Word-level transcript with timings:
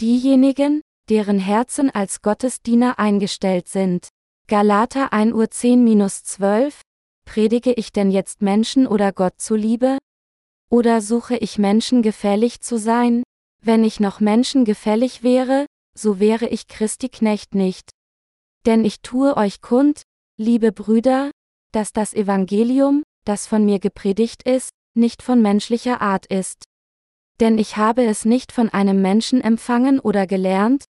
diejenigen, 0.00 0.82
deren 1.08 1.38
Herzen 1.38 1.90
als 1.90 2.22
Gottesdiener 2.22 2.98
eingestellt 2.98 3.68
sind. 3.68 4.08
Galater 4.46 5.12
1 5.12 5.32
Uhr 5.34 5.44
10-12 5.44 6.80
Predige 7.24 7.72
ich 7.72 7.92
denn 7.92 8.10
jetzt 8.10 8.40
Menschen 8.40 8.86
oder 8.86 9.12
Gott 9.12 9.34
zuliebe? 9.36 9.98
Oder 10.70 11.02
suche 11.02 11.36
ich 11.36 11.58
Menschen 11.58 12.02
gefällig 12.02 12.60
zu 12.60 12.78
sein? 12.78 13.22
Wenn 13.62 13.84
ich 13.84 14.00
noch 14.00 14.20
Menschen 14.20 14.64
gefällig 14.64 15.22
wäre, 15.22 15.66
so 15.96 16.20
wäre 16.20 16.48
ich 16.48 16.68
Christi 16.68 17.08
Knecht 17.08 17.54
nicht. 17.54 17.90
Denn 18.64 18.84
ich 18.84 19.02
tue 19.02 19.36
euch 19.36 19.60
kund, 19.60 20.02
liebe 20.38 20.72
Brüder, 20.72 21.30
dass 21.72 21.92
das 21.92 22.14
Evangelium, 22.14 23.02
das 23.24 23.46
von 23.46 23.64
mir 23.64 23.78
gepredigt 23.78 24.42
ist, 24.44 24.70
nicht 24.94 25.22
von 25.22 25.42
menschlicher 25.42 26.00
Art 26.00 26.26
ist. 26.26 26.64
Denn 27.40 27.58
ich 27.58 27.76
habe 27.76 28.04
es 28.04 28.24
nicht 28.24 28.52
von 28.52 28.68
einem 28.68 29.00
Menschen 29.00 29.40
empfangen 29.40 30.00
oder 30.00 30.26
gelernt, 30.26 30.84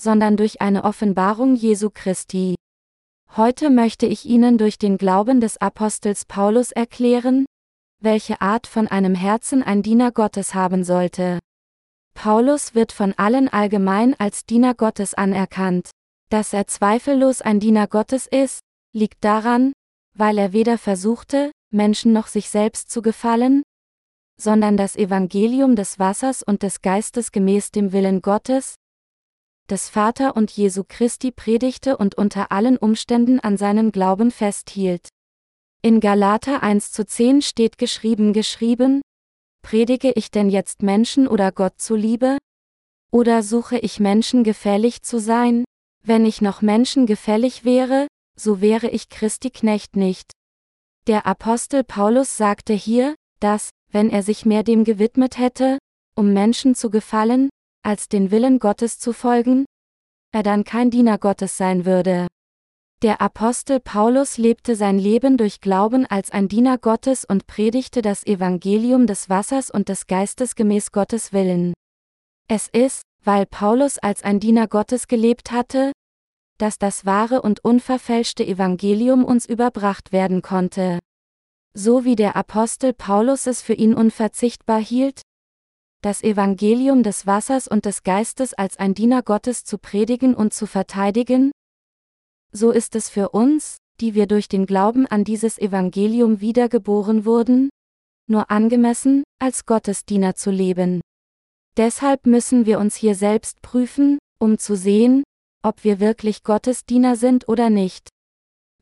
sondern 0.00 0.36
durch 0.36 0.60
eine 0.60 0.84
Offenbarung 0.84 1.54
Jesu 1.54 1.90
Christi. 1.90 2.54
Heute 3.36 3.70
möchte 3.70 4.06
ich 4.06 4.26
Ihnen 4.26 4.58
durch 4.58 4.78
den 4.78 4.98
Glauben 4.98 5.40
des 5.40 5.56
Apostels 5.58 6.24
Paulus 6.24 6.72
erklären, 6.72 7.46
welche 8.00 8.40
Art 8.40 8.66
von 8.66 8.88
einem 8.88 9.14
Herzen 9.14 9.62
ein 9.62 9.82
Diener 9.82 10.12
Gottes 10.12 10.54
haben 10.54 10.84
sollte. 10.84 11.38
Paulus 12.14 12.74
wird 12.74 12.92
von 12.92 13.14
allen 13.16 13.48
allgemein 13.48 14.18
als 14.18 14.44
Diener 14.44 14.74
Gottes 14.74 15.14
anerkannt. 15.14 15.90
Dass 16.30 16.52
er 16.52 16.66
zweifellos 16.66 17.42
ein 17.42 17.60
Diener 17.60 17.86
Gottes 17.86 18.26
ist, 18.26 18.60
liegt 18.94 19.24
daran, 19.24 19.72
weil 20.14 20.38
er 20.38 20.52
weder 20.52 20.78
versuchte, 20.78 21.52
Menschen 21.70 22.12
noch 22.12 22.26
sich 22.26 22.50
selbst 22.50 22.90
zu 22.90 23.02
gefallen, 23.02 23.62
sondern 24.40 24.76
das 24.76 24.96
Evangelium 24.96 25.76
des 25.76 25.98
Wassers 25.98 26.42
und 26.42 26.62
des 26.62 26.82
Geistes 26.82 27.32
gemäß 27.32 27.70
dem 27.70 27.92
Willen 27.92 28.22
Gottes, 28.22 28.76
des 29.72 29.88
Vater 29.88 30.36
und 30.36 30.50
Jesu 30.50 30.84
Christi 30.86 31.30
predigte 31.30 31.96
und 31.96 32.16
unter 32.16 32.52
allen 32.52 32.76
Umständen 32.76 33.40
an 33.40 33.56
seinem 33.56 33.92
Glauben 33.92 34.30
festhielt. 34.30 35.08
In 35.82 36.00
Galater 36.00 36.62
1 36.62 36.92
zu 36.92 37.06
10 37.06 37.42
steht 37.42 37.78
geschrieben 37.78 38.32
geschrieben, 38.32 39.00
Predige 39.62 40.12
ich 40.12 40.30
denn 40.30 40.50
jetzt 40.50 40.82
Menschen 40.82 41.28
oder 41.28 41.52
Gott 41.52 41.80
zuliebe? 41.80 42.38
Oder 43.12 43.42
suche 43.42 43.78
ich 43.78 44.00
Menschen 44.00 44.44
gefällig 44.44 45.02
zu 45.02 45.18
sein? 45.18 45.64
Wenn 46.04 46.26
ich 46.26 46.42
noch 46.42 46.60
Menschen 46.62 47.06
gefällig 47.06 47.64
wäre, 47.64 48.08
so 48.38 48.60
wäre 48.60 48.88
ich 48.88 49.08
Christi 49.08 49.50
Knecht 49.50 49.96
nicht. 49.96 50.32
Der 51.06 51.26
Apostel 51.26 51.84
Paulus 51.84 52.36
sagte 52.36 52.74
hier, 52.74 53.14
dass, 53.40 53.70
wenn 53.92 54.10
er 54.10 54.22
sich 54.22 54.44
mehr 54.44 54.62
dem 54.62 54.84
gewidmet 54.84 55.38
hätte, 55.38 55.78
um 56.16 56.32
Menschen 56.32 56.74
zu 56.74 56.90
gefallen, 56.90 57.50
als 57.84 58.08
den 58.08 58.30
Willen 58.30 58.58
Gottes 58.58 58.98
zu 58.98 59.12
folgen, 59.12 59.64
er 60.32 60.42
dann 60.42 60.64
kein 60.64 60.90
Diener 60.90 61.18
Gottes 61.18 61.56
sein 61.56 61.84
würde. 61.84 62.26
Der 63.02 63.20
Apostel 63.20 63.80
Paulus 63.80 64.38
lebte 64.38 64.76
sein 64.76 64.98
Leben 64.98 65.36
durch 65.36 65.60
Glauben 65.60 66.06
als 66.06 66.30
ein 66.30 66.48
Diener 66.48 66.78
Gottes 66.78 67.24
und 67.24 67.46
predigte 67.48 68.00
das 68.00 68.24
Evangelium 68.24 69.06
des 69.06 69.28
Wassers 69.28 69.70
und 69.70 69.88
des 69.88 70.06
Geistes 70.06 70.54
gemäß 70.54 70.92
Gottes 70.92 71.32
Willen. 71.32 71.74
Es 72.48 72.68
ist, 72.68 73.02
weil 73.24 73.44
Paulus 73.46 73.98
als 73.98 74.22
ein 74.22 74.38
Diener 74.38 74.68
Gottes 74.68 75.08
gelebt 75.08 75.50
hatte, 75.50 75.92
dass 76.58 76.78
das 76.78 77.04
wahre 77.04 77.42
und 77.42 77.64
unverfälschte 77.64 78.46
Evangelium 78.46 79.24
uns 79.24 79.46
überbracht 79.46 80.12
werden 80.12 80.40
konnte. 80.42 81.00
So 81.74 82.04
wie 82.04 82.16
der 82.16 82.36
Apostel 82.36 82.92
Paulus 82.92 83.46
es 83.46 83.62
für 83.62 83.72
ihn 83.72 83.94
unverzichtbar 83.94 84.80
hielt, 84.80 85.22
das 86.02 86.22
Evangelium 86.22 87.02
des 87.02 87.26
Wassers 87.26 87.66
und 87.66 87.86
des 87.86 88.02
Geistes 88.02 88.54
als 88.54 88.78
ein 88.78 88.92
Diener 88.94 89.22
Gottes 89.22 89.64
zu 89.64 89.78
predigen 89.78 90.34
und 90.34 90.52
zu 90.52 90.66
verteidigen, 90.66 91.52
so 92.52 92.70
ist 92.70 92.94
es 92.94 93.08
für 93.08 93.30
uns, 93.30 93.78
die 94.00 94.14
wir 94.14 94.26
durch 94.26 94.48
den 94.48 94.66
Glauben 94.66 95.06
an 95.06 95.24
dieses 95.24 95.58
Evangelium 95.58 96.40
wiedergeboren 96.40 97.24
wurden, 97.24 97.70
nur 98.28 98.50
angemessen, 98.50 99.24
als 99.38 99.64
Gottesdiener 99.64 100.34
zu 100.34 100.50
leben. 100.50 101.00
Deshalb 101.78 102.26
müssen 102.26 102.66
wir 102.66 102.78
uns 102.78 102.96
hier 102.96 103.14
selbst 103.14 103.62
prüfen, 103.62 104.18
um 104.38 104.58
zu 104.58 104.76
sehen, 104.76 105.22
ob 105.62 105.84
wir 105.84 106.00
wirklich 106.00 106.42
Gottesdiener 106.42 107.16
sind 107.16 107.48
oder 107.48 107.70
nicht. 107.70 108.08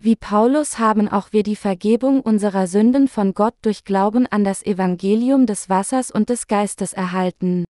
Wie 0.03 0.16
Paulus 0.16 0.78
haben 0.78 1.09
auch 1.09 1.31
wir 1.33 1.43
die 1.43 1.56
Vergebung 1.56 2.22
unserer 2.22 2.66
Sünden 2.66 3.06
von 3.06 3.34
Gott 3.34 3.53
durch 3.61 3.84
Glauben 3.84 4.27
an 4.27 4.44
das 4.44 4.65
Evangelium 4.65 5.44
des 5.44 5.69
Wassers 5.69 6.11
und 6.11 6.31
des 6.31 6.47
Geistes 6.47 6.94
erhalten. 6.94 7.66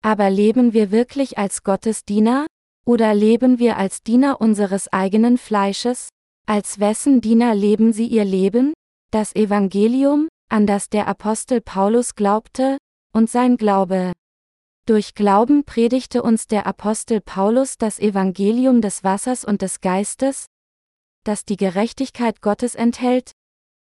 Aber 0.00 0.30
leben 0.30 0.74
wir 0.74 0.92
wirklich 0.92 1.38
als 1.38 1.64
Gottesdiener? 1.64 2.46
Oder 2.86 3.14
leben 3.14 3.58
wir 3.58 3.78
als 3.78 4.04
Diener 4.04 4.40
unseres 4.40 4.92
eigenen 4.92 5.38
Fleisches? 5.38 6.08
Als 6.46 6.78
wessen 6.78 7.20
Diener 7.20 7.56
leben 7.56 7.92
sie 7.92 8.06
ihr 8.06 8.24
Leben? 8.24 8.72
Das 9.10 9.34
Evangelium, 9.34 10.28
an 10.48 10.68
das 10.68 10.88
der 10.88 11.08
Apostel 11.08 11.60
Paulus 11.60 12.14
glaubte, 12.14 12.78
und 13.12 13.28
sein 13.28 13.56
Glaube. 13.56 14.12
Durch 14.86 15.14
Glauben 15.14 15.64
predigte 15.64 16.22
uns 16.22 16.46
der 16.46 16.64
Apostel 16.64 17.20
Paulus 17.20 17.76
das 17.76 17.98
Evangelium 17.98 18.80
des 18.80 19.02
Wassers 19.02 19.44
und 19.44 19.62
des 19.62 19.80
Geistes, 19.80 20.46
das 21.26 21.44
die 21.44 21.56
Gerechtigkeit 21.56 22.40
Gottes 22.40 22.74
enthält, 22.74 23.32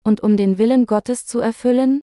und 0.04 0.22
um 0.22 0.38
den 0.38 0.58
Willen 0.58 0.86
Gottes 0.86 1.26
zu 1.26 1.40
erfüllen, 1.40 2.02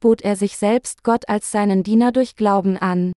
bot 0.00 0.22
er 0.22 0.36
sich 0.36 0.56
selbst 0.56 1.02
Gott 1.02 1.28
als 1.28 1.50
seinen 1.50 1.82
Diener 1.82 2.12
durch 2.12 2.36
Glauben 2.36 2.76
an. 2.76 3.12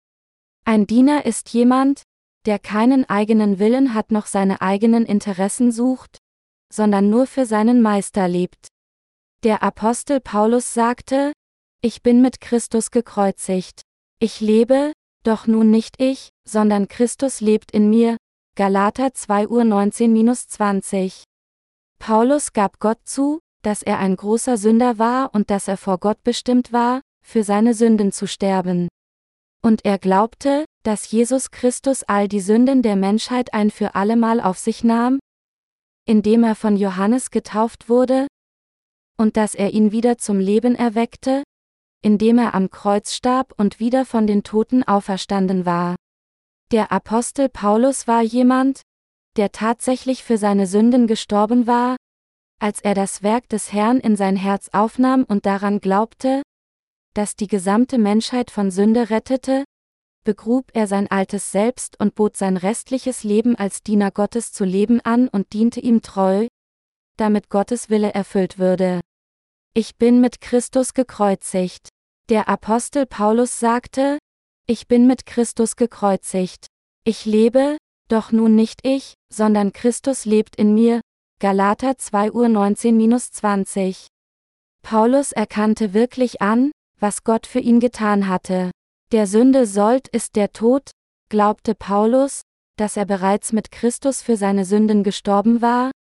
Ein 0.65 0.86
Diener 0.86 1.25
ist 1.25 1.50
jemand, 1.50 2.03
der 2.44 2.59
keinen 2.59 3.09
eigenen 3.09 3.59
Willen 3.59 3.94
hat 3.94 4.12
noch 4.12 4.26
seine 4.26 4.60
eigenen 4.60 5.04
Interessen 5.04 5.72
sucht, 5.72 6.19
sondern 6.72 7.10
nur 7.10 7.26
für 7.26 7.47
seinen 7.47 7.82
Meister 7.82 8.28
lebt. 8.28 8.69
Der 9.42 9.62
Apostel 9.62 10.20
Paulus 10.20 10.75
sagte, 10.75 11.32
Ich 11.82 12.03
bin 12.03 12.22
mit 12.22 12.41
Christus 12.41 12.91
gekreuzigt. 12.91 13.82
Ich 14.19 14.41
lebe, 14.41 14.92
doch 15.25 15.47
nun 15.47 15.70
nicht 15.70 16.00
ich, 16.00 16.31
sondern 16.47 16.88
Christus 16.88 17.41
lebt 17.41 17.72
in 17.72 17.91
mir. 17.91 18.16
Galater 18.58 19.12
2 19.12 19.48
Uhr 19.48 19.64
19-20. 19.64 21.24
Paulus 21.98 22.54
gab 22.54 22.80
Gott 22.80 22.96
zu, 23.04 23.40
dass 23.60 23.82
er 23.82 23.98
ein 23.98 24.16
großer 24.16 24.56
Sünder 24.56 24.98
war 24.98 25.34
und 25.34 25.50
dass 25.50 25.68
er 25.68 25.76
vor 25.76 25.98
Gott 25.98 26.22
bestimmt 26.24 26.72
war, 26.72 27.02
für 27.22 27.44
seine 27.44 27.74
Sünden 27.74 28.12
zu 28.12 28.26
sterben. 28.26 28.88
Und 29.62 29.84
er 29.84 29.98
glaubte, 29.98 30.64
dass 30.84 31.10
Jesus 31.10 31.50
Christus 31.50 32.02
all 32.04 32.28
die 32.28 32.40
Sünden 32.40 32.80
der 32.80 32.96
Menschheit 32.96 33.52
ein 33.52 33.70
für 33.70 33.94
allemal 33.94 34.40
auf 34.40 34.56
sich 34.56 34.82
nahm, 34.82 35.18
indem 36.06 36.42
er 36.42 36.54
von 36.54 36.78
Johannes 36.78 37.30
getauft 37.30 37.90
wurde, 37.90 38.26
und 39.18 39.36
dass 39.36 39.54
er 39.54 39.74
ihn 39.74 39.92
wieder 39.92 40.16
zum 40.16 40.40
Leben 40.40 40.76
erweckte, 40.76 41.42
indem 42.00 42.38
er 42.38 42.54
am 42.54 42.70
Kreuz 42.70 43.12
starb 43.12 43.52
und 43.58 43.80
wieder 43.80 44.06
von 44.06 44.26
den 44.26 44.44
Toten 44.44 44.82
auferstanden 44.82 45.66
war. 45.66 45.96
Der 46.72 46.91
Apostel 46.91 47.49
Paulus 47.49 48.09
war 48.09 48.22
jemand, 48.22 48.82
der 49.37 49.53
tatsächlich 49.53 50.25
für 50.25 50.37
seine 50.37 50.66
Sünden 50.66 51.06
gestorben 51.06 51.69
war, 51.69 51.97
als 52.60 52.81
er 52.81 52.94
das 52.94 53.22
Werk 53.22 53.49
des 53.49 53.72
Herrn 53.72 54.00
in 54.00 54.16
sein 54.16 54.34
Herz 54.34 54.71
aufnahm 54.72 55.25
und 55.25 55.47
daran 55.47 55.78
glaubte, 55.81 56.43
dass 57.15 57.37
die 57.37 57.47
gesamte 57.47 57.99
Menschheit 57.99 58.50
von 58.50 58.72
Sünde 58.72 59.10
rettete, 59.10 59.65
begrub 60.24 60.71
er 60.74 60.89
sein 60.89 61.09
altes 61.09 61.53
Selbst 61.53 62.01
und 62.01 62.16
bot 62.16 62.36
sein 62.36 62.57
restliches 62.57 63.22
Leben 63.22 63.54
als 63.54 63.83
Diener 63.83 64.10
Gottes 64.10 64.53
zu 64.53 64.65
leben 64.65 65.01
an 65.03 65.28
und 65.28 65.53
diente 65.53 65.78
ihm 65.80 66.03
treu, 66.03 66.48
damit 67.16 67.48
Gottes 67.48 67.91
Wille 67.91 68.12
erfüllt 68.12 68.59
würde. 68.59 69.01
Ich 69.72 69.97
bin 69.97 70.21
mit 70.21 70.41
Christus 70.41 70.95
gekreuzigt. 70.95 71.91
Der 72.28 72.48
Apostel 72.48 73.07
Paulus 73.07 73.60
sagte, 73.60 74.19
ich 74.68 74.89
bin 74.89 75.07
mit 75.07 75.27
Christus 75.27 75.77
gekreuzigt. 75.77 76.66
Ich 77.04 77.24
lebe, 77.24 77.77
doch 78.09 78.33
nun 78.33 78.54
nicht 78.54 78.80
ich, 78.84 79.15
sondern 79.33 79.72
Christus 79.72 80.24
lebt 80.24 80.57
in 80.57 80.74
mir. 80.74 81.01
Galater 81.41 81.98
2 81.98 82.33
Uhr 82.33 82.47
19-20. 82.47 84.07
Paulus 84.83 85.33
erkannte 85.33 85.95
wirklich 85.95 86.41
an, 86.41 86.72
was 86.98 87.24
Gott 87.24 87.47
für 87.47 87.60
ihn 87.60 87.78
getan 87.78 88.28
hatte. 88.28 88.71
Der 89.13 89.27
Sünde 89.27 89.66
sollt 89.66 90.09
ist 90.09 90.34
der 90.34 90.53
Tod, 90.53 90.91
glaubte 91.28 91.74
Paulus, 91.74 92.42
dass 92.77 92.97
er 92.97 93.04
bereits 93.04 93.53
mit 93.53 93.71
Christus 93.71 94.22
für 94.22 94.36
seine 94.36 94.65
Sünden 94.65 95.04
gestorben 95.04 95.62
war, 95.62 95.91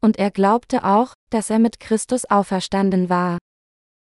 und 0.00 0.18
er 0.18 0.30
glaubte 0.30 0.84
auch, 0.84 1.14
dass 1.30 1.50
er 1.50 1.58
mit 1.58 1.78
Christus 1.78 2.24
auferstanden 2.24 3.08
war. 3.08 3.38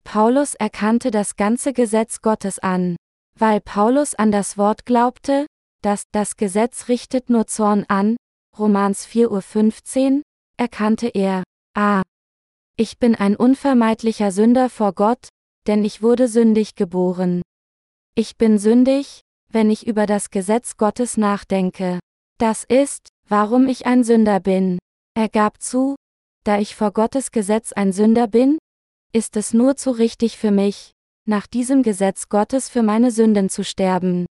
Paulus 0.04 0.54
erkannte 0.54 1.10
das 1.10 1.36
ganze 1.36 1.72
Gesetz 1.72 2.20
Gottes 2.20 2.58
an. 2.58 2.96
Weil 3.38 3.60
Paulus 3.60 4.14
an 4.14 4.30
das 4.30 4.56
Wort 4.56 4.86
glaubte, 4.86 5.46
dass 5.82 6.04
das 6.12 6.36
Gesetz 6.36 6.88
richtet 6.88 7.30
nur 7.30 7.46
Zorn 7.46 7.84
an, 7.88 8.16
Romans 8.56 9.06
4.15 9.06 10.16
Uhr, 10.16 10.22
erkannte 10.56 11.08
er, 11.08 11.42
ah, 11.76 12.02
ich 12.76 12.98
bin 12.98 13.14
ein 13.14 13.36
unvermeidlicher 13.36 14.32
Sünder 14.32 14.70
vor 14.70 14.92
Gott, 14.92 15.28
denn 15.66 15.84
ich 15.84 16.02
wurde 16.02 16.28
sündig 16.28 16.74
geboren. 16.74 17.42
Ich 18.16 18.36
bin 18.36 18.58
sündig, 18.58 19.20
wenn 19.50 19.70
ich 19.70 19.86
über 19.86 20.06
das 20.06 20.30
Gesetz 20.30 20.76
Gottes 20.76 21.16
nachdenke. 21.16 22.00
Das 22.38 22.64
ist, 22.64 23.08
warum 23.28 23.68
ich 23.68 23.86
ein 23.86 24.04
Sünder 24.04 24.40
bin. 24.40 24.78
Er 25.14 25.28
gab 25.28 25.60
zu, 25.60 25.96
da 26.44 26.58
ich 26.58 26.74
vor 26.74 26.92
Gottes 26.92 27.30
Gesetz 27.30 27.72
ein 27.72 27.92
Sünder 27.92 28.26
bin, 28.26 28.58
ist 29.12 29.36
es 29.36 29.54
nur 29.54 29.76
zu 29.76 29.92
richtig 29.92 30.36
für 30.36 30.50
mich, 30.50 30.90
nach 31.26 31.46
diesem 31.46 31.82
Gesetz 31.82 32.28
Gottes 32.28 32.68
für 32.68 32.82
meine 32.82 33.10
Sünden 33.10 33.48
zu 33.48 33.64
sterben. 33.64 34.26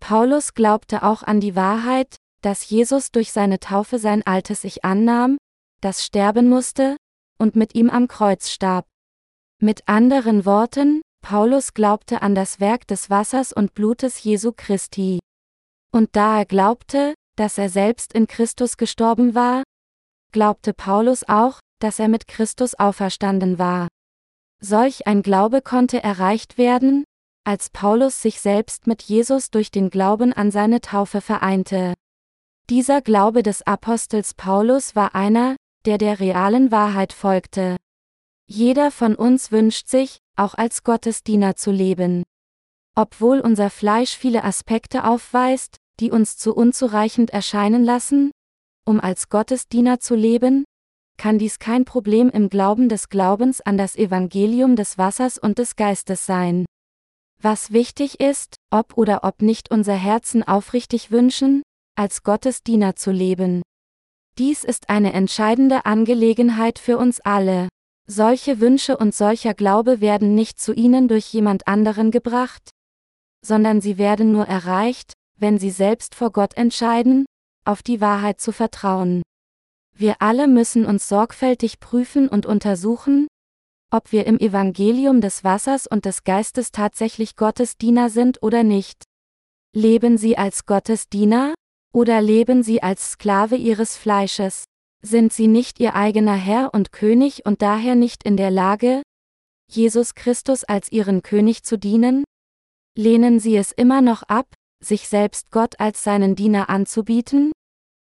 Paulus 0.00 0.54
glaubte 0.54 1.02
auch 1.02 1.22
an 1.22 1.40
die 1.40 1.56
Wahrheit, 1.56 2.16
dass 2.42 2.68
Jesus 2.68 3.10
durch 3.10 3.32
seine 3.32 3.58
Taufe 3.58 3.98
sein 3.98 4.26
altes 4.26 4.64
Ich 4.64 4.84
annahm, 4.84 5.38
das 5.80 6.04
sterben 6.04 6.48
musste, 6.48 6.96
und 7.38 7.56
mit 7.56 7.74
ihm 7.74 7.90
am 7.90 8.08
Kreuz 8.08 8.50
starb. 8.50 8.86
Mit 9.60 9.88
anderen 9.88 10.44
Worten, 10.44 11.00
Paulus 11.22 11.72
glaubte 11.72 12.20
an 12.20 12.34
das 12.34 12.60
Werk 12.60 12.86
des 12.86 13.08
Wassers 13.08 13.52
und 13.52 13.74
Blutes 13.74 14.22
Jesu 14.22 14.52
Christi. 14.54 15.20
Und 15.90 16.16
da 16.16 16.38
er 16.38 16.44
glaubte, 16.44 17.14
dass 17.36 17.56
er 17.56 17.68
selbst 17.68 18.12
in 18.12 18.26
Christus 18.26 18.76
gestorben 18.76 19.34
war, 19.34 19.62
glaubte 20.32 20.74
Paulus 20.74 21.26
auch, 21.26 21.60
dass 21.80 21.98
er 21.98 22.08
mit 22.08 22.28
Christus 22.28 22.74
auferstanden 22.74 23.58
war. 23.58 23.88
Solch 24.60 25.06
ein 25.06 25.22
Glaube 25.22 25.62
konnte 25.62 26.02
erreicht 26.02 26.58
werden, 26.58 27.04
als 27.44 27.70
Paulus 27.70 28.22
sich 28.22 28.40
selbst 28.40 28.86
mit 28.86 29.02
Jesus 29.02 29.50
durch 29.50 29.70
den 29.70 29.90
Glauben 29.90 30.32
an 30.32 30.50
seine 30.50 30.80
Taufe 30.80 31.20
vereinte. 31.20 31.94
Dieser 32.70 33.02
Glaube 33.02 33.42
des 33.42 33.62
Apostels 33.66 34.32
Paulus 34.32 34.96
war 34.96 35.14
einer, 35.14 35.56
der 35.84 35.98
der 35.98 36.20
realen 36.20 36.70
Wahrheit 36.70 37.12
folgte. 37.12 37.76
Jeder 38.46 38.90
von 38.90 39.14
uns 39.14 39.52
wünscht 39.52 39.88
sich, 39.88 40.18
auch 40.36 40.54
als 40.54 40.82
Gottesdiener 40.82 41.56
zu 41.56 41.70
leben. 41.70 42.22
Obwohl 42.96 43.40
unser 43.40 43.70
Fleisch 43.70 44.16
viele 44.16 44.44
Aspekte 44.44 45.04
aufweist, 45.04 45.76
die 46.00 46.10
uns 46.10 46.36
zu 46.36 46.54
unzureichend 46.54 47.30
erscheinen 47.30 47.84
lassen, 47.84 48.30
um 48.86 49.00
als 49.00 49.28
Gottesdiener 49.28 50.00
zu 50.00 50.14
leben, 50.14 50.64
kann 51.16 51.38
dies 51.38 51.58
kein 51.58 51.84
Problem 51.84 52.30
im 52.30 52.48
Glauben 52.48 52.88
des 52.88 53.08
Glaubens 53.08 53.60
an 53.60 53.76
das 53.76 53.96
Evangelium 53.96 54.76
des 54.76 54.98
Wassers 54.98 55.38
und 55.38 55.58
des 55.58 55.76
Geistes 55.76 56.26
sein. 56.26 56.66
Was 57.40 57.72
wichtig 57.72 58.20
ist, 58.20 58.56
ob 58.70 58.96
oder 58.96 59.24
ob 59.24 59.42
nicht 59.42 59.70
unser 59.70 59.94
Herzen 59.94 60.42
aufrichtig 60.42 61.10
wünschen, 61.10 61.62
als 61.96 62.22
Gottesdiener 62.22 62.96
zu 62.96 63.10
leben. 63.10 63.62
Dies 64.38 64.64
ist 64.64 64.88
eine 64.88 65.12
entscheidende 65.12 65.84
Angelegenheit 65.86 66.78
für 66.78 66.98
uns 66.98 67.20
alle. 67.20 67.68
Solche 68.06 68.60
Wünsche 68.60 68.96
und 68.96 69.14
solcher 69.14 69.54
Glaube 69.54 70.00
werden 70.00 70.34
nicht 70.34 70.58
zu 70.58 70.74
ihnen 70.74 71.08
durch 71.08 71.32
jemand 71.32 71.68
anderen 71.68 72.10
gebracht, 72.10 72.70
sondern 73.44 73.80
sie 73.80 73.98
werden 73.98 74.32
nur 74.32 74.46
erreicht, 74.46 75.12
wenn 75.38 75.58
sie 75.58 75.70
selbst 75.70 76.14
vor 76.14 76.32
Gott 76.32 76.56
entscheiden, 76.56 77.26
auf 77.64 77.82
die 77.82 78.00
Wahrheit 78.00 78.40
zu 78.40 78.52
vertrauen. 78.52 79.22
Wir 79.96 80.16
alle 80.18 80.48
müssen 80.48 80.86
uns 80.86 81.08
sorgfältig 81.08 81.78
prüfen 81.78 82.28
und 82.28 82.46
untersuchen, 82.46 83.28
ob 83.92 84.10
wir 84.10 84.26
im 84.26 84.38
Evangelium 84.40 85.20
des 85.20 85.44
Wassers 85.44 85.86
und 85.86 86.04
des 86.04 86.24
Geistes 86.24 86.72
tatsächlich 86.72 87.36
Gottes 87.36 87.76
Diener 87.76 88.10
sind 88.10 88.42
oder 88.42 88.64
nicht. 88.64 89.04
Leben 89.72 90.18
Sie 90.18 90.36
als 90.36 90.66
Gottes 90.66 91.08
Diener? 91.08 91.54
Oder 91.92 92.20
leben 92.20 92.64
Sie 92.64 92.82
als 92.82 93.12
Sklave 93.12 93.54
Ihres 93.54 93.96
Fleisches? 93.96 94.64
Sind 95.00 95.32
Sie 95.32 95.46
nicht 95.46 95.78
Ihr 95.78 95.94
eigener 95.94 96.34
Herr 96.34 96.74
und 96.74 96.90
König 96.90 97.46
und 97.46 97.62
daher 97.62 97.94
nicht 97.94 98.24
in 98.24 98.36
der 98.36 98.50
Lage, 98.50 99.02
Jesus 99.70 100.16
Christus 100.16 100.64
als 100.64 100.90
Ihren 100.90 101.22
König 101.22 101.62
zu 101.62 101.78
dienen? 101.78 102.24
Lehnen 102.96 103.38
Sie 103.38 103.56
es 103.56 103.70
immer 103.70 104.00
noch 104.00 104.24
ab, 104.24 104.46
sich 104.82 105.08
selbst 105.08 105.52
Gott 105.52 105.78
als 105.78 106.02
seinen 106.02 106.34
Diener 106.34 106.68
anzubieten? 106.68 107.52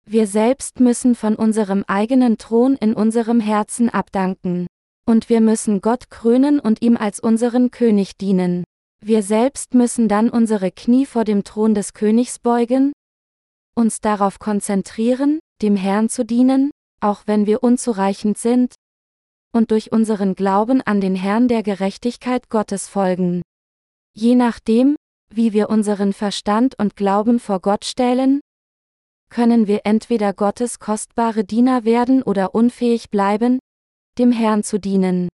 Wir 0.06 0.26
selbst 0.26 0.80
müssen 0.80 1.14
von 1.14 1.34
unserem 1.34 1.84
eigenen 1.86 2.36
Thron 2.36 2.76
in 2.76 2.94
unserem 2.94 3.40
Herzen 3.40 3.88
abdanken. 3.88 4.66
Und 5.06 5.28
wir 5.28 5.40
müssen 5.40 5.80
Gott 5.80 6.10
krönen 6.10 6.60
und 6.60 6.82
ihm 6.82 6.96
als 6.96 7.20
unseren 7.20 7.70
König 7.70 8.16
dienen. 8.16 8.64
Wir 9.02 9.22
selbst 9.22 9.74
müssen 9.74 10.08
dann 10.08 10.30
unsere 10.30 10.70
Knie 10.70 11.04
vor 11.04 11.24
dem 11.24 11.44
Thron 11.44 11.74
des 11.74 11.92
Königs 11.92 12.38
beugen, 12.38 12.92
uns 13.74 14.00
darauf 14.00 14.38
konzentrieren, 14.38 15.40
dem 15.60 15.76
Herrn 15.76 16.08
zu 16.08 16.24
dienen, 16.24 16.70
auch 17.00 17.22
wenn 17.26 17.46
wir 17.46 17.62
unzureichend 17.62 18.38
sind, 18.38 18.74
und 19.52 19.70
durch 19.70 19.92
unseren 19.92 20.34
Glauben 20.34 20.80
an 20.80 21.00
den 21.00 21.14
Herrn 21.14 21.48
der 21.48 21.62
Gerechtigkeit 21.62 22.48
Gottes 22.48 22.88
folgen. 22.88 23.42
Je 24.14 24.34
nachdem, 24.34 24.96
wie 25.30 25.52
wir 25.52 25.68
unseren 25.68 26.12
Verstand 26.12 26.78
und 26.78 26.96
Glauben 26.96 27.38
vor 27.38 27.60
Gott 27.60 27.84
stellen, 27.84 28.40
können 29.34 29.66
wir 29.66 29.80
entweder 29.82 30.32
Gottes 30.32 30.78
kostbare 30.78 31.42
Diener 31.42 31.84
werden 31.84 32.22
oder 32.22 32.54
unfähig 32.54 33.10
bleiben, 33.10 33.58
dem 34.16 34.30
Herrn 34.30 34.62
zu 34.62 34.78
dienen. 34.78 35.28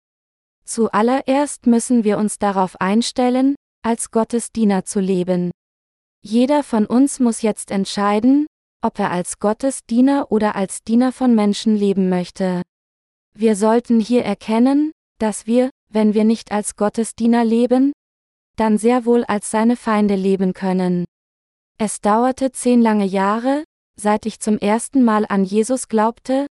Zuallererst 0.65 1.65
müssen 1.65 2.03
wir 2.03 2.19
uns 2.19 2.38
darauf 2.38 2.79
einstellen, 2.79 3.55
als 3.83 4.11
Gottes 4.11 4.51
Diener 4.51 4.85
zu 4.85 4.99
leben. 4.99 5.49
Jeder 6.21 6.61
von 6.61 6.85
uns 6.85 7.19
muss 7.19 7.41
jetzt 7.41 7.71
entscheiden, 7.71 8.45
ob 8.83 8.99
er 8.99 9.09
als 9.09 9.39
Gottes 9.39 9.83
Diener 9.89 10.31
oder 10.31 10.55
als 10.55 10.83
Diener 10.83 11.11
von 11.11 11.33
Menschen 11.33 11.75
leben 11.75 12.07
möchte. 12.07 12.61
Wir 13.33 13.55
sollten 13.55 13.99
hier 13.99 14.23
erkennen, 14.23 14.91
dass 15.17 15.47
wir, 15.47 15.71
wenn 15.89 16.13
wir 16.13 16.23
nicht 16.23 16.51
als 16.51 16.75
Gottes 16.75 17.15
Diener 17.15 17.44
leben, 17.44 17.94
dann 18.57 18.77
sehr 18.77 19.05
wohl 19.05 19.23
als 19.23 19.49
seine 19.49 19.75
Feinde 19.75 20.13
leben 20.13 20.53
können. 20.53 21.05
Es 21.79 21.99
dauerte 21.99 22.51
zehn 22.51 22.83
lange 22.83 23.05
Jahre, 23.05 23.63
seit 23.99 24.25
ich 24.25 24.39
zum 24.39 24.57
ersten 24.57 25.03
Mal 25.03 25.25
an 25.27 25.44
Jesus 25.44 25.88
glaubte, 25.88 26.47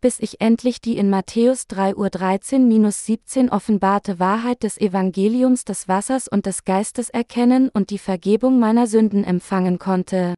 bis 0.00 0.20
ich 0.20 0.40
endlich 0.40 0.80
die 0.80 0.96
in 0.96 1.10
Matthäus 1.10 1.64
3.13-17 1.64 3.50
offenbarte 3.50 4.20
Wahrheit 4.20 4.62
des 4.62 4.78
Evangeliums 4.78 5.64
des 5.64 5.88
Wassers 5.88 6.28
und 6.28 6.46
des 6.46 6.64
Geistes 6.64 7.10
erkennen 7.10 7.68
und 7.68 7.90
die 7.90 7.98
Vergebung 7.98 8.60
meiner 8.60 8.86
Sünden 8.86 9.24
empfangen 9.24 9.78
konnte. 9.78 10.34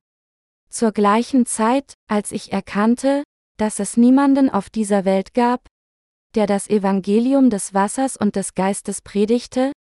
Zur 0.70 0.92
gleichen 0.92 1.46
Zeit, 1.46 1.94
als 2.08 2.32
ich 2.32 2.52
erkannte, 2.52 3.22
dass 3.58 3.80
es 3.80 3.96
niemanden 3.98 4.48
auf 4.48 4.70
dieser 4.70 5.04
Welt 5.04 5.34
gab, 5.34 5.66
der 6.34 6.46
das 6.46 6.70
Evangelium 6.70 7.50
des 7.50 7.74
Wassers 7.74 8.16
und 8.16 8.36
des 8.36 8.54
Geistes 8.54 9.02
predigte, 9.02 9.72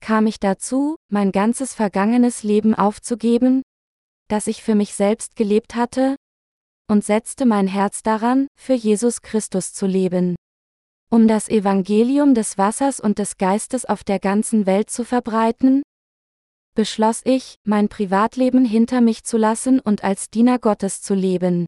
kam 0.00 0.26
ich 0.26 0.40
dazu, 0.40 0.96
mein 1.12 1.30
ganzes 1.30 1.74
vergangenes 1.74 2.42
Leben 2.42 2.74
aufzugeben, 2.74 3.62
das 4.30 4.46
ich 4.46 4.62
für 4.62 4.74
mich 4.74 4.94
selbst 4.94 5.36
gelebt 5.36 5.74
hatte, 5.74 6.16
und 6.88 7.04
setzte 7.04 7.46
mein 7.46 7.66
Herz 7.66 8.02
daran, 8.02 8.46
für 8.58 8.74
Jesus 8.74 9.22
Christus 9.22 9.72
zu 9.72 9.86
leben. 9.86 10.36
Um 11.10 11.28
das 11.28 11.48
Evangelium 11.48 12.34
des 12.34 12.56
Wassers 12.56 13.00
und 13.00 13.18
des 13.18 13.36
Geistes 13.36 13.84
auf 13.84 14.04
der 14.04 14.18
ganzen 14.18 14.66
Welt 14.66 14.90
zu 14.90 15.04
verbreiten, 15.04 15.82
beschloss 16.74 17.22
ich, 17.24 17.56
mein 17.64 17.88
Privatleben 17.88 18.64
hinter 18.64 19.00
mich 19.00 19.24
zu 19.24 19.36
lassen 19.36 19.80
und 19.80 20.04
als 20.04 20.30
Diener 20.30 20.58
Gottes 20.58 21.02
zu 21.02 21.14
leben. 21.14 21.66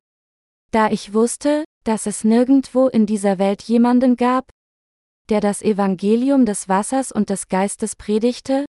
Da 0.70 0.90
ich 0.90 1.12
wusste, 1.12 1.64
dass 1.84 2.06
es 2.06 2.24
nirgendwo 2.24 2.86
in 2.88 3.06
dieser 3.06 3.38
Welt 3.38 3.62
jemanden 3.62 4.16
gab, 4.16 4.48
der 5.28 5.40
das 5.40 5.62
Evangelium 5.62 6.46
des 6.46 6.68
Wassers 6.68 7.10
und 7.10 7.30
des 7.30 7.48
Geistes 7.48 7.96
predigte, 7.96 8.64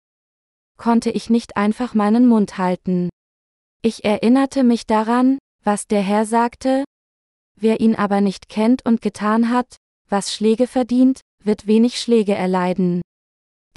konnte 0.76 1.10
ich 1.10 1.30
nicht 1.30 1.56
einfach 1.56 1.94
meinen 1.94 2.26
Mund 2.26 2.58
halten. 2.58 3.08
Ich 3.86 4.02
erinnerte 4.02 4.64
mich 4.64 4.86
daran, 4.86 5.36
was 5.62 5.86
der 5.86 6.00
Herr 6.00 6.24
sagte, 6.24 6.84
wer 7.54 7.80
ihn 7.80 7.94
aber 7.94 8.22
nicht 8.22 8.48
kennt 8.48 8.82
und 8.86 9.02
getan 9.02 9.50
hat, 9.50 9.76
was 10.08 10.32
Schläge 10.32 10.66
verdient, 10.66 11.20
wird 11.42 11.66
wenig 11.66 12.00
Schläge 12.00 12.34
erleiden. 12.34 13.02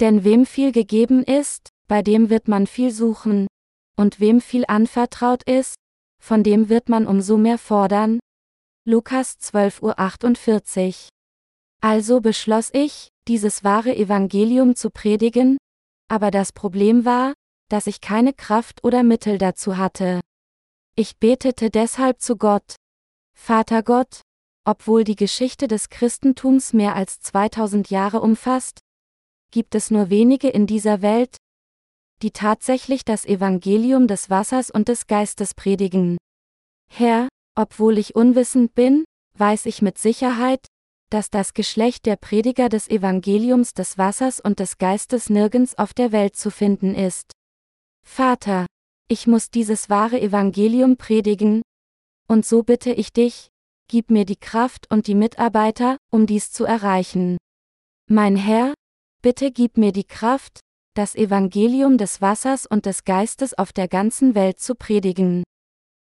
Denn 0.00 0.24
wem 0.24 0.46
viel 0.46 0.72
gegeben 0.72 1.24
ist, 1.24 1.68
bei 1.88 2.00
dem 2.00 2.30
wird 2.30 2.48
man 2.48 2.66
viel 2.66 2.90
suchen, 2.90 3.48
und 3.98 4.18
wem 4.18 4.40
viel 4.40 4.64
anvertraut 4.66 5.42
ist, 5.42 5.74
von 6.22 6.42
dem 6.42 6.70
wird 6.70 6.88
man 6.88 7.06
umso 7.06 7.36
mehr 7.36 7.58
fordern. 7.58 8.18
Lukas 8.86 9.36
12.48 9.42 10.86
Uhr. 10.86 11.08
Also 11.82 12.22
beschloss 12.22 12.70
ich, 12.72 13.10
dieses 13.28 13.62
wahre 13.62 13.94
Evangelium 13.94 14.74
zu 14.74 14.88
predigen, 14.88 15.58
aber 16.10 16.30
das 16.30 16.52
Problem 16.52 17.04
war, 17.04 17.34
dass 17.68 17.86
ich 17.86 18.00
keine 18.00 18.32
Kraft 18.32 18.84
oder 18.84 19.02
Mittel 19.02 19.38
dazu 19.38 19.76
hatte. 19.76 20.20
Ich 20.96 21.18
betete 21.18 21.70
deshalb 21.70 22.20
zu 22.20 22.36
Gott. 22.36 22.76
Vater 23.34 23.82
Gott, 23.82 24.22
obwohl 24.64 25.04
die 25.04 25.16
Geschichte 25.16 25.68
des 25.68 25.88
Christentums 25.88 26.72
mehr 26.72 26.94
als 26.94 27.20
2000 27.20 27.90
Jahre 27.90 28.20
umfasst, 28.20 28.80
gibt 29.50 29.74
es 29.74 29.90
nur 29.90 30.10
wenige 30.10 30.48
in 30.48 30.66
dieser 30.66 31.00
Welt, 31.00 31.36
die 32.22 32.32
tatsächlich 32.32 33.04
das 33.04 33.24
Evangelium 33.24 34.08
des 34.08 34.28
Wassers 34.28 34.70
und 34.70 34.88
des 34.88 35.06
Geistes 35.06 35.54
predigen. 35.54 36.18
Herr, 36.90 37.28
obwohl 37.54 37.98
ich 37.98 38.14
unwissend 38.14 38.74
bin, 38.74 39.04
weiß 39.36 39.66
ich 39.66 39.82
mit 39.82 39.98
Sicherheit, 39.98 40.66
dass 41.10 41.30
das 41.30 41.54
Geschlecht 41.54 42.06
der 42.06 42.16
Prediger 42.16 42.68
des 42.68 42.88
Evangeliums 42.88 43.72
des 43.72 43.96
Wassers 43.96 44.40
und 44.40 44.58
des 44.58 44.78
Geistes 44.78 45.30
nirgends 45.30 45.78
auf 45.78 45.94
der 45.94 46.12
Welt 46.12 46.36
zu 46.36 46.50
finden 46.50 46.94
ist. 46.94 47.32
Vater, 48.18 48.66
ich 49.06 49.28
muss 49.28 49.48
dieses 49.48 49.90
wahre 49.90 50.20
Evangelium 50.20 50.96
predigen, 50.96 51.62
und 52.26 52.44
so 52.44 52.64
bitte 52.64 52.90
ich 52.90 53.12
dich, 53.12 53.46
gib 53.86 54.10
mir 54.10 54.24
die 54.24 54.34
Kraft 54.34 54.90
und 54.90 55.06
die 55.06 55.14
Mitarbeiter, 55.14 55.98
um 56.10 56.26
dies 56.26 56.50
zu 56.50 56.64
erreichen. 56.64 57.36
Mein 58.10 58.34
Herr, 58.34 58.74
bitte 59.22 59.52
gib 59.52 59.78
mir 59.78 59.92
die 59.92 60.02
Kraft, 60.02 60.58
das 60.94 61.14
Evangelium 61.14 61.96
des 61.96 62.20
Wassers 62.20 62.66
und 62.66 62.86
des 62.86 63.04
Geistes 63.04 63.56
auf 63.56 63.72
der 63.72 63.86
ganzen 63.86 64.34
Welt 64.34 64.58
zu 64.58 64.74
predigen. 64.74 65.44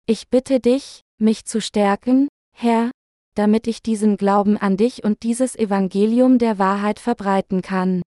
Ich 0.07 0.31
bitte 0.31 0.61
dich, 0.61 1.02
mich 1.21 1.45
zu 1.45 1.61
stärken, 1.61 2.28
Herr, 2.57 2.90
damit 3.35 3.67
ich 3.67 3.83
diesen 3.83 4.17
Glauben 4.17 4.57
an 4.57 4.78
dich 4.78 5.05
und 5.05 5.25
dieses 5.25 5.57
Evangelium 5.57 6.38
der 6.38 6.59
Wahrheit 6.59 7.00
verbreiten 7.00 7.61
kann. 7.61 8.00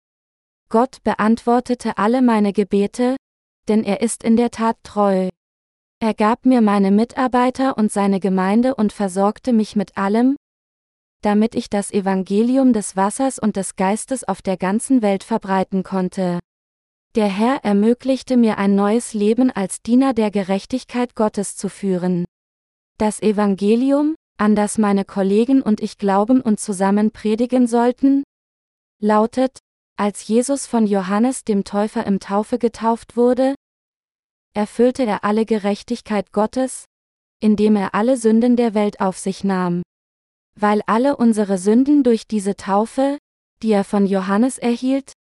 Gott 0.69 1.03
beantwortete 1.03 1.99
alle 1.99 2.23
meine 2.23 2.51
Gebete, 2.51 3.15
denn 3.67 3.83
er 3.83 4.01
ist 4.01 4.23
in 4.23 4.37
der 4.37 4.51
Tat 4.51 4.77
treu. 4.83 5.29
Er 5.99 6.13
gab 6.13 6.45
mir 6.45 6.61
meine 6.61 6.91
Mitarbeiter 6.91 7.77
und 7.77 7.91
seine 7.91 8.19
Gemeinde 8.19 8.75
und 8.75 8.91
versorgte 8.91 9.53
mich 9.53 9.75
mit 9.75 9.97
allem, 9.97 10.35
damit 11.21 11.53
ich 11.55 11.69
das 11.69 11.91
Evangelium 11.91 12.73
des 12.73 12.95
Wassers 12.95 13.37
und 13.37 13.55
des 13.55 13.75
Geistes 13.75 14.23
auf 14.23 14.41
der 14.41 14.57
ganzen 14.57 15.01
Welt 15.01 15.23
verbreiten 15.23 15.83
konnte. 15.83 16.39
Der 17.15 17.27
Herr 17.27 17.63
ermöglichte 17.63 18.37
mir 18.37 18.57
ein 18.57 18.75
neues 18.75 19.13
Leben 19.13 19.51
als 19.51 19.81
Diener 19.81 20.13
der 20.13 20.31
Gerechtigkeit 20.31 21.13
Gottes 21.13 21.55
zu 21.55 21.69
führen. 21.69 22.25
Das 22.97 23.21
Evangelium, 23.21 24.15
an 24.37 24.55
das 24.55 24.77
meine 24.77 25.05
Kollegen 25.05 25.61
und 25.61 25.81
ich 25.81 25.97
glauben 25.97 26.41
und 26.41 26.59
zusammen 26.59 27.11
predigen 27.11 27.67
sollten, 27.67 28.23
lautet, 28.99 29.59
als 29.97 30.27
Jesus 30.27 30.65
von 30.67 30.87
Johannes 30.87 31.43
dem 31.43 31.63
Täufer 31.63 32.05
im 32.05 32.19
Taufe 32.19 32.57
getauft 32.57 33.15
wurde, 33.15 33.55
erfüllte 34.53 35.05
er 35.05 35.23
alle 35.23 35.45
Gerechtigkeit 35.45 36.31
Gottes, 36.31 36.85
indem 37.39 37.75
er 37.75 37.95
alle 37.95 38.17
Sünden 38.17 38.55
der 38.55 38.73
Welt 38.73 38.99
auf 38.99 39.17
sich 39.17 39.43
nahm. 39.43 39.83
Weil 40.55 40.81
alle 40.85 41.17
unsere 41.17 41.57
Sünden 41.57 42.03
durch 42.03 42.27
diese 42.27 42.55
Taufe, 42.55 43.17
die 43.63 43.71
er 43.71 43.83
von 43.83 44.05
Johannes 44.05 44.57
erhielt, 44.57 45.13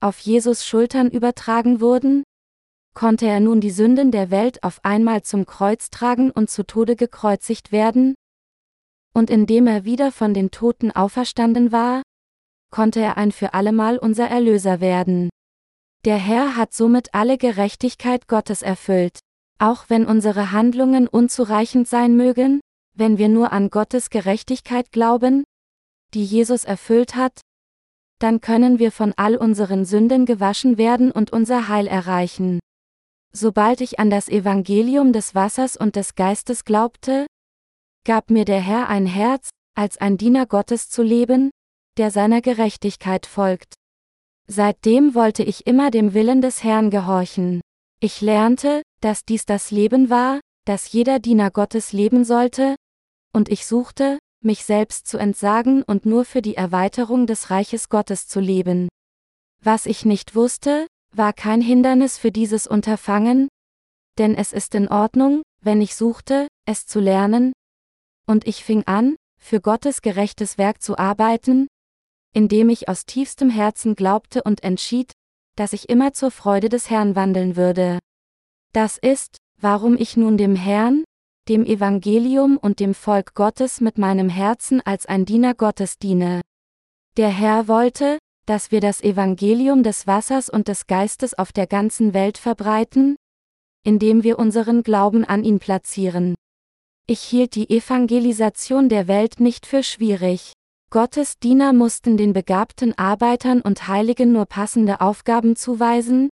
auf 0.00 0.18
Jesus 0.18 0.66
Schultern 0.66 1.10
übertragen 1.10 1.80
wurden, 1.80 2.24
konnte 2.94 3.26
er 3.26 3.40
nun 3.40 3.60
die 3.60 3.70
Sünden 3.70 4.10
der 4.10 4.30
Welt 4.30 4.62
auf 4.62 4.84
einmal 4.84 5.22
zum 5.22 5.46
Kreuz 5.46 5.90
tragen 5.90 6.30
und 6.30 6.50
zu 6.50 6.64
Tode 6.64 6.96
gekreuzigt 6.96 7.72
werden? 7.72 8.14
Und 9.14 9.30
indem 9.30 9.66
er 9.66 9.84
wieder 9.84 10.10
von 10.10 10.34
den 10.34 10.50
Toten 10.50 10.90
auferstanden 10.90 11.70
war, 11.70 12.02
konnte 12.72 12.98
er 12.98 13.16
ein 13.16 13.30
für 13.30 13.54
allemal 13.54 13.98
unser 13.98 14.26
Erlöser 14.26 14.80
werden. 14.80 15.30
Der 16.04 16.16
Herr 16.16 16.56
hat 16.56 16.74
somit 16.74 17.14
alle 17.14 17.38
Gerechtigkeit 17.38 18.26
Gottes 18.26 18.62
erfüllt, 18.62 19.20
auch 19.60 19.84
wenn 19.86 20.06
unsere 20.06 20.50
Handlungen 20.50 21.06
unzureichend 21.06 21.86
sein 21.86 22.16
mögen, 22.16 22.60
wenn 22.94 23.18
wir 23.18 23.28
nur 23.28 23.52
an 23.52 23.70
Gottes 23.70 24.10
Gerechtigkeit 24.10 24.90
glauben, 24.90 25.44
die 26.14 26.24
Jesus 26.24 26.64
erfüllt 26.64 27.14
hat, 27.14 27.40
dann 28.18 28.40
können 28.40 28.78
wir 28.78 28.90
von 28.90 29.12
all 29.16 29.36
unseren 29.36 29.84
Sünden 29.84 30.26
gewaschen 30.26 30.78
werden 30.78 31.12
und 31.12 31.32
unser 31.32 31.68
Heil 31.68 31.86
erreichen. 31.86 32.58
Sobald 33.32 33.80
ich 33.80 33.98
an 33.98 34.10
das 34.10 34.28
Evangelium 34.28 35.12
des 35.12 35.34
Wassers 35.34 35.76
und 35.76 35.96
des 35.96 36.14
Geistes 36.16 36.64
glaubte, 36.64 37.26
gab 38.04 38.30
mir 38.30 38.44
der 38.44 38.60
Herr 38.60 38.88
ein 38.88 39.06
Herz, 39.06 39.50
als 39.74 39.98
ein 39.98 40.18
Diener 40.18 40.46
Gottes 40.46 40.90
zu 40.90 41.02
leben, 41.02 41.50
der 41.98 42.10
seiner 42.10 42.40
Gerechtigkeit 42.40 43.26
folgt. 43.26 43.74
Seitdem 44.48 45.14
wollte 45.14 45.42
ich 45.42 45.66
immer 45.66 45.90
dem 45.90 46.14
Willen 46.14 46.42
des 46.42 46.62
Herrn 46.62 46.90
gehorchen. 46.90 47.60
Ich 48.00 48.20
lernte, 48.20 48.82
dass 49.00 49.24
dies 49.24 49.46
das 49.46 49.70
Leben 49.70 50.10
war, 50.10 50.40
das 50.64 50.92
jeder 50.92 51.18
Diener 51.18 51.50
Gottes 51.50 51.92
leben 51.92 52.24
sollte, 52.24 52.76
und 53.32 53.48
ich 53.48 53.66
suchte, 53.66 54.18
mich 54.42 54.64
selbst 54.64 55.06
zu 55.06 55.18
entsagen 55.18 55.82
und 55.82 56.04
nur 56.04 56.24
für 56.24 56.42
die 56.42 56.56
Erweiterung 56.56 57.26
des 57.26 57.50
Reiches 57.50 57.88
Gottes 57.88 58.26
zu 58.26 58.40
leben. 58.40 58.88
Was 59.62 59.86
ich 59.86 60.04
nicht 60.04 60.34
wusste, 60.34 60.86
war 61.14 61.32
kein 61.32 61.60
Hindernis 61.60 62.18
für 62.18 62.32
dieses 62.32 62.66
Unterfangen, 62.66 63.48
denn 64.18 64.34
es 64.34 64.52
ist 64.52 64.74
in 64.74 64.88
Ordnung, 64.88 65.42
wenn 65.62 65.80
ich 65.80 65.94
suchte, 65.94 66.48
es 66.66 66.86
zu 66.86 67.00
lernen, 67.00 67.52
und 68.26 68.46
ich 68.46 68.64
fing 68.64 68.82
an, 68.86 69.16
für 69.38 69.60
Gottes 69.60 70.02
gerechtes 70.02 70.58
Werk 70.58 70.82
zu 70.82 70.98
arbeiten, 70.98 71.68
indem 72.32 72.68
ich 72.68 72.88
aus 72.88 73.06
tiefstem 73.06 73.50
Herzen 73.50 73.94
glaubte 73.94 74.42
und 74.42 74.62
entschied, 74.62 75.12
dass 75.56 75.72
ich 75.72 75.88
immer 75.88 76.12
zur 76.12 76.30
Freude 76.30 76.68
des 76.68 76.90
Herrn 76.90 77.14
wandeln 77.14 77.56
würde. 77.56 77.98
Das 78.72 78.98
ist, 78.98 79.36
warum 79.60 79.96
ich 79.96 80.16
nun 80.16 80.36
dem 80.36 80.56
Herrn, 80.56 81.04
dem 81.48 81.64
Evangelium 81.64 82.56
und 82.56 82.80
dem 82.80 82.94
Volk 82.94 83.34
Gottes 83.34 83.80
mit 83.80 83.98
meinem 83.98 84.28
Herzen 84.28 84.80
als 84.80 85.06
ein 85.06 85.24
Diener 85.24 85.54
Gottes 85.54 85.98
diene. 85.98 86.40
Der 87.16 87.28
Herr 87.28 87.68
wollte, 87.68 88.18
dass 88.46 88.70
wir 88.70 88.80
das 88.80 89.02
Evangelium 89.02 89.82
des 89.82 90.06
Wassers 90.06 90.48
und 90.48 90.68
des 90.68 90.86
Geistes 90.86 91.34
auf 91.34 91.52
der 91.52 91.66
ganzen 91.66 92.14
Welt 92.14 92.38
verbreiten, 92.38 93.16
indem 93.84 94.22
wir 94.22 94.38
unseren 94.38 94.82
Glauben 94.82 95.24
an 95.24 95.44
ihn 95.44 95.58
platzieren. 95.58 96.34
Ich 97.06 97.20
hielt 97.20 97.54
die 97.56 97.68
Evangelisation 97.68 98.88
der 98.88 99.08
Welt 99.08 99.40
nicht 99.40 99.66
für 99.66 99.82
schwierig. 99.82 100.51
Gottes 100.92 101.38
Diener 101.38 101.72
mussten 101.72 102.18
den 102.18 102.34
begabten 102.34 102.92
Arbeitern 102.98 103.62
und 103.62 103.88
Heiligen 103.88 104.30
nur 104.30 104.44
passende 104.44 105.00
Aufgaben 105.00 105.56
zuweisen? 105.56 106.28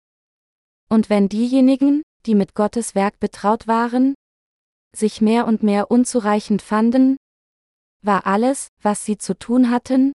Und 0.89 1.11
wenn 1.11 1.29
diejenigen, 1.29 2.01
die 2.25 2.33
mit 2.33 2.55
Gottes 2.55 2.95
Werk 2.95 3.19
betraut 3.19 3.67
waren, 3.67 4.15
sich 4.95 5.21
mehr 5.21 5.45
und 5.45 5.61
mehr 5.61 5.91
unzureichend 5.91 6.63
fanden, 6.63 7.17
war 8.03 8.25
alles, 8.25 8.69
was 8.81 9.05
sie 9.05 9.19
zu 9.19 9.37
tun 9.37 9.69
hatten, 9.69 10.11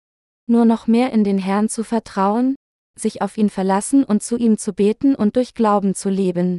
nur 0.49 0.65
noch 0.65 0.89
mehr 0.89 1.13
in 1.13 1.23
den 1.23 1.39
Herrn 1.39 1.69
zu 1.69 1.85
vertrauen, 1.85 2.57
sich 2.99 3.23
auf 3.23 3.39
ihn 3.39 3.49
verlassen 3.49 4.03
und 4.03 4.25
zu 4.25 4.37
ihm 4.37 4.59
zu 4.59 4.73
beten 4.73 5.15
und 5.15 5.37
durch 5.37 5.55
Glauben 5.55 5.95
zu 5.95 6.09
leben. 6.09 6.59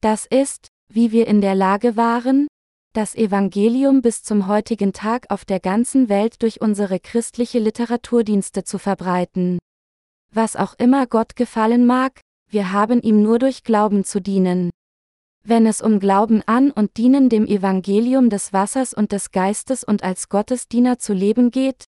Das 0.00 0.24
ist, 0.24 0.68
wie 0.88 1.12
wir 1.12 1.26
in 1.26 1.42
der 1.42 1.56
Lage 1.56 1.94
waren, 1.94 2.48
das 2.92 3.14
Evangelium 3.14 4.02
bis 4.02 4.22
zum 4.22 4.46
heutigen 4.46 4.92
Tag 4.92 5.30
auf 5.30 5.44
der 5.44 5.60
ganzen 5.60 6.08
Welt 6.08 6.42
durch 6.42 6.60
unsere 6.60 7.00
christliche 7.00 7.58
Literaturdienste 7.58 8.64
zu 8.64 8.78
verbreiten. 8.78 9.58
Was 10.34 10.56
auch 10.56 10.74
immer 10.78 11.06
Gott 11.06 11.34
gefallen 11.36 11.86
mag, 11.86 12.20
wir 12.50 12.72
haben 12.72 13.00
ihm 13.00 13.22
nur 13.22 13.38
durch 13.38 13.64
Glauben 13.64 14.04
zu 14.04 14.20
dienen. 14.20 14.70
Wenn 15.44 15.66
es 15.66 15.80
um 15.80 16.00
Glauben 16.00 16.42
an 16.46 16.70
und 16.70 16.96
Dienen 16.98 17.28
dem 17.28 17.46
Evangelium 17.46 18.30
des 18.30 18.52
Wassers 18.52 18.94
und 18.94 19.10
des 19.10 19.30
Geistes 19.30 19.82
und 19.82 20.04
als 20.04 20.28
Gottesdiener 20.28 20.98
zu 20.98 21.14
leben 21.14 21.50
geht, 21.50 21.84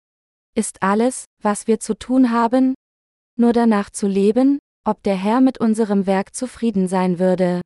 ist 0.54 0.82
alles, 0.82 1.24
was 1.42 1.66
wir 1.66 1.80
zu 1.80 1.96
tun 1.96 2.30
haben, 2.32 2.74
nur 3.36 3.52
danach 3.52 3.90
zu 3.90 4.06
leben, 4.08 4.58
ob 4.84 5.02
der 5.04 5.16
Herr 5.16 5.40
mit 5.40 5.58
unserem 5.58 6.06
Werk 6.06 6.34
zufrieden 6.34 6.88
sein 6.88 7.18
würde. 7.18 7.62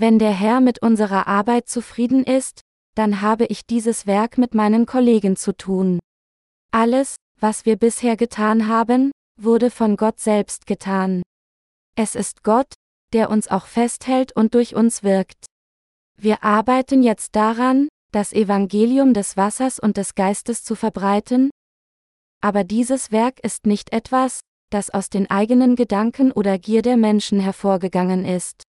Wenn 0.00 0.20
der 0.20 0.30
Herr 0.32 0.60
mit 0.60 0.80
unserer 0.80 1.26
Arbeit 1.26 1.68
zufrieden 1.68 2.22
ist, 2.22 2.60
dann 2.94 3.20
habe 3.20 3.46
ich 3.46 3.66
dieses 3.66 4.06
Werk 4.06 4.38
mit 4.38 4.54
meinen 4.54 4.86
Kollegen 4.86 5.34
zu 5.34 5.56
tun. 5.56 5.98
Alles, 6.70 7.16
was 7.40 7.66
wir 7.66 7.74
bisher 7.74 8.16
getan 8.16 8.68
haben, 8.68 9.10
wurde 9.40 9.72
von 9.72 9.96
Gott 9.96 10.20
selbst 10.20 10.66
getan. 10.66 11.22
Es 11.96 12.14
ist 12.14 12.44
Gott, 12.44 12.74
der 13.12 13.28
uns 13.28 13.48
auch 13.48 13.66
festhält 13.66 14.30
und 14.36 14.54
durch 14.54 14.76
uns 14.76 15.02
wirkt. 15.02 15.46
Wir 16.16 16.44
arbeiten 16.44 17.02
jetzt 17.02 17.34
daran, 17.34 17.88
das 18.12 18.32
Evangelium 18.32 19.14
des 19.14 19.36
Wassers 19.36 19.80
und 19.80 19.96
des 19.96 20.14
Geistes 20.14 20.62
zu 20.62 20.76
verbreiten, 20.76 21.50
aber 22.40 22.62
dieses 22.62 23.10
Werk 23.10 23.40
ist 23.40 23.66
nicht 23.66 23.92
etwas, 23.92 24.42
das 24.70 24.90
aus 24.90 25.10
den 25.10 25.28
eigenen 25.28 25.74
Gedanken 25.74 26.30
oder 26.30 26.56
Gier 26.56 26.82
der 26.82 26.96
Menschen 26.96 27.40
hervorgegangen 27.40 28.24
ist. 28.24 28.67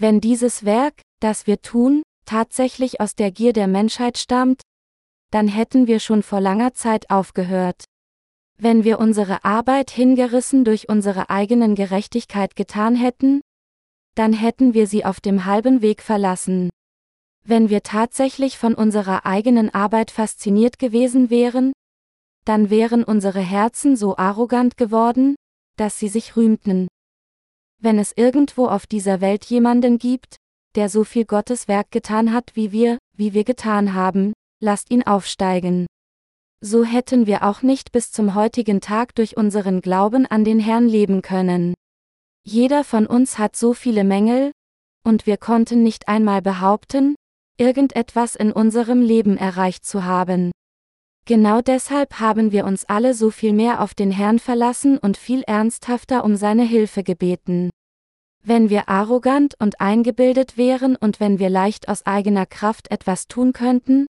Wenn 0.00 0.20
dieses 0.20 0.64
Werk, 0.64 1.02
das 1.18 1.48
wir 1.48 1.60
tun, 1.60 2.04
tatsächlich 2.24 3.00
aus 3.00 3.16
der 3.16 3.32
Gier 3.32 3.52
der 3.52 3.66
Menschheit 3.66 4.16
stammt, 4.16 4.62
dann 5.32 5.48
hätten 5.48 5.88
wir 5.88 5.98
schon 5.98 6.22
vor 6.22 6.40
langer 6.40 6.72
Zeit 6.72 7.10
aufgehört. 7.10 7.82
Wenn 8.56 8.84
wir 8.84 9.00
unsere 9.00 9.44
Arbeit 9.44 9.90
hingerissen 9.90 10.64
durch 10.64 10.88
unsere 10.88 11.30
eigenen 11.30 11.74
Gerechtigkeit 11.74 12.54
getan 12.54 12.94
hätten, 12.94 13.40
dann 14.14 14.32
hätten 14.32 14.72
wir 14.72 14.86
sie 14.86 15.04
auf 15.04 15.20
dem 15.20 15.46
halben 15.46 15.82
Weg 15.82 16.00
verlassen. 16.00 16.70
Wenn 17.44 17.68
wir 17.68 17.82
tatsächlich 17.82 18.56
von 18.56 18.74
unserer 18.74 19.26
eigenen 19.26 19.74
Arbeit 19.74 20.12
fasziniert 20.12 20.78
gewesen 20.78 21.28
wären, 21.28 21.72
dann 22.44 22.70
wären 22.70 23.02
unsere 23.02 23.40
Herzen 23.40 23.96
so 23.96 24.16
arrogant 24.16 24.76
geworden, 24.76 25.34
dass 25.76 25.98
sie 25.98 26.08
sich 26.08 26.36
rühmten. 26.36 26.86
Wenn 27.80 27.98
es 27.98 28.12
irgendwo 28.16 28.66
auf 28.66 28.86
dieser 28.86 29.20
Welt 29.20 29.44
jemanden 29.44 29.98
gibt, 29.98 30.36
der 30.74 30.88
so 30.88 31.04
viel 31.04 31.24
Gottes 31.24 31.68
Werk 31.68 31.90
getan 31.90 32.32
hat 32.32 32.50
wie 32.54 32.72
wir, 32.72 32.98
wie 33.16 33.34
wir 33.34 33.44
getan 33.44 33.94
haben, 33.94 34.32
lasst 34.60 34.90
ihn 34.90 35.04
aufsteigen. 35.04 35.86
So 36.60 36.84
hätten 36.84 37.26
wir 37.26 37.44
auch 37.44 37.62
nicht 37.62 37.92
bis 37.92 38.10
zum 38.10 38.34
heutigen 38.34 38.80
Tag 38.80 39.14
durch 39.14 39.36
unseren 39.36 39.80
Glauben 39.80 40.26
an 40.26 40.44
den 40.44 40.58
Herrn 40.58 40.88
leben 40.88 41.22
können. 41.22 41.74
Jeder 42.44 42.82
von 42.82 43.06
uns 43.06 43.38
hat 43.38 43.54
so 43.54 43.74
viele 43.74 44.02
Mängel, 44.02 44.50
und 45.04 45.26
wir 45.26 45.36
konnten 45.36 45.84
nicht 45.84 46.08
einmal 46.08 46.42
behaupten, 46.42 47.14
irgendetwas 47.58 48.34
in 48.34 48.50
unserem 48.50 49.02
Leben 49.02 49.36
erreicht 49.36 49.86
zu 49.86 50.04
haben. 50.04 50.50
Genau 51.28 51.60
deshalb 51.60 52.20
haben 52.20 52.52
wir 52.52 52.64
uns 52.64 52.86
alle 52.86 53.12
so 53.12 53.30
viel 53.30 53.52
mehr 53.52 53.82
auf 53.82 53.92
den 53.92 54.10
Herrn 54.10 54.38
verlassen 54.38 54.96
und 54.96 55.18
viel 55.18 55.42
ernsthafter 55.42 56.24
um 56.24 56.36
seine 56.36 56.62
Hilfe 56.62 57.02
gebeten. 57.02 57.68
Wenn 58.42 58.70
wir 58.70 58.88
arrogant 58.88 59.54
und 59.58 59.78
eingebildet 59.78 60.56
wären 60.56 60.96
und 60.96 61.20
wenn 61.20 61.38
wir 61.38 61.50
leicht 61.50 61.90
aus 61.90 62.06
eigener 62.06 62.46
Kraft 62.46 62.90
etwas 62.90 63.28
tun 63.28 63.52
könnten, 63.52 64.06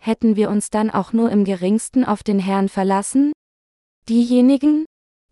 hätten 0.00 0.34
wir 0.34 0.50
uns 0.50 0.68
dann 0.68 0.90
auch 0.90 1.12
nur 1.12 1.30
im 1.30 1.44
geringsten 1.44 2.04
auf 2.04 2.24
den 2.24 2.40
Herrn 2.40 2.68
verlassen? 2.68 3.30
Diejenigen, 4.08 4.84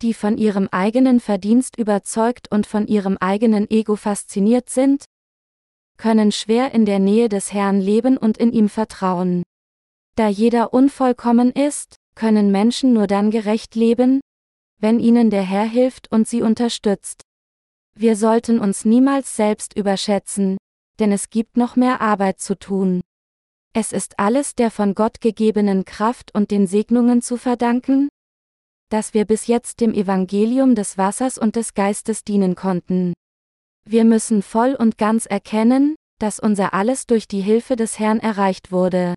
die 0.02 0.14
von 0.14 0.38
ihrem 0.38 0.68
eigenen 0.70 1.18
Verdienst 1.18 1.76
überzeugt 1.76 2.52
und 2.52 2.68
von 2.68 2.86
ihrem 2.86 3.16
eigenen 3.16 3.68
Ego 3.68 3.96
fasziniert 3.96 4.70
sind, 4.70 5.04
können 5.96 6.30
schwer 6.30 6.70
in 6.70 6.86
der 6.86 7.00
Nähe 7.00 7.28
des 7.28 7.52
Herrn 7.52 7.80
leben 7.80 8.16
und 8.16 8.38
in 8.38 8.52
ihm 8.52 8.68
vertrauen. 8.68 9.42
Da 10.16 10.28
jeder 10.28 10.72
unvollkommen 10.72 11.52
ist, 11.52 11.96
können 12.14 12.50
Menschen 12.50 12.94
nur 12.94 13.06
dann 13.06 13.30
gerecht 13.30 13.74
leben, 13.74 14.20
wenn 14.80 14.98
ihnen 14.98 15.28
der 15.28 15.42
Herr 15.42 15.64
hilft 15.64 16.10
und 16.10 16.26
sie 16.26 16.40
unterstützt. 16.40 17.22
Wir 17.94 18.16
sollten 18.16 18.58
uns 18.58 18.86
niemals 18.86 19.36
selbst 19.36 19.76
überschätzen, 19.76 20.56
denn 20.98 21.12
es 21.12 21.28
gibt 21.28 21.58
noch 21.58 21.76
mehr 21.76 22.00
Arbeit 22.00 22.40
zu 22.40 22.58
tun. 22.58 23.02
Es 23.74 23.92
ist 23.92 24.18
alles 24.18 24.54
der 24.54 24.70
von 24.70 24.94
Gott 24.94 25.20
gegebenen 25.20 25.84
Kraft 25.84 26.34
und 26.34 26.50
den 26.50 26.66
Segnungen 26.66 27.20
zu 27.20 27.36
verdanken, 27.36 28.08
dass 28.88 29.12
wir 29.12 29.26
bis 29.26 29.46
jetzt 29.46 29.80
dem 29.80 29.92
Evangelium 29.92 30.74
des 30.74 30.96
Wassers 30.96 31.36
und 31.36 31.56
des 31.56 31.74
Geistes 31.74 32.24
dienen 32.24 32.54
konnten. 32.54 33.12
Wir 33.84 34.06
müssen 34.06 34.40
voll 34.40 34.74
und 34.74 34.96
ganz 34.96 35.26
erkennen, 35.26 35.94
dass 36.18 36.40
unser 36.40 36.72
alles 36.72 37.06
durch 37.06 37.28
die 37.28 37.42
Hilfe 37.42 37.76
des 37.76 37.98
Herrn 37.98 38.18
erreicht 38.18 38.72
wurde. 38.72 39.14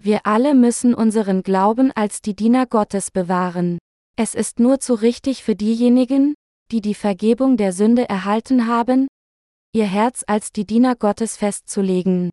Wir 0.00 0.20
alle 0.24 0.54
müssen 0.54 0.94
unseren 0.94 1.42
Glauben 1.42 1.90
als 1.92 2.22
die 2.22 2.36
Diener 2.36 2.66
Gottes 2.66 3.10
bewahren. 3.10 3.78
Es 4.16 4.34
ist 4.34 4.60
nur 4.60 4.78
zu 4.80 4.94
richtig 4.94 5.42
für 5.42 5.56
diejenigen, 5.56 6.34
die 6.70 6.80
die 6.80 6.94
Vergebung 6.94 7.56
der 7.56 7.72
Sünde 7.72 8.08
erhalten 8.08 8.66
haben, 8.66 9.08
ihr 9.72 9.86
Herz 9.86 10.24
als 10.26 10.52
die 10.52 10.66
Diener 10.66 10.94
Gottes 10.94 11.36
festzulegen. 11.36 12.30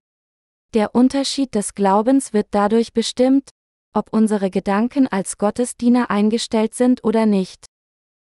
Der 0.74 0.94
Unterschied 0.94 1.56
des 1.56 1.74
Glaubens 1.74 2.34
wird 2.34 2.48
dadurch 2.52 2.94
bestimmt, 2.94 3.50
ob 3.94 4.12
unsere 4.12 4.50
Gedanken 4.50 5.08
als 5.08 5.38
Gottesdiener 5.38 6.10
eingestellt 6.12 6.74
sind 6.74 7.04
oder 7.04 7.26
nicht. 7.26 7.66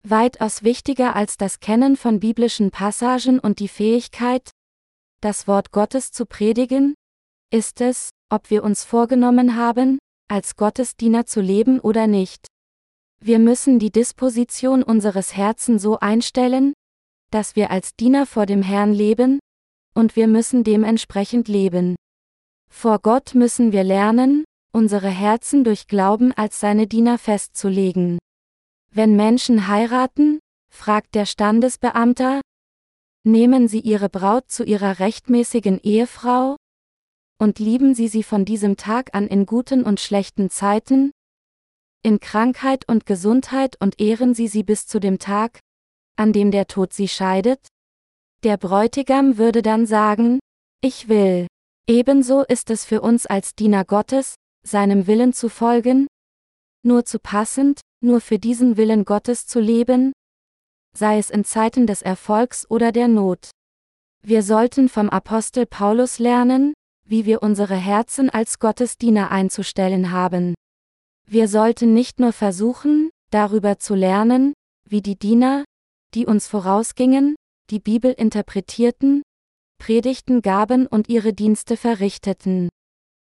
Weitaus 0.03 0.63
wichtiger 0.63 1.15
als 1.15 1.37
das 1.37 1.59
Kennen 1.59 1.97
von 1.97 2.19
biblischen 2.19 2.71
Passagen 2.71 3.39
und 3.39 3.59
die 3.59 3.67
Fähigkeit, 3.67 4.49
das 5.21 5.47
Wort 5.47 5.71
Gottes 5.71 6.11
zu 6.11 6.25
predigen, 6.25 6.95
ist 7.51 7.81
es, 7.81 8.09
ob 8.29 8.49
wir 8.49 8.63
uns 8.63 8.83
vorgenommen 8.83 9.55
haben, 9.55 9.99
als 10.27 10.55
Gottesdiener 10.55 11.25
zu 11.25 11.41
leben 11.41 11.79
oder 11.79 12.07
nicht. 12.07 12.47
Wir 13.21 13.39
müssen 13.39 13.79
die 13.79 13.91
Disposition 13.91 14.83
unseres 14.83 15.35
Herzens 15.35 15.81
so 15.81 15.99
einstellen, 15.99 16.73
dass 17.31 17.55
wir 17.55 17.71
als 17.71 17.95
Diener 17.95 18.25
vor 18.25 18.45
dem 18.45 18.61
Herrn 18.61 18.93
leben, 18.93 19.39
und 19.93 20.15
wir 20.15 20.27
müssen 20.27 20.63
dementsprechend 20.63 21.47
leben. 21.47 21.95
Vor 22.71 22.99
Gott 22.99 23.33
müssen 23.35 23.71
wir 23.71 23.83
lernen, 23.83 24.45
unsere 24.71 25.09
Herzen 25.09 25.63
durch 25.63 25.87
Glauben 25.87 26.31
als 26.33 26.59
seine 26.59 26.87
Diener 26.87 27.17
festzulegen. 27.17 28.19
Wenn 28.91 29.15
Menschen 29.15 29.67
heiraten, 29.67 30.39
fragt 30.71 31.15
der 31.15 31.25
Standesbeamter, 31.25 32.41
nehmen 33.25 33.67
sie 33.67 33.79
ihre 33.79 34.09
Braut 34.09 34.49
zu 34.49 34.63
ihrer 34.63 34.99
rechtmäßigen 34.99 35.79
Ehefrau? 35.81 36.55
Und 37.41 37.57
lieben 37.57 37.95
sie 37.95 38.09
sie 38.09 38.23
von 38.23 38.43
diesem 38.43 38.75
Tag 38.75 39.15
an 39.15 39.25
in 39.25 39.45
guten 39.45 39.83
und 39.83 40.01
schlechten 40.01 40.49
Zeiten? 40.49 41.11
In 42.03 42.19
Krankheit 42.19 42.87
und 42.89 43.05
Gesundheit 43.05 43.77
und 43.79 43.99
ehren 43.99 44.33
sie 44.33 44.49
sie 44.49 44.63
bis 44.63 44.87
zu 44.87 44.99
dem 44.99 45.19
Tag, 45.19 45.59
an 46.17 46.33
dem 46.33 46.51
der 46.51 46.67
Tod 46.67 46.91
sie 46.91 47.07
scheidet? 47.07 47.65
Der 48.43 48.57
Bräutigam 48.57 49.37
würde 49.37 49.61
dann 49.61 49.85
sagen, 49.85 50.39
ich 50.81 51.07
will. 51.07 51.47
Ebenso 51.87 52.43
ist 52.43 52.69
es 52.69 52.83
für 52.83 53.01
uns 53.01 53.25
als 53.25 53.55
Diener 53.55 53.85
Gottes, 53.85 54.35
seinem 54.65 55.07
Willen 55.07 55.31
zu 55.31 55.49
folgen, 55.49 56.07
nur 56.83 57.05
zu 57.05 57.19
passend, 57.19 57.79
nur 58.01 58.19
für 58.19 58.37
diesen 58.37 58.75
Willen 58.75 59.05
Gottes 59.05 59.47
zu 59.47 59.61
leben, 59.61 60.11
sei 60.95 61.17
es 61.17 61.29
in 61.29 61.45
Zeiten 61.45 61.87
des 61.87 62.01
Erfolgs 62.01 62.69
oder 62.69 62.91
der 62.91 63.07
Not. 63.07 63.49
Wir 64.21 64.43
sollten 64.43 64.89
vom 64.89 65.09
Apostel 65.09 65.65
Paulus 65.65 66.19
lernen, 66.19 66.73
wie 67.09 67.25
wir 67.25 67.41
unsere 67.41 67.75
Herzen 67.75 68.29
als 68.29 68.59
Gottesdiener 68.59 69.31
einzustellen 69.31 70.11
haben. 70.11 70.53
Wir 71.27 71.47
sollten 71.47 71.93
nicht 71.93 72.19
nur 72.19 72.33
versuchen, 72.33 73.09
darüber 73.31 73.79
zu 73.79 73.95
lernen, 73.95 74.53
wie 74.87 75.01
die 75.01 75.17
Diener, 75.17 75.65
die 76.13 76.25
uns 76.25 76.47
vorausgingen, 76.47 77.35
die 77.71 77.79
Bibel 77.79 78.11
interpretierten, 78.11 79.23
Predigten 79.79 80.41
gaben 80.41 80.87
und 80.87 81.09
ihre 81.09 81.33
Dienste 81.33 81.77
verrichteten. 81.77 82.69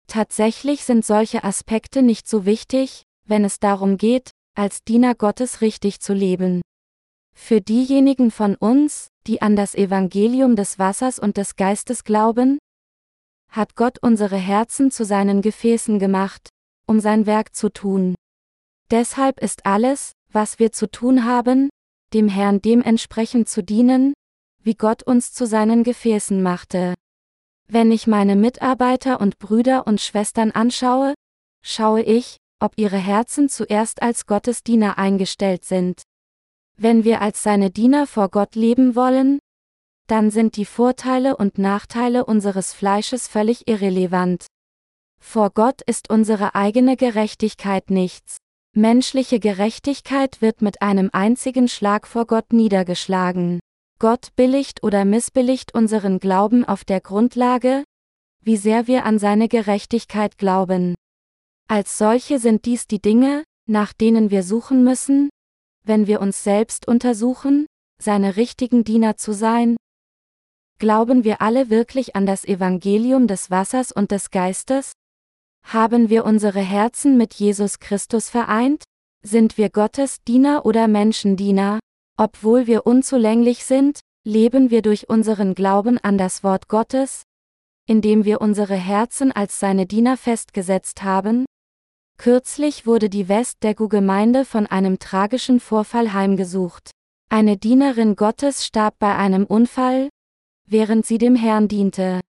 Tatsächlich 0.08 0.84
sind 0.84 1.06
solche 1.06 1.44
Aspekte 1.44 2.02
nicht 2.02 2.28
so 2.28 2.46
wichtig, 2.46 3.04
wenn 3.28 3.44
es 3.44 3.60
darum 3.60 3.98
geht, 3.98 4.32
als 4.56 4.84
Diener 4.84 5.16
Gottes 5.16 5.62
richtig 5.62 6.00
zu 6.00 6.14
leben. 6.14 6.62
Für 7.36 7.60
diejenigen 7.60 8.32
von 8.32 8.56
uns, 8.56 9.08
die 9.28 9.42
an 9.42 9.56
das 9.56 9.76
Evangelium 9.76 10.56
des 10.56 10.80
Wassers 10.80 11.20
und 11.20 11.36
des 11.38 11.56
Geistes 11.56 12.04
glauben, 12.04 12.60
hat 13.50 13.76
Gott 13.76 14.00
unsere 14.02 14.38
Herzen 14.38 14.92
zu 14.92 15.06
seinen 15.06 15.42
Gefäßen 15.42 16.00
gemacht, 16.00 16.50
um 16.88 17.00
sein 17.00 17.26
Werk 17.26 17.56
zu 17.56 17.70
tun. 17.70 18.16
Deshalb 18.92 19.40
ist 19.40 19.66
alles, 19.66 20.14
was 20.32 20.60
wir 20.60 20.72
zu 20.72 20.90
tun 20.90 21.26
haben, 21.26 21.70
dem 22.14 22.28
Herrn 22.28 22.62
dementsprechend 22.62 23.50
zu 23.50 23.64
dienen, 23.64 24.14
wie 24.62 24.76
Gott 24.76 25.04
uns 25.04 25.34
zu 25.34 25.46
seinen 25.46 25.84
Gefäßen 25.84 26.42
machte. 26.42 26.94
Wenn 27.68 27.92
ich 27.92 28.06
meine 28.06 28.36
Mitarbeiter 28.36 29.20
und 29.20 29.40
Brüder 29.40 29.88
und 29.88 30.02
Schwestern 30.02 30.52
anschaue, 30.52 31.14
schaue 31.64 32.02
ich, 32.04 32.38
ob 32.60 32.74
ihre 32.78 32.98
Herzen 32.98 33.50
zuerst 33.50 34.02
als 34.02 34.26
Gottesdiener 34.26 34.98
eingestellt 34.98 35.66
sind. 35.66 36.04
Wenn 36.78 37.04
wir 37.04 37.22
als 37.22 37.42
seine 37.42 37.72
Diener 37.72 38.06
vor 38.06 38.30
Gott 38.30 38.56
leben 38.56 38.96
wollen, 38.96 39.40
dann 40.08 40.32
sind 40.32 40.58
die 40.58 40.66
Vorteile 40.66 41.36
und 41.38 41.58
Nachteile 41.58 42.26
unseres 42.26 42.74
Fleisches 42.74 43.28
völlig 43.28 43.68
irrelevant. 43.68 44.46
Vor 45.20 45.50
Gott 45.50 45.82
ist 45.82 46.10
unsere 46.10 46.56
eigene 46.56 46.98
Gerechtigkeit 46.98 47.90
nichts. 47.90 48.38
Menschliche 48.74 49.40
Gerechtigkeit 49.40 50.42
wird 50.42 50.62
mit 50.62 50.82
einem 50.82 51.10
einzigen 51.14 51.68
Schlag 51.68 52.08
vor 52.08 52.28
Gott 52.28 52.54
niedergeschlagen. 52.54 53.60
Gott 54.00 54.30
billigt 54.36 54.84
oder 54.84 55.06
missbilligt 55.06 55.74
unseren 55.74 56.20
Glauben 56.20 56.66
auf 56.66 56.84
der 56.84 57.00
Grundlage, 57.00 57.84
wie 58.42 58.58
sehr 58.58 58.88
wir 58.88 59.06
an 59.06 59.18
seine 59.18 59.48
Gerechtigkeit 59.48 60.38
glauben. 60.38 60.96
Als 61.68 61.98
solche 61.98 62.38
sind 62.38 62.66
dies 62.66 62.86
die 62.86 63.02
Dinge, 63.02 63.44
nach 63.68 63.94
denen 63.94 64.30
wir 64.30 64.44
suchen 64.44 64.84
müssen, 64.84 65.30
wenn 65.84 66.06
wir 66.06 66.22
uns 66.22 66.44
selbst 66.44 66.88
untersuchen, 66.88 67.66
seine 68.00 68.36
richtigen 68.36 68.84
Diener 68.84 69.18
zu 69.18 69.34
sein? 69.34 69.78
Glauben 70.78 71.24
wir 71.24 71.42
alle 71.42 71.70
wirklich 71.70 72.18
an 72.18 72.26
das 72.26 72.44
Evangelium 72.44 73.28
des 73.28 73.50
Wassers 73.50 73.94
und 73.94 74.12
des 74.12 74.30
Geistes? 74.30 74.92
Haben 75.64 76.10
wir 76.10 76.26
unsere 76.26 76.60
Herzen 76.60 77.16
mit 77.18 77.34
Jesus 77.34 77.80
Christus 77.80 78.30
vereint? 78.30 78.84
Sind 79.24 79.58
wir 79.58 79.70
Gottes 79.70 80.22
Diener 80.28 80.66
oder 80.66 80.90
Menschendiener? 80.90 81.80
Obwohl 82.18 82.68
wir 82.68 82.86
unzulänglich 82.86 83.64
sind, 83.64 84.02
leben 84.26 84.70
wir 84.70 84.82
durch 84.82 85.08
unseren 85.08 85.56
Glauben 85.56 85.98
an 85.98 86.18
das 86.18 86.44
Wort 86.44 86.68
Gottes, 86.68 87.24
indem 87.88 88.26
wir 88.26 88.42
unsere 88.42 88.76
Herzen 88.76 89.32
als 89.32 89.60
seine 89.62 89.86
Diener 89.86 90.18
festgesetzt 90.18 91.04
haben? 91.04 91.46
Kürzlich 92.18 92.86
wurde 92.86 93.10
die 93.10 93.30
Westdegu-Gemeinde 93.30 94.44
von 94.44 94.68
einem 94.68 95.00
tragischen 95.00 95.62
Vorfall 95.62 96.12
heimgesucht. 96.12 96.92
Eine 97.30 97.58
Dienerin 97.58 98.16
Gottes 98.16 98.66
starb 98.66 99.00
bei 99.00 99.16
einem 99.16 99.46
Unfall, 99.46 100.10
während 100.68 101.06
sie 101.06 101.18
dem 101.18 101.36
Herrn 101.36 101.68
diente. 101.68 102.22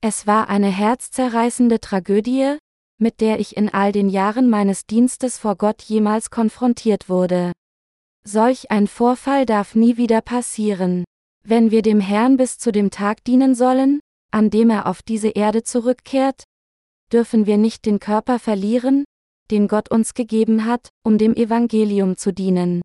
Es 0.00 0.26
war 0.26 0.48
eine 0.48 0.68
herzzerreißende 0.68 1.80
Tragödie, 1.80 2.58
mit 2.98 3.20
der 3.20 3.40
ich 3.40 3.56
in 3.56 3.68
all 3.68 3.92
den 3.92 4.08
Jahren 4.08 4.48
meines 4.50 4.86
Dienstes 4.86 5.38
vor 5.38 5.56
Gott 5.56 5.82
jemals 5.82 6.30
konfrontiert 6.30 7.08
wurde. 7.08 7.52
Solch 8.24 8.70
ein 8.70 8.86
Vorfall 8.86 9.46
darf 9.46 9.74
nie 9.74 9.96
wieder 9.96 10.20
passieren. 10.20 11.04
Wenn 11.44 11.70
wir 11.70 11.82
dem 11.82 12.00
Herrn 12.00 12.36
bis 12.36 12.58
zu 12.58 12.70
dem 12.70 12.90
Tag 12.90 13.24
dienen 13.24 13.54
sollen, 13.54 14.00
an 14.30 14.50
dem 14.50 14.70
er 14.70 14.86
auf 14.86 15.02
diese 15.02 15.28
Erde 15.28 15.64
zurückkehrt, 15.64 16.44
dürfen 17.12 17.46
wir 17.46 17.58
nicht 17.58 17.84
den 17.84 17.98
Körper 17.98 18.38
verlieren, 18.38 19.04
den 19.50 19.68
Gott 19.68 19.90
uns 19.90 20.14
gegeben 20.14 20.64
hat, 20.64 20.88
um 21.04 21.18
dem 21.18 21.34
Evangelium 21.34 22.16
zu 22.16 22.32
dienen. 22.32 22.80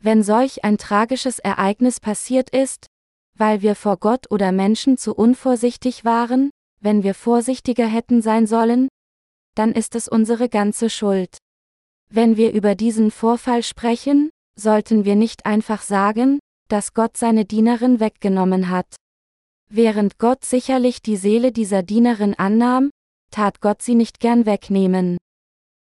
Wenn 0.00 0.22
solch 0.22 0.64
ein 0.64 0.78
tragisches 0.78 1.38
Ereignis 1.38 1.98
passiert 1.98 2.50
ist, 2.50 2.86
weil 3.38 3.62
wir 3.62 3.74
vor 3.74 3.96
Gott 3.96 4.30
oder 4.30 4.52
Menschen 4.52 4.98
zu 4.98 5.14
unvorsichtig 5.14 6.04
waren, 6.04 6.50
wenn 6.80 7.02
wir 7.02 7.14
vorsichtiger 7.14 7.86
hätten 7.86 8.20
sein 8.20 8.46
sollen, 8.46 8.88
dann 9.54 9.72
ist 9.72 9.94
es 9.94 10.08
unsere 10.08 10.48
ganze 10.48 10.90
Schuld. 10.90 11.38
Wenn 12.10 12.36
wir 12.36 12.52
über 12.52 12.74
diesen 12.74 13.10
Vorfall 13.10 13.62
sprechen, 13.62 14.30
sollten 14.56 15.04
wir 15.04 15.14
nicht 15.16 15.46
einfach 15.46 15.82
sagen, 15.82 16.38
dass 16.68 16.94
Gott 16.94 17.16
seine 17.16 17.44
Dienerin 17.44 18.00
weggenommen 18.00 18.68
hat. 18.70 18.96
Während 19.70 20.18
Gott 20.18 20.44
sicherlich 20.44 21.02
die 21.02 21.16
Seele 21.16 21.52
dieser 21.52 21.82
Dienerin 21.82 22.34
annahm, 22.34 22.90
tat 23.30 23.60
Gott 23.60 23.82
sie 23.82 23.94
nicht 23.94 24.20
gern 24.20 24.46
wegnehmen. 24.46 25.18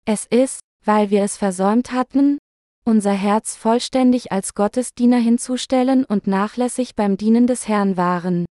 Es 0.06 0.26
ist, 0.26 0.60
weil 0.86 1.10
wir 1.10 1.24
es 1.24 1.38
versäumt 1.38 1.92
hatten, 1.92 2.38
unser 2.86 3.12
Herz 3.12 3.56
vollständig 3.56 4.32
als 4.32 4.54
Gottesdiener 4.54 5.18
hinzustellen 5.18 6.06
und 6.06 6.28
nachlässig 6.28 6.96
beim 6.96 7.18
Dienen 7.18 7.48
des 7.48 7.68
Herrn 7.68 7.98
waren. 7.98 8.46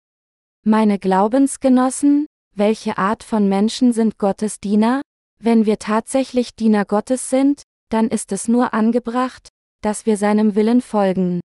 Meine 0.65 0.99
Glaubensgenossen, 0.99 2.25
welche 2.55 2.97
Art 2.97 3.23
von 3.23 3.47
Menschen 3.47 3.93
sind 3.93 4.17
Gottes 4.17 4.59
Diener? 4.59 5.01
Wenn 5.41 5.65
wir 5.65 5.79
tatsächlich 5.79 6.55
Diener 6.55 6.85
Gottes 6.85 7.29
sind, 7.29 7.63
dann 7.89 8.07
ist 8.09 8.31
es 8.31 8.47
nur 8.47 8.73
angebracht, 8.73 9.49
dass 9.81 10.05
wir 10.05 10.17
seinem 10.17 10.55
Willen 10.55 10.81
folgen. 10.81 11.39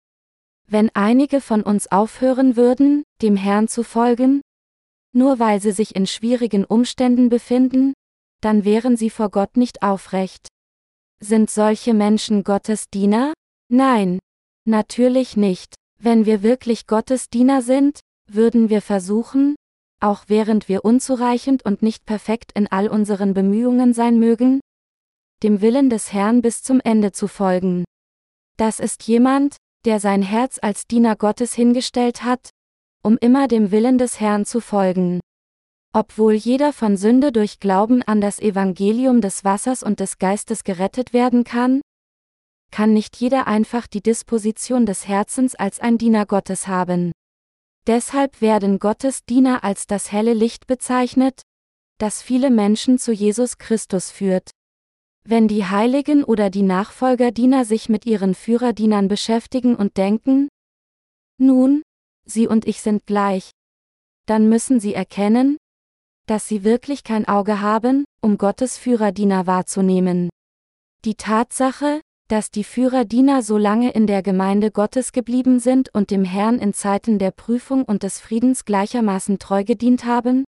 Wenn 0.67 0.91
einige 0.95 1.41
von 1.41 1.63
uns 1.63 1.91
aufhören 1.93 2.57
würden, 2.57 3.05
dem 3.23 3.37
Herrn 3.37 3.69
zu 3.69 3.83
folgen, 3.83 4.41
nur 5.13 5.39
weil 5.39 5.61
sie 5.61 5.73
sich 5.73 5.95
in 5.95 6.07
schwierigen 6.07 6.65
Umständen 6.65 7.29
befinden, 7.29 7.95
dann 8.41 8.65
wären 8.65 8.97
sie 8.97 9.11
vor 9.11 9.31
Gott 9.31 9.57
nicht 9.57 9.83
aufrecht. 9.83 10.49
Sind 11.27 11.49
solche 11.49 11.95
Menschen 11.95 12.45
Gottes 12.45 12.91
Diener? 12.91 13.33
Nein. 13.71 14.19
Natürlich 14.67 15.39
nicht. 15.39 15.75
Wenn 15.99 16.27
wir 16.27 16.43
wirklich 16.43 16.87
Gottes 16.87 17.31
Diener 17.31 17.63
sind, 17.63 18.01
würden 18.31 18.69
wir 18.69 18.83
versuchen, 18.83 19.57
auch 20.03 20.25
während 20.27 20.69
wir 20.69 20.85
unzureichend 20.85 21.65
und 21.65 21.81
nicht 21.81 22.05
perfekt 22.05 22.53
in 22.55 22.71
all 22.71 22.89
unseren 22.89 23.33
Bemühungen 23.33 23.95
sein 23.95 24.19
mögen, 24.19 24.61
dem 25.43 25.63
Willen 25.63 25.89
des 25.89 26.13
Herrn 26.13 26.43
bis 26.43 26.63
zum 26.63 26.79
Ende 26.85 27.13
zu 27.13 27.27
folgen. 27.27 27.85
Das 28.59 28.79
ist 28.79 29.05
jemand, 29.05 29.57
der 29.87 30.01
sein 30.01 30.21
Herz 30.21 30.59
als 30.61 30.87
Diener 30.87 31.17
Gottes 31.17 31.55
hingestellt 31.55 32.23
hat, 32.23 32.51
um 33.03 33.17
immer 33.17 33.49
dem 33.49 33.71
Willen 33.71 33.97
des 33.97 34.21
Herrn 34.21 34.45
zu 34.45 34.61
folgen. 34.61 35.21
Obwohl 35.97 36.33
jeder 36.35 36.73
von 36.73 36.97
Sünde 36.97 37.31
durch 37.31 37.61
Glauben 37.61 38.03
an 38.03 38.21
das 38.21 38.41
Evangelium 38.41 39.21
des 39.21 39.45
Wassers 39.45 39.85
und 39.85 40.01
des 40.01 40.19
Geistes 40.19 40.65
gerettet 40.65 41.13
werden 41.13 41.45
kann, 41.45 41.83
kann 42.73 42.93
nicht 42.93 43.17
jeder 43.19 43.47
einfach 43.47 43.87
die 43.87 44.03
Disposition 44.03 44.87
des 44.87 45.07
Herzens 45.07 45.55
als 45.55 45.79
ein 45.79 45.97
Diener 45.97 46.27
Gottes 46.27 46.67
haben. 46.67 47.13
Deshalb 47.87 48.41
werden 48.41 48.81
Gottes 48.81 49.25
Diener 49.25 49.63
als 49.63 49.87
das 49.87 50.11
helle 50.11 50.35
Licht 50.35 50.67
bezeichnet, 50.67 51.43
das 51.99 52.23
viele 52.23 52.51
Menschen 52.51 52.99
zu 52.99 53.13
Jesus 53.13 53.59
Christus 53.59 54.11
führt. 54.11 54.51
Wenn 55.23 55.47
die 55.47 55.65
Heiligen 55.65 56.25
oder 56.25 56.51
die 56.51 56.63
Nachfolgerdiener 56.63 57.65
sich 57.65 57.89
mit 57.89 58.05
ihren 58.05 58.35
Führerdienern 58.35 59.07
beschäftigen 59.07 59.77
und 59.77 59.97
denken, 59.97 60.49
nun, 61.39 61.83
sie 62.25 62.49
und 62.49 62.67
ich 62.67 62.81
sind 62.81 63.07
gleich, 63.07 63.53
dann 64.27 64.49
müssen 64.49 64.81
sie 64.81 64.95
erkennen, 64.95 65.57
dass 66.27 66.49
sie 66.49 66.65
wirklich 66.65 67.05
kein 67.05 67.27
Auge 67.27 67.61
haben, 67.61 68.05
um 68.21 68.39
Gottes 68.39 68.79
Führerdiener 68.79 69.47
wahrzunehmen. 69.47 70.31
Die 71.05 71.15
Tatsache, 71.15 72.01
dass 72.29 72.51
die 72.51 72.65
Führerdiener 72.65 73.43
so 73.43 73.59
lange 73.59 73.91
in 73.91 74.07
der 74.07 74.23
Gemeinde 74.23 74.71
Gottes 74.71 75.13
geblieben 75.13 75.61
sind 75.61 75.93
und 75.95 76.11
dem 76.11 76.25
Herrn 76.25 76.59
in 76.59 76.73
Zeiten 76.73 77.19
der 77.19 77.31
Prüfung 77.31 77.85
und 77.85 78.03
des 78.03 78.19
Friedens 78.19 78.65
gleichermaßen 78.65 79.39
treu 79.39 79.65
gedient 79.65 80.05
haben, 80.05 80.45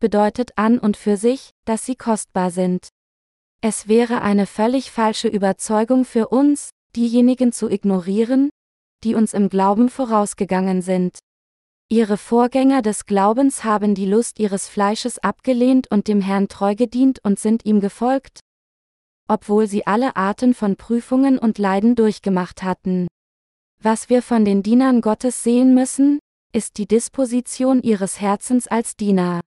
bedeutet 0.00 0.50
an 0.56 0.78
und 0.78 0.96
für 0.96 1.16
sich, 1.16 1.50
dass 1.64 1.86
sie 1.86 1.96
kostbar 1.96 2.50
sind. 2.50 2.88
Es 3.62 3.88
wäre 3.88 4.20
eine 4.20 4.44
völlig 4.44 4.90
falsche 4.90 5.28
Überzeugung 5.28 6.04
für 6.04 6.28
uns, 6.28 6.68
diejenigen 6.94 7.52
zu 7.52 7.70
ignorieren, 7.70 8.50
die 9.02 9.14
uns 9.14 9.32
im 9.32 9.48
Glauben 9.48 9.88
vorausgegangen 9.88 10.82
sind. 10.82 11.18
Ihre 11.90 12.16
Vorgänger 12.16 12.82
des 12.82 13.06
Glaubens 13.06 13.62
haben 13.62 13.94
die 13.94 14.06
Lust 14.06 14.38
ihres 14.38 14.68
Fleisches 14.68 15.18
abgelehnt 15.18 15.90
und 15.90 16.08
dem 16.08 16.20
Herrn 16.20 16.48
treu 16.48 16.74
gedient 16.74 17.20
und 17.22 17.38
sind 17.38 17.64
ihm 17.64 17.80
gefolgt, 17.80 18.40
obwohl 19.28 19.66
sie 19.66 19.86
alle 19.86 20.16
Arten 20.16 20.54
von 20.54 20.76
Prüfungen 20.76 21.38
und 21.38 21.58
Leiden 21.58 21.94
durchgemacht 21.94 22.62
hatten. 22.62 23.06
Was 23.82 24.08
wir 24.08 24.22
von 24.22 24.44
den 24.44 24.62
Dienern 24.62 25.02
Gottes 25.02 25.42
sehen 25.42 25.74
müssen, 25.74 26.20
ist 26.52 26.78
die 26.78 26.86
Disposition 26.86 27.82
ihres 27.82 28.20
Herzens 28.20 28.66
als 28.66 28.96
Diener. 28.96 29.40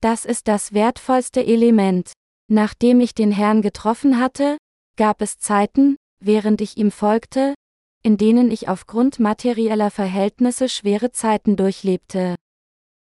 Das 0.00 0.24
ist 0.24 0.48
das 0.48 0.72
wertvollste 0.72 1.44
Element. 1.44 2.12
Nachdem 2.48 3.00
ich 3.00 3.14
den 3.14 3.32
Herrn 3.32 3.62
getroffen 3.62 4.18
hatte, 4.18 4.58
gab 4.96 5.22
es 5.22 5.38
Zeiten, 5.38 5.96
während 6.20 6.60
ich 6.60 6.76
ihm 6.76 6.90
folgte, 6.90 7.54
in 8.02 8.16
denen 8.16 8.50
ich 8.50 8.68
aufgrund 8.68 9.20
materieller 9.20 9.90
Verhältnisse 9.90 10.68
schwere 10.68 11.12
Zeiten 11.12 11.56
durchlebte. 11.56 12.36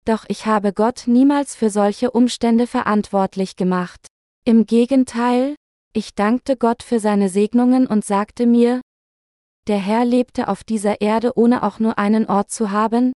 Doch 0.05 0.25
ich 0.27 0.45
habe 0.45 0.73
Gott 0.73 1.03
niemals 1.05 1.55
für 1.55 1.69
solche 1.69 2.11
Umstände 2.11 2.67
verantwortlich 2.67 3.55
gemacht. 3.55 4.07
Im 4.45 4.65
Gegenteil, 4.65 5.55
ich 5.93 6.15
dankte 6.15 6.57
Gott 6.57 6.83
für 6.83 6.99
seine 6.99 7.29
Segnungen 7.29 7.87
und 7.87 8.03
sagte 8.05 8.45
mir, 8.45 8.81
der 9.67 9.77
Herr 9.77 10.05
lebte 10.05 10.47
auf 10.47 10.63
dieser 10.63 11.01
Erde 11.01 11.37
ohne 11.37 11.63
auch 11.63 11.79
nur 11.79 11.97
einen 11.99 12.25
Ort 12.25 12.49
zu 12.49 12.71
haben, 12.71 13.13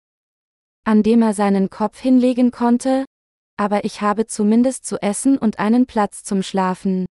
an 0.84 1.04
dem 1.04 1.22
er 1.22 1.34
seinen 1.34 1.70
Kopf 1.70 2.00
hinlegen 2.00 2.52
konnte, 2.52 3.06
aber 3.58 3.84
ich 3.86 4.02
habe 4.02 4.26
zumindest 4.26 4.86
zu 4.86 5.02
essen 5.02 5.38
und 5.38 5.60
einen 5.60 5.86
Platz 5.86 6.24
zum 6.24 6.42
Schlafen. 6.42 7.06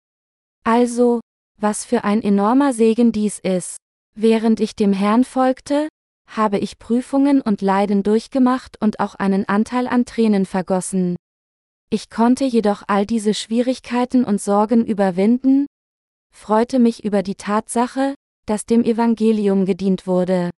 Also, 0.63 1.19
was 1.57 1.83
für 1.83 2.03
ein 2.03 2.21
enormer 2.21 2.71
Segen 2.71 3.11
dies 3.11 3.39
ist. 3.39 3.77
Während 4.17 4.61
ich 4.61 4.77
dem 4.77 4.93
Herrn 4.93 5.25
folgte, 5.25 5.89
habe 6.27 6.57
ich 6.57 6.79
Prüfungen 6.79 7.41
und 7.41 7.61
Leiden 7.61 8.01
durchgemacht 8.01 8.81
und 8.81 9.01
auch 9.01 9.15
einen 9.15 9.47
Anteil 9.47 9.87
an 9.87 10.05
Tränen 10.05 10.45
vergossen. 10.45 11.17
Ich 11.89 12.09
konnte 12.09 12.45
jedoch 12.45 12.83
all 12.87 13.05
diese 13.05 13.33
Schwierigkeiten 13.33 14.23
und 14.23 14.41
Sorgen 14.41 14.85
überwinden, 14.85 15.65
freute 16.33 16.79
mich 16.79 17.03
über 17.03 17.23
die 17.23 17.35
Tatsache, 17.35 18.15
dass 18.45 18.65
dem 18.65 18.83
Evangelium 18.83 19.65
gedient 19.65 20.07
wurde. 20.07 20.49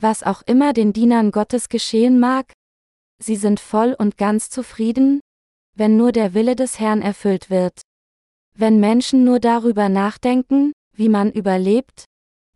Was 0.00 0.22
auch 0.22 0.42
immer 0.46 0.72
den 0.72 0.92
Dienern 0.92 1.30
Gottes 1.30 1.68
geschehen 1.68 2.18
mag, 2.18 2.52
sie 3.20 3.36
sind 3.36 3.60
voll 3.60 3.94
und 3.98 4.16
ganz 4.16 4.48
zufrieden, 4.48 5.20
wenn 5.76 5.96
nur 5.96 6.12
der 6.12 6.32
Wille 6.34 6.56
des 6.56 6.80
Herrn 6.80 7.02
erfüllt 7.02 7.50
wird. 7.50 7.82
Wenn 8.54 8.80
Menschen 8.80 9.24
nur 9.24 9.40
darüber 9.40 9.88
nachdenken, 9.88 10.72
wie 10.94 11.08
man 11.08 11.30
überlebt, 11.30 12.04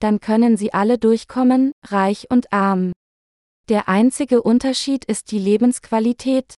dann 0.03 0.19
können 0.19 0.57
sie 0.57 0.75
alle 0.75 0.99
durchkommen, 0.99 1.73
reich 1.85 2.27
und 2.29 2.53
arm. 2.53 2.93
Der 3.69 3.89
einzige 3.89 4.43
Unterschied 4.43 5.05
ist 5.05 5.31
die 5.31 5.39
Lebensqualität, 5.39 6.57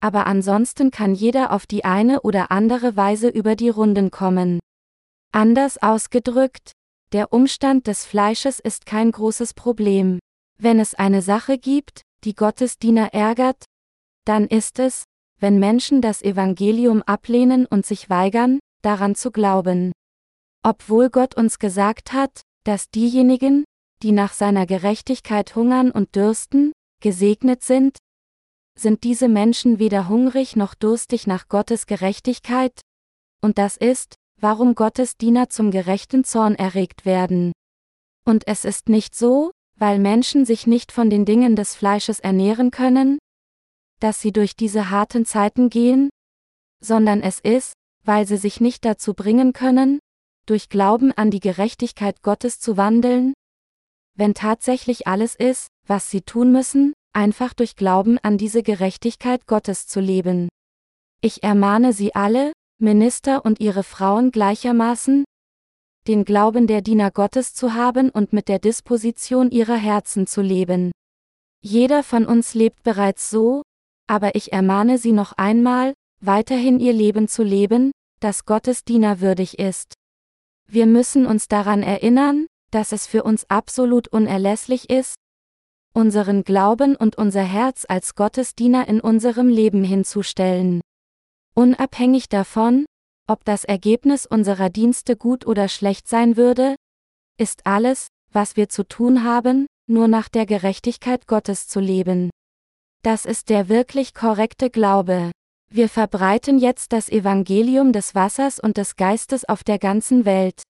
aber 0.00 0.28
ansonsten 0.28 0.92
kann 0.92 1.14
jeder 1.14 1.52
auf 1.52 1.66
die 1.66 1.84
eine 1.84 2.20
oder 2.20 2.52
andere 2.52 2.96
Weise 2.96 3.28
über 3.28 3.56
die 3.56 3.68
Runden 3.68 4.12
kommen. 4.12 4.60
Anders 5.32 5.82
ausgedrückt, 5.82 6.70
der 7.12 7.32
Umstand 7.32 7.88
des 7.88 8.04
Fleisches 8.04 8.60
ist 8.60 8.86
kein 8.86 9.10
großes 9.10 9.54
Problem. 9.54 10.20
Wenn 10.58 10.78
es 10.78 10.94
eine 10.94 11.22
Sache 11.22 11.58
gibt, 11.58 12.02
die 12.22 12.36
Gottes 12.36 12.78
Diener 12.78 13.12
ärgert, 13.12 13.64
dann 14.24 14.46
ist 14.46 14.78
es, 14.78 15.02
wenn 15.40 15.58
Menschen 15.58 16.00
das 16.00 16.22
Evangelium 16.22 17.02
ablehnen 17.02 17.66
und 17.66 17.84
sich 17.84 18.08
weigern, 18.08 18.60
daran 18.82 19.16
zu 19.16 19.32
glauben. 19.32 19.90
Obwohl 20.62 21.10
Gott 21.10 21.36
uns 21.36 21.58
gesagt 21.58 22.12
hat, 22.12 22.42
dass 22.64 22.90
diejenigen, 22.90 23.64
die 24.02 24.12
nach 24.12 24.32
seiner 24.32 24.66
Gerechtigkeit 24.66 25.54
hungern 25.54 25.90
und 25.90 26.16
dürsten, 26.16 26.72
gesegnet 27.00 27.62
sind? 27.62 27.96
Sind 28.78 29.04
diese 29.04 29.28
Menschen 29.28 29.78
weder 29.78 30.08
hungrig 30.08 30.56
noch 30.56 30.74
durstig 30.74 31.26
nach 31.26 31.48
Gottes 31.48 31.86
Gerechtigkeit? 31.86 32.80
Und 33.40 33.58
das 33.58 33.76
ist, 33.76 34.16
warum 34.40 34.74
Gottes 34.74 35.16
Diener 35.16 35.48
zum 35.48 35.70
gerechten 35.70 36.24
Zorn 36.24 36.54
erregt 36.54 37.04
werden. 37.04 37.52
Und 38.26 38.46
es 38.48 38.64
ist 38.64 38.88
nicht 38.88 39.14
so, 39.14 39.52
weil 39.76 39.98
Menschen 39.98 40.44
sich 40.44 40.66
nicht 40.66 40.92
von 40.92 41.10
den 41.10 41.24
Dingen 41.24 41.56
des 41.56 41.74
Fleisches 41.74 42.20
ernähren 42.20 42.70
können, 42.70 43.18
dass 44.00 44.20
sie 44.20 44.32
durch 44.32 44.56
diese 44.56 44.90
harten 44.90 45.24
Zeiten 45.24 45.70
gehen, 45.70 46.10
sondern 46.80 47.22
es 47.22 47.40
ist, 47.40 47.74
weil 48.04 48.26
sie 48.26 48.36
sich 48.36 48.60
nicht 48.60 48.84
dazu 48.84 49.14
bringen 49.14 49.52
können, 49.52 49.98
durch 50.46 50.68
Glauben 50.68 51.12
an 51.12 51.30
die 51.30 51.40
Gerechtigkeit 51.40 52.22
Gottes 52.22 52.60
zu 52.60 52.76
wandeln? 52.76 53.34
Wenn 54.16 54.34
tatsächlich 54.34 55.06
alles 55.06 55.34
ist, 55.34 55.68
was 55.86 56.10
sie 56.10 56.22
tun 56.22 56.52
müssen, 56.52 56.92
einfach 57.12 57.54
durch 57.54 57.76
Glauben 57.76 58.18
an 58.18 58.38
diese 58.38 58.62
Gerechtigkeit 58.62 59.46
Gottes 59.46 59.86
zu 59.86 60.00
leben. 60.00 60.48
Ich 61.20 61.42
ermahne 61.42 61.92
Sie 61.92 62.14
alle, 62.14 62.52
Minister 62.80 63.44
und 63.44 63.60
ihre 63.60 63.82
Frauen 63.82 64.30
gleichermaßen, 64.30 65.24
den 66.06 66.24
Glauben 66.24 66.66
der 66.66 66.82
Diener 66.82 67.10
Gottes 67.10 67.54
zu 67.54 67.74
haben 67.74 68.10
und 68.10 68.32
mit 68.32 68.48
der 68.48 68.58
Disposition 68.58 69.50
ihrer 69.50 69.76
Herzen 69.76 70.26
zu 70.26 70.42
leben. 70.42 70.92
Jeder 71.62 72.02
von 72.02 72.26
uns 72.26 72.54
lebt 72.54 72.82
bereits 72.82 73.30
so, 73.30 73.62
aber 74.06 74.34
ich 74.34 74.52
ermahne 74.52 74.98
Sie 74.98 75.12
noch 75.12 75.32
einmal, 75.32 75.94
weiterhin 76.20 76.78
Ihr 76.78 76.92
Leben 76.92 77.26
zu 77.26 77.42
leben, 77.42 77.90
das 78.20 78.44
Gottes 78.44 78.84
Diener 78.84 79.20
würdig 79.20 79.58
ist. 79.58 79.94
Wir 80.68 80.86
müssen 80.86 81.26
uns 81.26 81.48
daran 81.48 81.82
erinnern, 81.82 82.46
dass 82.70 82.92
es 82.92 83.06
für 83.06 83.22
uns 83.22 83.48
absolut 83.48 84.08
unerlässlich 84.08 84.90
ist, 84.90 85.14
unseren 85.94 86.42
Glauben 86.42 86.96
und 86.96 87.16
unser 87.16 87.42
Herz 87.42 87.86
als 87.88 88.14
Gottesdiener 88.16 88.88
in 88.88 89.00
unserem 89.00 89.48
Leben 89.48 89.84
hinzustellen. 89.84 90.80
Unabhängig 91.54 92.28
davon, 92.28 92.84
ob 93.28 93.44
das 93.44 93.64
Ergebnis 93.64 94.26
unserer 94.26 94.70
Dienste 94.70 95.16
gut 95.16 95.46
oder 95.46 95.68
schlecht 95.68 96.08
sein 96.08 96.36
würde, 96.36 96.74
ist 97.38 97.64
alles, 97.64 98.08
was 98.32 98.56
wir 98.56 98.68
zu 98.68 98.86
tun 98.86 99.22
haben, 99.22 99.66
nur 99.86 100.08
nach 100.08 100.28
der 100.28 100.46
Gerechtigkeit 100.46 101.26
Gottes 101.26 101.68
zu 101.68 101.78
leben. 101.78 102.30
Das 103.02 103.24
ist 103.24 103.48
der 103.48 103.68
wirklich 103.68 104.14
korrekte 104.14 104.70
Glaube. 104.70 105.30
Wir 105.76 105.88
verbreiten 105.88 106.60
jetzt 106.60 106.92
das 106.92 107.08
Evangelium 107.08 107.92
des 107.92 108.14
Wassers 108.14 108.60
und 108.60 108.76
des 108.76 108.94
Geistes 108.94 109.44
auf 109.44 109.64
der 109.64 109.80
ganzen 109.80 110.24
Welt. 110.24 110.62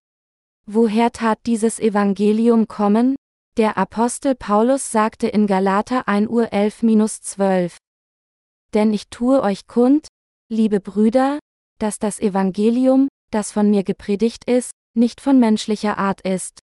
Woher 0.64 1.12
tat 1.12 1.40
dieses 1.44 1.78
Evangelium 1.78 2.68
kommen? 2.68 3.14
Der 3.58 3.76
Apostel 3.76 4.34
Paulus 4.34 4.90
sagte 4.90 5.28
in 5.28 5.46
Galater 5.46 6.08
1 6.08 6.30
Uhr 6.30 6.46
11-12. 6.46 7.76
Denn 8.72 8.94
ich 8.94 9.10
tue 9.10 9.42
euch 9.42 9.66
kund, 9.66 10.08
liebe 10.50 10.80
Brüder, 10.80 11.38
dass 11.78 11.98
das 11.98 12.18
Evangelium, 12.18 13.08
das 13.30 13.52
von 13.52 13.68
mir 13.68 13.84
gepredigt 13.84 14.48
ist, 14.50 14.70
nicht 14.96 15.20
von 15.20 15.38
menschlicher 15.38 15.98
Art 15.98 16.22
ist. 16.22 16.60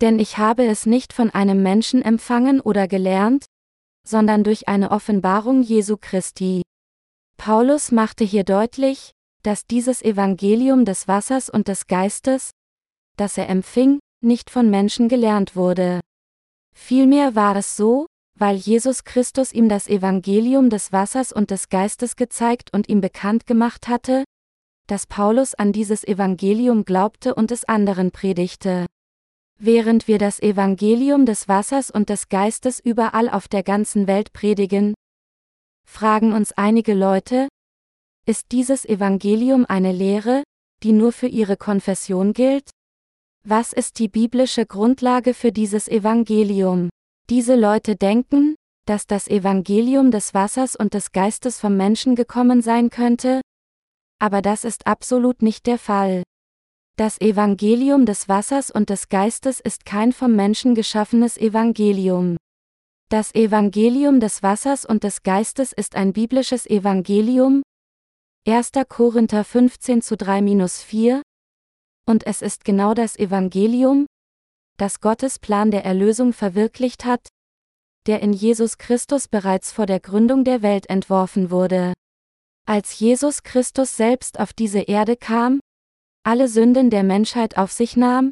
Denn 0.00 0.18
ich 0.18 0.38
habe 0.38 0.66
es 0.66 0.86
nicht 0.86 1.12
von 1.12 1.30
einem 1.30 1.62
Menschen 1.62 2.02
empfangen 2.02 2.60
oder 2.60 2.88
gelernt, 2.88 3.44
sondern 4.04 4.42
durch 4.42 4.66
eine 4.66 4.90
Offenbarung 4.90 5.62
Jesu 5.62 5.96
Christi. 5.96 6.62
Paulus 7.40 7.90
machte 7.90 8.22
hier 8.22 8.44
deutlich, 8.44 9.12
dass 9.42 9.66
dieses 9.66 10.02
Evangelium 10.02 10.84
des 10.84 11.08
Wassers 11.08 11.48
und 11.48 11.68
des 11.68 11.86
Geistes, 11.86 12.50
das 13.16 13.38
er 13.38 13.48
empfing, 13.48 13.98
nicht 14.22 14.50
von 14.50 14.68
Menschen 14.68 15.08
gelernt 15.08 15.56
wurde. 15.56 16.00
Vielmehr 16.74 17.34
war 17.34 17.56
es 17.56 17.78
so, 17.78 18.04
weil 18.38 18.56
Jesus 18.56 19.04
Christus 19.04 19.54
ihm 19.54 19.70
das 19.70 19.88
Evangelium 19.88 20.68
des 20.68 20.92
Wassers 20.92 21.32
und 21.32 21.50
des 21.50 21.70
Geistes 21.70 22.14
gezeigt 22.16 22.74
und 22.74 22.90
ihm 22.90 23.00
bekannt 23.00 23.46
gemacht 23.46 23.88
hatte, 23.88 24.24
dass 24.86 25.06
Paulus 25.06 25.54
an 25.54 25.72
dieses 25.72 26.04
Evangelium 26.04 26.84
glaubte 26.84 27.34
und 27.34 27.50
es 27.52 27.64
anderen 27.64 28.10
predigte. 28.10 28.84
Während 29.58 30.08
wir 30.08 30.18
das 30.18 30.40
Evangelium 30.40 31.24
des 31.24 31.48
Wassers 31.48 31.90
und 31.90 32.10
des 32.10 32.28
Geistes 32.28 32.80
überall 32.80 33.30
auf 33.30 33.48
der 33.48 33.62
ganzen 33.62 34.06
Welt 34.06 34.34
predigen, 34.34 34.92
fragen 35.90 36.32
uns 36.32 36.52
einige 36.52 36.94
Leute, 36.94 37.48
ist 38.26 38.52
dieses 38.52 38.84
Evangelium 38.84 39.66
eine 39.68 39.92
Lehre, 39.92 40.44
die 40.82 40.92
nur 40.92 41.12
für 41.12 41.26
ihre 41.26 41.56
Konfession 41.56 42.32
gilt? 42.32 42.70
Was 43.44 43.72
ist 43.72 43.98
die 43.98 44.08
biblische 44.08 44.64
Grundlage 44.64 45.34
für 45.34 45.52
dieses 45.52 45.88
Evangelium? 45.88 46.88
Diese 47.28 47.56
Leute 47.56 47.96
denken, 47.96 48.54
dass 48.86 49.06
das 49.06 49.28
Evangelium 49.28 50.10
des 50.10 50.32
Wassers 50.32 50.76
und 50.76 50.94
des 50.94 51.12
Geistes 51.12 51.60
vom 51.60 51.76
Menschen 51.76 52.14
gekommen 52.14 52.62
sein 52.62 52.90
könnte, 52.90 53.40
aber 54.18 54.42
das 54.42 54.64
ist 54.64 54.86
absolut 54.86 55.42
nicht 55.42 55.66
der 55.66 55.78
Fall. 55.78 56.22
Das 56.96 57.20
Evangelium 57.20 58.04
des 58.06 58.28
Wassers 58.28 58.70
und 58.70 58.90
des 58.90 59.08
Geistes 59.08 59.58
ist 59.60 59.86
kein 59.86 60.12
vom 60.12 60.36
Menschen 60.36 60.74
geschaffenes 60.74 61.38
Evangelium. 61.38 62.36
Das 63.12 63.34
Evangelium 63.34 64.20
des 64.20 64.44
Wassers 64.44 64.84
und 64.84 65.02
des 65.02 65.24
Geistes 65.24 65.72
ist 65.72 65.96
ein 65.96 66.12
biblisches 66.12 66.64
Evangelium. 66.64 67.60
1. 68.46 68.70
Korinther 68.88 69.42
15 69.42 70.00
zu 70.00 70.14
3-4. 70.14 71.20
Und 72.06 72.24
es 72.24 72.40
ist 72.40 72.64
genau 72.64 72.94
das 72.94 73.18
Evangelium, 73.18 74.06
das 74.76 75.00
Gottes 75.00 75.40
Plan 75.40 75.72
der 75.72 75.84
Erlösung 75.84 76.32
verwirklicht 76.32 77.04
hat, 77.04 77.26
der 78.06 78.22
in 78.22 78.32
Jesus 78.32 78.78
Christus 78.78 79.26
bereits 79.26 79.72
vor 79.72 79.86
der 79.86 79.98
Gründung 79.98 80.44
der 80.44 80.62
Welt 80.62 80.88
entworfen 80.88 81.50
wurde. 81.50 81.94
Als 82.64 82.96
Jesus 83.00 83.42
Christus 83.42 83.96
selbst 83.96 84.38
auf 84.38 84.52
diese 84.52 84.82
Erde 84.82 85.16
kam, 85.16 85.58
alle 86.22 86.46
Sünden 86.46 86.90
der 86.90 87.02
Menschheit 87.02 87.58
auf 87.58 87.72
sich 87.72 87.96
nahm, 87.96 88.30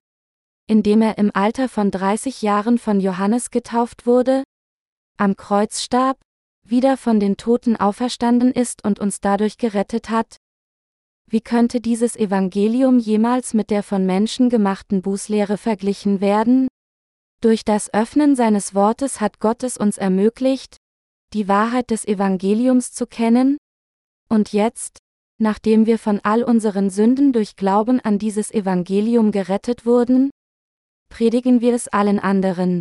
indem 0.68 1.02
er 1.02 1.18
im 1.18 1.32
Alter 1.34 1.68
von 1.68 1.90
30 1.90 2.42
Jahren 2.42 2.78
von 2.78 3.00
Johannes 3.00 3.50
getauft 3.50 4.06
wurde, 4.06 4.44
am 5.18 5.36
Kreuz 5.36 5.82
starb, 5.82 6.18
wieder 6.64 6.96
von 6.96 7.20
den 7.20 7.36
Toten 7.36 7.76
auferstanden 7.76 8.52
ist 8.52 8.84
und 8.84 8.98
uns 9.00 9.20
dadurch 9.20 9.58
gerettet 9.58 10.10
hat? 10.10 10.36
Wie 11.30 11.40
könnte 11.40 11.80
dieses 11.80 12.16
Evangelium 12.16 12.98
jemals 12.98 13.52
mit 13.52 13.70
der 13.70 13.82
von 13.82 14.06
Menschen 14.06 14.48
gemachten 14.48 15.02
Bußlehre 15.02 15.58
verglichen 15.58 16.20
werden? 16.20 16.68
Durch 17.42 17.64
das 17.64 17.92
Öffnen 17.92 18.34
seines 18.34 18.74
Wortes 18.74 19.20
hat 19.20 19.38
Gott 19.38 19.62
es 19.62 19.76
uns 19.76 19.98
ermöglicht, 19.98 20.78
die 21.34 21.46
Wahrheit 21.46 21.90
des 21.90 22.06
Evangeliums 22.06 22.92
zu 22.92 23.06
kennen? 23.06 23.58
Und 24.28 24.52
jetzt, 24.52 24.98
nachdem 25.38 25.86
wir 25.86 25.98
von 25.98 26.20
all 26.22 26.42
unseren 26.42 26.90
Sünden 26.90 27.32
durch 27.32 27.56
Glauben 27.56 28.00
an 28.00 28.18
dieses 28.18 28.50
Evangelium 28.50 29.30
gerettet 29.30 29.84
wurden? 29.84 30.30
Predigen 31.10 31.60
wir 31.60 31.74
es 31.74 31.88
allen 31.88 32.18
anderen. 32.18 32.80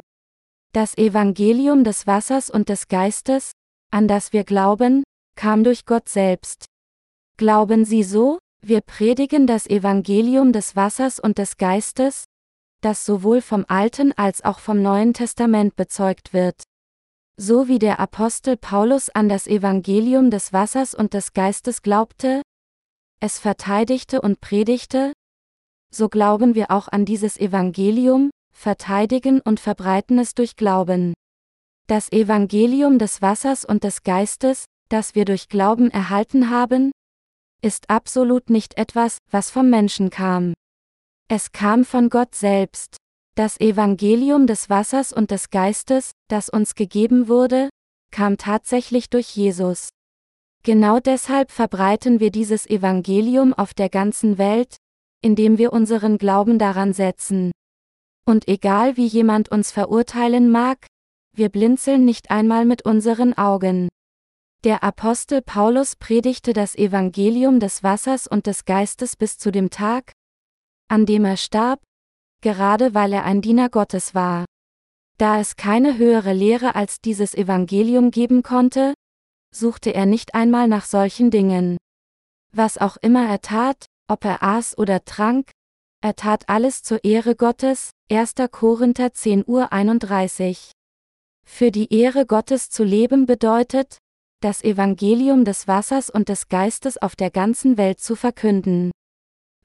Das 0.73 0.97
Evangelium 0.97 1.83
des 1.83 2.07
Wassers 2.07 2.49
und 2.49 2.69
des 2.69 2.87
Geistes, 2.87 3.51
an 3.91 4.07
das 4.07 4.33
wir 4.33 4.43
glauben, 4.43 5.03
kam 5.35 5.63
durch 5.63 5.85
Gott 5.85 6.09
selbst. 6.09 6.65
Glauben 7.37 7.85
Sie 7.85 8.03
so? 8.03 8.39
Wir 8.61 8.81
predigen 8.81 9.47
das 9.47 9.67
Evangelium 9.67 10.51
des 10.51 10.75
Wassers 10.75 11.19
und 11.19 11.37
des 11.37 11.57
Geistes, 11.57 12.25
das 12.81 13.05
sowohl 13.05 13.41
vom 13.41 13.65
Alten 13.67 14.11
als 14.13 14.43
auch 14.43 14.59
vom 14.59 14.81
Neuen 14.81 15.13
Testament 15.13 15.75
bezeugt 15.75 16.33
wird. 16.33 16.63
So 17.39 17.67
wie 17.67 17.79
der 17.79 17.99
Apostel 17.99 18.57
Paulus 18.57 19.09
an 19.09 19.29
das 19.29 19.47
Evangelium 19.47 20.31
des 20.31 20.53
Wassers 20.53 20.95
und 20.95 21.13
des 21.13 21.33
Geistes 21.33 21.81
glaubte, 21.81 22.41
es 23.19 23.39
verteidigte 23.39 24.21
und 24.21 24.41
predigte, 24.41 25.13
so 25.93 26.09
glauben 26.09 26.55
wir 26.55 26.71
auch 26.71 26.87
an 26.87 27.05
dieses 27.05 27.37
Evangelium, 27.37 28.31
verteidigen 28.57 29.39
und 29.41 29.59
verbreiten 29.59 30.19
es 30.19 30.33
durch 30.33 30.55
Glauben. 30.55 31.13
Das 31.87 32.11
Evangelium 32.11 32.99
des 32.99 33.21
Wassers 33.21 33.63
und 33.63 33.83
des 33.83 34.03
Geistes, 34.03 34.65
das 34.89 35.15
wir 35.15 35.25
durch 35.25 35.47
Glauben 35.47 35.89
erhalten 35.91 36.49
haben, 36.49 36.91
ist 37.61 37.89
absolut 37.89 38.49
nicht 38.49 38.77
etwas, 38.77 39.19
was 39.31 39.51
vom 39.51 39.69
Menschen 39.69 40.09
kam. 40.09 40.53
Es 41.29 41.51
kam 41.51 41.85
von 41.85 42.09
Gott 42.09 42.35
selbst. 42.35 42.97
Das 43.35 43.59
Evangelium 43.59 44.47
des 44.47 44.69
Wassers 44.69 45.13
und 45.13 45.31
des 45.31 45.49
Geistes, 45.49 46.11
das 46.27 46.49
uns 46.49 46.75
gegeben 46.75 47.27
wurde, 47.27 47.69
kam 48.11 48.37
tatsächlich 48.37 49.09
durch 49.09 49.35
Jesus. 49.35 49.89
Genau 50.63 50.99
deshalb 50.99 51.51
verbreiten 51.51 52.19
wir 52.19 52.31
dieses 52.31 52.65
Evangelium 52.67 53.53
auf 53.53 53.73
der 53.73 53.89
ganzen 53.89 54.37
Welt, 54.37 54.77
indem 55.21 55.57
wir 55.57 55.71
unseren 55.71 56.17
Glauben 56.17 56.59
daran 56.59 56.93
setzen. 56.93 57.51
Und 58.27 58.49
egal 58.49 58.97
wie 58.97 59.07
jemand 59.07 59.49
uns 59.49 59.71
verurteilen 59.71 60.51
mag, 60.51 60.85
wir 61.33 61.47
blinzeln 61.47 62.03
nicht 62.03 62.29
einmal 62.29 62.65
mit 62.65 62.83
unseren 62.83 63.37
Augen. 63.37 63.87
Der 64.65 64.83
Apostel 64.83 65.41
Paulus 65.41 65.95
predigte 65.95 66.51
das 66.51 66.75
Evangelium 66.75 67.61
des 67.61 67.83
Wassers 67.83 68.27
und 68.27 68.45
des 68.45 68.65
Geistes 68.65 69.15
bis 69.15 69.37
zu 69.37 69.49
dem 69.49 69.69
Tag, 69.69 70.11
an 70.89 71.05
dem 71.05 71.23
er 71.23 71.37
starb, 71.37 71.79
gerade 72.41 72.93
weil 72.93 73.13
er 73.13 73.23
ein 73.23 73.41
Diener 73.41 73.69
Gottes 73.69 74.13
war. 74.13 74.43
Da 75.17 75.39
es 75.39 75.55
keine 75.55 75.97
höhere 75.97 76.33
Lehre 76.33 76.75
als 76.75 76.99
dieses 76.99 77.33
Evangelium 77.33 78.11
geben 78.11 78.43
konnte, 78.43 78.93
suchte 79.55 79.93
er 79.93 80.05
nicht 80.05 80.35
einmal 80.35 80.67
nach 80.67 80.85
solchen 80.85 81.31
Dingen. 81.31 81.77
Was 82.51 82.77
auch 82.77 82.97
immer 82.97 83.25
er 83.25 83.39
tat, 83.39 83.85
ob 84.09 84.25
er 84.25 84.43
aß 84.43 84.77
oder 84.77 85.05
trank, 85.05 85.51
er 86.01 86.15
tat 86.17 86.49
alles 86.49 86.83
zur 86.83 87.05
Ehre 87.05 87.35
Gottes, 87.35 87.91
1. 88.09 88.35
Korinther 88.51 89.11
10 89.11 89.43
Uhr 89.47 89.73
31. 89.73 90.71
Für 91.45 91.71
die 91.71 91.93
Ehre 91.93 92.25
Gottes 92.25 92.69
zu 92.69 92.85
leben 92.85 93.25
bedeutet, 93.25 93.97
das 94.39 94.63
Evangelium 94.63 95.43
des 95.43 95.67
Wassers 95.67 96.09
und 96.09 96.29
des 96.29 96.47
Geistes 96.47 96.97
auf 96.97 97.17
der 97.17 97.31
ganzen 97.31 97.77
Welt 97.77 97.99
zu 97.99 98.15
verkünden. 98.15 98.91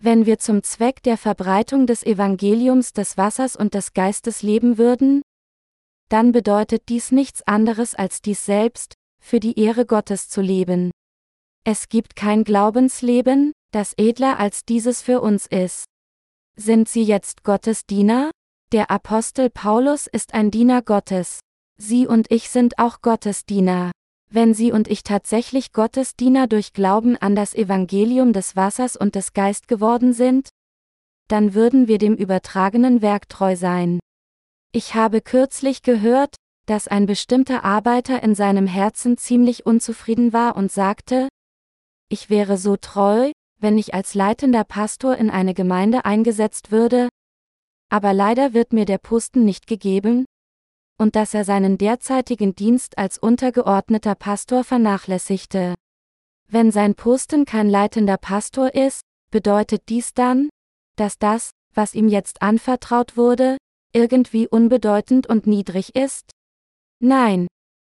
Wenn 0.01 0.27
wir 0.27 0.41
zum 0.41 0.65
Zweck 0.65 1.05
der 1.05 1.19
Verbreitung 1.19 1.87
des 1.87 2.03
Evangeliums 2.03 2.93
des 2.93 3.17
Wassers 3.17 3.55
und 3.55 3.75
des 3.75 3.93
Geistes 3.93 4.43
leben 4.43 4.77
würden, 4.77 5.23
dann 6.09 6.33
bedeutet 6.33 6.89
dies 6.89 7.13
nichts 7.13 7.43
anderes 7.47 7.95
als 7.95 8.23
dies 8.23 8.45
selbst, 8.45 8.95
für 9.23 9.39
die 9.39 9.57
Ehre 9.57 9.87
Gottes 9.87 10.29
zu 10.29 10.41
leben. 10.41 10.91
Es 11.63 11.89
gibt 11.89 12.17
kein 12.17 12.43
Glaubensleben, 12.43 13.53
das 13.71 13.95
edler 13.97 14.41
als 14.41 14.65
dieses 14.65 15.01
für 15.01 15.21
uns 15.21 15.47
ist. 15.47 15.92
Sind 16.57 16.89
sie 16.89 17.03
jetzt 17.03 17.45
Gottes 17.45 17.87
Diener? 17.87 18.31
Der 18.73 18.91
Apostel 18.91 19.49
Paulus 19.49 20.07
ist 20.07 20.35
ein 20.35 20.51
Diener 20.51 20.83
Gottes. 20.83 21.41
Sie 21.79 22.07
und 22.07 22.31
ich 22.31 22.51
sind 22.51 22.79
auch 22.79 23.01
Gottes 23.01 23.47
Diener. 23.47 23.91
Wenn 24.31 24.55
Sie 24.55 24.71
und 24.71 24.89
ich 24.89 25.03
tatsächlich 25.03 25.73
Gottes 25.73 26.15
Diener 26.15 26.47
durch 26.47 26.73
Glauben 26.73 27.17
an 27.17 27.35
das 27.35 27.55
Evangelium 27.55 28.33
des 28.33 28.55
Wassers 28.55 28.97
und 28.97 29.15
des 29.15 29.33
Geist 29.33 29.67
geworden 29.67 30.13
sind, 30.13 30.49
dann 31.29 31.55
würden 31.55 31.89
wir 31.89 31.99
dem 31.99 32.15
übertragenen 32.15 33.03
Werk 33.03 33.29
treu 33.29 33.57
sein. 33.57 33.99
Ich 34.73 34.95
habe 34.95 35.21
kürzlich 35.21 35.83
gehört, 35.83 36.37
dass 36.67 36.87
ein 36.87 37.07
bestimmter 37.07 37.65
Arbeiter 37.65 38.23
in 38.23 38.35
seinem 38.35 38.67
Herzen 38.67 39.17
ziemlich 39.17 39.67
unzufrieden 39.67 40.33
war 40.33 40.57
und 40.57 40.71
sagte, 40.71 41.29
ich 42.09 42.31
wäre 42.31 42.57
so 42.57 42.77
treu, 42.77 43.33
wenn 43.63 43.79
ich 43.79 43.95
als 43.95 44.15
leitender 44.15 44.65
Pastor 44.65 45.17
in 45.17 45.31
eine 45.31 45.55
Gemeinde 45.55 46.05
eingesetzt 46.05 46.73
würde, 46.73 47.09
aber 47.89 48.13
leider 48.13 48.55
wird 48.55 48.73
mir 48.73 48.85
der 48.85 48.99
Posten 48.99 49.45
nicht 49.45 49.67
gegeben, 49.67 50.25
und 50.99 51.17
dass 51.17 51.33
er 51.35 51.45
seinen 51.45 51.79
derzeitigen 51.79 52.55
Dienst 52.55 52.99
als 52.99 53.19
untergeordneter 53.19 54.15
Pastor 54.15 54.65
vernachlässigte. 54.65 55.75
Wenn 56.49 56.71
sein 56.71 56.95
Posten 56.95 57.45
kein 57.45 57.71
leitender 57.71 58.19
Pastor 58.19 58.75
ist, 58.75 59.03
bedeutet 59.31 59.89
dies 59.89 60.13
dann, 60.13 60.49
dass 60.97 61.19
das, 61.19 61.51
was 61.75 61.95
ihm 61.95 62.09
jetzt 62.09 62.43
anvertraut 62.43 63.17
wurde, 63.17 63.57
irgendwie 63.95 64.49
unbedeutend 64.49 65.27
und 65.27 65.47
niedrig 65.47 65.95
ist? 65.95 66.31
Nein. 67.01 67.47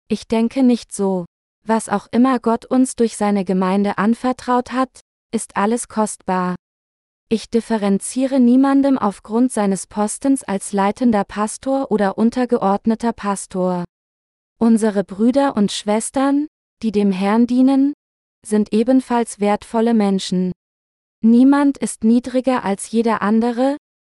Ich 0.09 0.29
denke 0.29 0.63
nicht 0.63 0.93
so. 0.93 1.25
Was 1.67 1.89
auch 1.89 2.09
immer 2.11 2.39
Gott 2.41 2.67
uns 2.67 2.95
durch 2.95 3.17
seine 3.17 3.45
Gemeinde 3.45 3.97
anvertraut 3.97 4.73
hat, 4.73 5.01
ist 5.35 5.57
alles 5.57 5.88
kostbar. 5.88 6.55
Ich 7.29 7.51
differenziere 7.51 8.38
niemandem 8.38 8.97
aufgrund 8.97 9.51
seines 9.51 9.88
Postens 9.88 10.44
als 10.44 10.73
leitender 10.73 11.25
Pastor 11.25 11.90
oder 11.90 12.16
untergeordneter 12.16 13.12
Pastor. 13.12 13.85
Unsere 14.59 15.03
Brüder 15.03 15.57
und 15.57 15.73
Schwestern, 15.73 16.47
die 16.83 16.92
dem 16.92 17.11
Herrn 17.11 17.49
dienen, 17.49 17.92
sind 18.47 18.73
ebenfalls 18.73 19.40
wertvolle 19.40 19.92
Menschen. 19.92 20.53
Niemand 21.23 21.79
ist 21.79 22.05
niedriger 22.05 22.64
als 22.64 22.90
jeder 22.92 23.20
andere, 23.20 23.77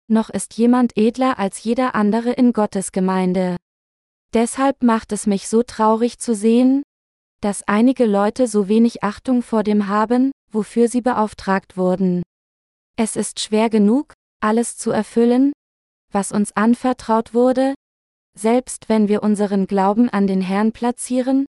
noch 0.09 0.29
ist 0.29 0.55
jemand 0.59 0.97
edler 0.97 1.39
als 1.39 1.65
jeder 1.65 1.95
andere 1.95 2.33
in 2.33 2.53
Gottes 2.53 2.93
Gemeinde. 2.93 3.57
Deshalb 4.35 4.83
macht 4.83 5.13
es 5.13 5.27
mich 5.27 5.49
so 5.49 5.63
traurig 5.63 6.19
zu 6.19 6.35
sehen, 6.35 6.83
dass 7.41 7.67
einige 7.67 8.05
Leute 8.05 8.49
so 8.49 8.69
wenig 8.69 9.03
Achtung 9.03 9.43
vor 9.43 9.63
dem 9.63 9.89
haben, 9.89 10.33
wofür 10.53 10.89
sie 10.89 11.01
beauftragt 11.01 11.77
wurden. 11.77 12.23
Es 12.97 13.17
ist 13.17 13.41
schwer 13.41 13.71
genug, 13.71 14.15
alles 14.41 14.77
zu 14.77 14.91
erfüllen, 14.91 15.53
was 16.13 16.33
uns 16.33 16.53
anvertraut 16.57 17.35
wurde, 17.35 17.75
selbst 18.37 18.89
wenn 18.89 19.09
wir 19.09 19.23
unseren 19.23 19.67
Glauben 19.67 20.09
an 20.09 20.27
den 20.27 20.41
Herrn 20.41 20.73
platzieren? 20.73 21.47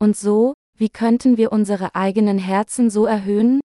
Und 0.00 0.16
so, 0.16 0.54
wie 0.76 0.88
könnten 0.88 1.36
wir 1.36 1.52
unsere 1.52 1.94
eigenen 1.94 2.38
Herzen 2.38 2.90
so 2.90 3.06
erhöhen? 3.06 3.60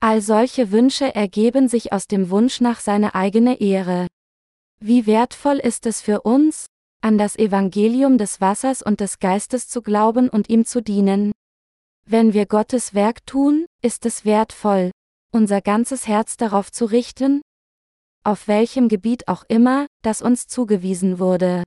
All 0.00 0.22
solche 0.22 0.70
Wünsche 0.70 1.14
ergeben 1.14 1.68
sich 1.68 1.92
aus 1.92 2.06
dem 2.06 2.30
Wunsch 2.30 2.60
nach 2.60 2.80
seiner 2.80 3.14
eigene 3.14 3.60
Ehre. 3.60 4.06
Wie 4.80 5.06
wertvoll 5.06 5.58
ist 5.58 5.84
es 5.84 6.00
für 6.00 6.22
uns, 6.22 6.66
an 7.02 7.18
das 7.18 7.36
Evangelium 7.36 8.16
des 8.16 8.40
Wassers 8.40 8.82
und 8.82 9.00
des 9.00 9.18
Geistes 9.18 9.68
zu 9.68 9.82
glauben 9.82 10.30
und 10.30 10.48
ihm 10.48 10.64
zu 10.64 10.80
dienen. 10.82 11.32
Wenn 12.06 12.32
wir 12.32 12.46
Gottes 12.46 12.94
Werk 12.94 13.24
tun, 13.26 13.66
ist 13.82 14.06
es 14.06 14.24
wertvoll, 14.24 14.90
unser 15.32 15.60
ganzes 15.60 16.06
Herz 16.06 16.36
darauf 16.36 16.72
zu 16.72 16.84
richten, 16.84 17.42
auf 18.24 18.48
welchem 18.48 18.88
Gebiet 18.88 19.28
auch 19.28 19.44
immer, 19.48 19.86
das 20.02 20.20
uns 20.22 20.46
zugewiesen 20.46 21.18
wurde. 21.18 21.64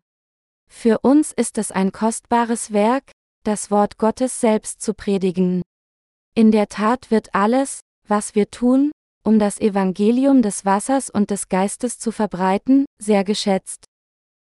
Für 0.69 1.00
uns 1.00 1.32
ist 1.32 1.58
es 1.58 1.72
ein 1.72 1.91
kostbares 1.91 2.74
Werk, 2.74 3.12
das 3.43 3.72
Wort 3.72 3.98
Gottes 3.98 4.39
selbst 4.39 4.82
zu 4.82 4.93
predigen. 4.93 5.62
In 6.36 6.52
der 6.52 6.67
Tat 6.67 7.12
wird 7.12 7.34
alles, 7.36 7.82
was 8.08 8.36
wir 8.36 8.50
tun, 8.50 8.91
um 9.24 9.39
das 9.39 9.60
Evangelium 9.60 10.41
des 10.41 10.65
Wassers 10.65 11.10
und 11.10 11.30
des 11.30 11.48
Geistes 11.48 12.00
zu 12.00 12.12
verbreiten, 12.12 12.86
sehr 13.02 13.24
geschätzt. 13.24 13.86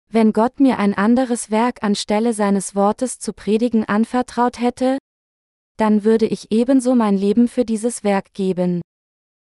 Wenn 0.10 0.34
Gott 0.34 0.60
mir 0.60 0.78
ein 0.78 0.94
anderes 0.94 1.52
Werk 1.52 1.84
anstelle 1.84 2.34
seines 2.34 2.76
Wortes 2.76 3.20
zu 3.20 3.34
predigen 3.34 3.86
anvertraut 3.86 4.60
hätte, 4.60 4.98
dann 5.78 6.04
würde 6.04 6.26
ich 6.26 6.52
ebenso 6.52 6.96
mein 6.96 7.18
Leben 7.18 7.48
für 7.48 7.66
dieses 7.66 8.04
Werk 8.04 8.34
geben. 8.34 8.82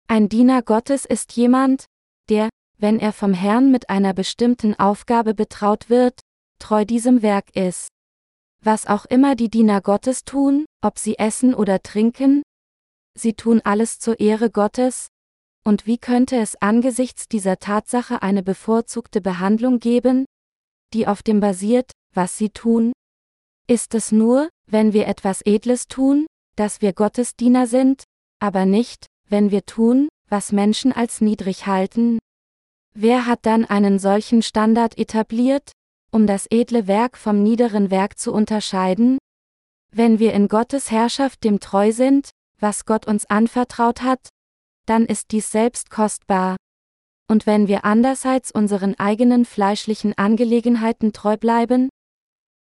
Ein 0.08 0.30
Diener 0.30 0.62
Gottes 0.62 1.06
ist 1.06 1.34
jemand, 1.34 1.86
der, 2.30 2.50
wenn 2.78 3.00
er 3.00 3.13
vom 3.13 3.34
Herrn 3.34 3.72
mit 3.72 3.90
einer 3.90 4.13
bestimmten 4.13 4.76
Aufgabe 4.76 5.34
betraut 5.34 5.90
wird, 5.90 6.20
treu 6.60 6.86
diesem 6.86 7.22
Werk 7.22 7.56
ist. 7.56 7.90
Was 8.62 8.88
auch 8.88 9.06
immer 9.06 9.36
die 9.36 9.50
Diener 9.50 9.82
Gottes 9.82 10.24
tun, 10.24 10.66
ob 10.82 10.98
sie 10.98 11.18
essen 11.18 11.54
oder 11.54 11.82
trinken, 11.82 12.44
sie 13.18 13.34
tun 13.34 13.62
alles 13.63 14.00
zur 14.00 14.20
Ehre 14.20 14.50
Gottes, 14.50 15.08
und 15.63 15.86
wie 15.86 15.98
könnte 15.98 16.38
es 16.38 16.56
angesichts 16.62 17.28
dieser 17.28 17.58
Tatsache 17.58 18.22
eine 18.22 18.42
bevorzugte 18.42 19.20
Behandlung 19.20 19.80
geben, 19.80 20.26
die 20.94 21.08
auf 21.08 21.24
dem 21.24 21.42
basiert, 21.42 21.92
was 22.13 22.38
sie 22.38 22.50
tun? 22.50 22.94
Ist 23.69 23.95
es 23.95 24.13
nur, 24.13 24.47
wenn 24.65 24.93
wir 24.93 25.08
etwas 25.08 25.41
Edles 25.41 25.89
tun, 25.89 26.25
dass 26.56 26.82
wir 26.82 26.93
Gottes 26.93 27.36
Diener 27.36 27.67
sind, 27.67 28.03
aber 28.39 28.65
nicht, 28.65 29.08
wenn 29.30 29.51
wir 29.51 29.65
tun, 29.65 30.08
was 30.30 30.53
Menschen 30.53 30.93
als 30.93 31.19
niedrig 31.19 31.67
halten? 31.67 32.17
Wer 32.95 33.25
hat 33.25 33.45
dann 33.45 33.65
einen 33.65 33.99
solchen 33.99 34.41
Standard 34.41 34.97
etabliert, 34.97 35.73
um 36.12 36.27
das 36.27 36.47
edle 36.49 36.88
Werk 36.88 37.17
vom 37.17 37.43
niederen 37.43 37.91
Werk 37.91 38.17
zu 38.17 38.32
unterscheiden? 38.32 39.17
Wenn 39.91 40.17
wir 40.17 40.34
in 40.34 40.47
Gottes 40.47 40.89
Herrschaft 40.89 41.43
dem 41.43 41.60
treu 41.60 41.91
sind, 41.91 42.30
was 42.62 42.86
Gott 42.86 43.06
uns 43.06 43.25
anvertraut 43.25 44.01
hat, 44.01 44.30
dann 44.86 45.06
ist 45.06 45.32
dies 45.32 45.51
selbst 45.51 45.89
kostbar. 45.89 46.56
Und 47.30 47.45
wenn 47.45 47.67
wir 47.67 47.84
andererseits 47.84 48.49
unseren 48.51 48.97
eigenen 48.97 49.43
fleischlichen 49.43 50.17
Angelegenheiten 50.17 51.12
treu 51.12 51.36
bleiben, 51.36 51.89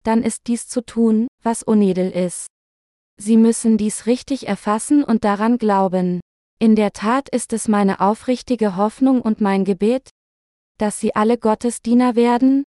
dann 0.07 0.23
ist 0.23 0.47
dies 0.47 0.69
zu 0.69 0.85
tun, 0.85 1.27
was 1.43 1.63
unedel 1.63 2.11
ist. 2.11 2.47
Sie 3.19 3.37
müssen 3.37 3.79
dies 3.79 4.07
richtig 4.07 4.47
erfassen 4.47 5.03
und 5.03 5.25
daran 5.25 5.59
glauben. 5.59 6.21
In 6.59 6.77
der 6.77 6.93
Tat 6.93 7.29
ist 7.29 7.53
es 7.53 7.69
meine 7.69 8.01
aufrichtige 8.01 8.77
Hoffnung 8.77 9.21
und 9.21 9.41
mein 9.41 9.65
Gebet, 9.65 10.11
dass 10.79 11.01
sie 11.01 11.15
alle 11.15 11.39
Gottesdiener 11.39 12.15
werden, 12.15 12.65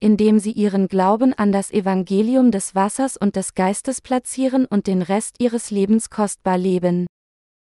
indem 0.00 0.38
sie 0.38 0.52
ihren 0.52 0.88
Glauben 0.88 1.34
an 1.34 1.52
das 1.52 1.70
Evangelium 1.70 2.50
des 2.50 2.74
Wassers 2.74 3.16
und 3.16 3.36
des 3.36 3.54
Geistes 3.54 4.00
platzieren 4.00 4.64
und 4.64 4.86
den 4.86 5.02
Rest 5.02 5.36
ihres 5.38 5.70
Lebens 5.70 6.10
kostbar 6.10 6.58
leben. 6.58 7.06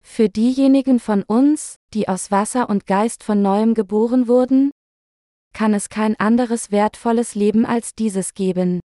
Für 0.02 0.30
diejenigen 0.30 1.00
von 1.00 1.24
uns, 1.24 1.76
die 1.94 2.08
aus 2.08 2.32
Wasser 2.32 2.70
und 2.70 2.88
Geist 2.88 3.24
von 3.24 3.42
neuem 3.42 3.74
geboren 3.74 4.28
wurden, 4.28 4.72
kann 5.54 5.74
es 5.74 5.90
kein 5.90 6.20
anderes 6.20 6.72
wertvolles 6.72 7.36
Leben 7.36 7.66
als 7.66 7.94
dieses 7.96 8.34
geben. 8.34 8.80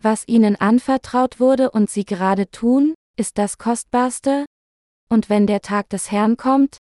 Was 0.00 0.26
ihnen 0.28 0.56
anvertraut 0.56 1.40
wurde 1.40 1.70
und 1.70 1.90
sie 1.90 2.04
gerade 2.04 2.50
tun, 2.50 2.94
ist 3.16 3.38
das 3.38 3.58
Kostbarste, 3.58 4.44
und 5.10 5.28
wenn 5.28 5.46
der 5.46 5.60
Tag 5.60 5.88
des 5.88 6.10
Herrn 6.12 6.36
kommt, 6.36 6.78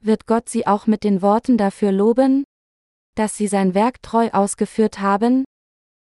wird 0.00 0.26
Gott 0.26 0.48
sie 0.48 0.66
auch 0.66 0.86
mit 0.86 1.02
den 1.02 1.22
Worten 1.22 1.56
dafür 1.56 1.90
loben, 1.90 2.44
dass 3.16 3.36
sie 3.36 3.48
sein 3.48 3.74
Werk 3.74 4.02
treu 4.02 4.30
ausgeführt 4.32 5.00
haben? 5.00 5.44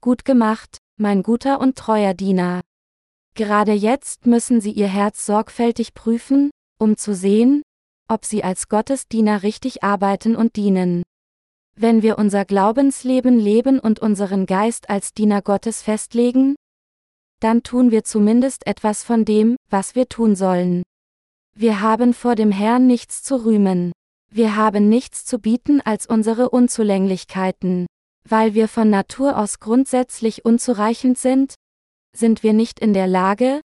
Gut 0.03 0.25
gemacht, 0.25 0.79
mein 0.99 1.23
guter 1.23 1.61
und 1.61 1.77
treuer 1.77 2.13
Diener. 2.13 2.61
Gerade 3.35 3.73
jetzt 3.73 4.27
müssen 4.27 4.61
sie 4.61 4.73
ihr 4.73 4.89
Herz 4.89 5.27
sorgfältig 5.27 5.95
prüfen, 5.95 6.51
um 6.79 6.97
zu 6.97 7.15
sehen, 7.15 7.63
ob 8.09 8.25
sie 8.25 8.45
als 8.45 8.69
Gottesdiener 8.69 9.43
richtig 9.43 9.83
arbeiten 9.83 10.37
und 10.37 10.57
dienen. 10.57 11.03
Wenn 11.77 12.03
wir 12.03 12.19
unser 12.19 12.45
Glaubensleben 12.45 13.39
leben 13.39 13.81
und 13.81 13.99
unseren 13.99 14.47
Geist 14.47 14.89
als 14.89 15.13
Diener 15.13 15.43
Gottes 15.43 15.83
festlegen, 15.83 16.55
dann 17.41 17.63
tun 17.63 17.91
wir 17.91 18.05
zumindest 18.05 18.67
etwas 18.67 19.03
von 19.03 19.25
dem, 19.25 19.57
was 19.71 19.95
wir 19.95 20.09
tun 20.09 20.37
sollen. 20.37 20.85
Wir 21.57 21.81
haben 21.81 22.15
vor 22.15 22.37
dem 22.37 22.53
Herrn 22.53 22.87
nichts 22.87 23.23
zu 23.23 23.45
rühmen. 23.45 23.93
Wir 24.31 24.57
haben 24.57 24.89
nichts 24.89 25.25
zu 25.25 25.39
bieten 25.39 25.81
als 25.81 26.07
unsere 26.07 26.51
Unzulänglichkeiten. 26.51 27.87
Weil 28.29 28.55
wir 28.55 28.69
von 28.69 28.89
Natur 28.89 29.37
aus 29.37 29.61
grundsätzlich 29.61 30.45
unzureichend 30.45 31.19
sind, 31.19 31.55
sind 32.17 32.43
wir 32.43 32.53
nicht 32.53 32.81
in 32.81 32.95
der 32.95 33.07
Lage, 33.07 33.61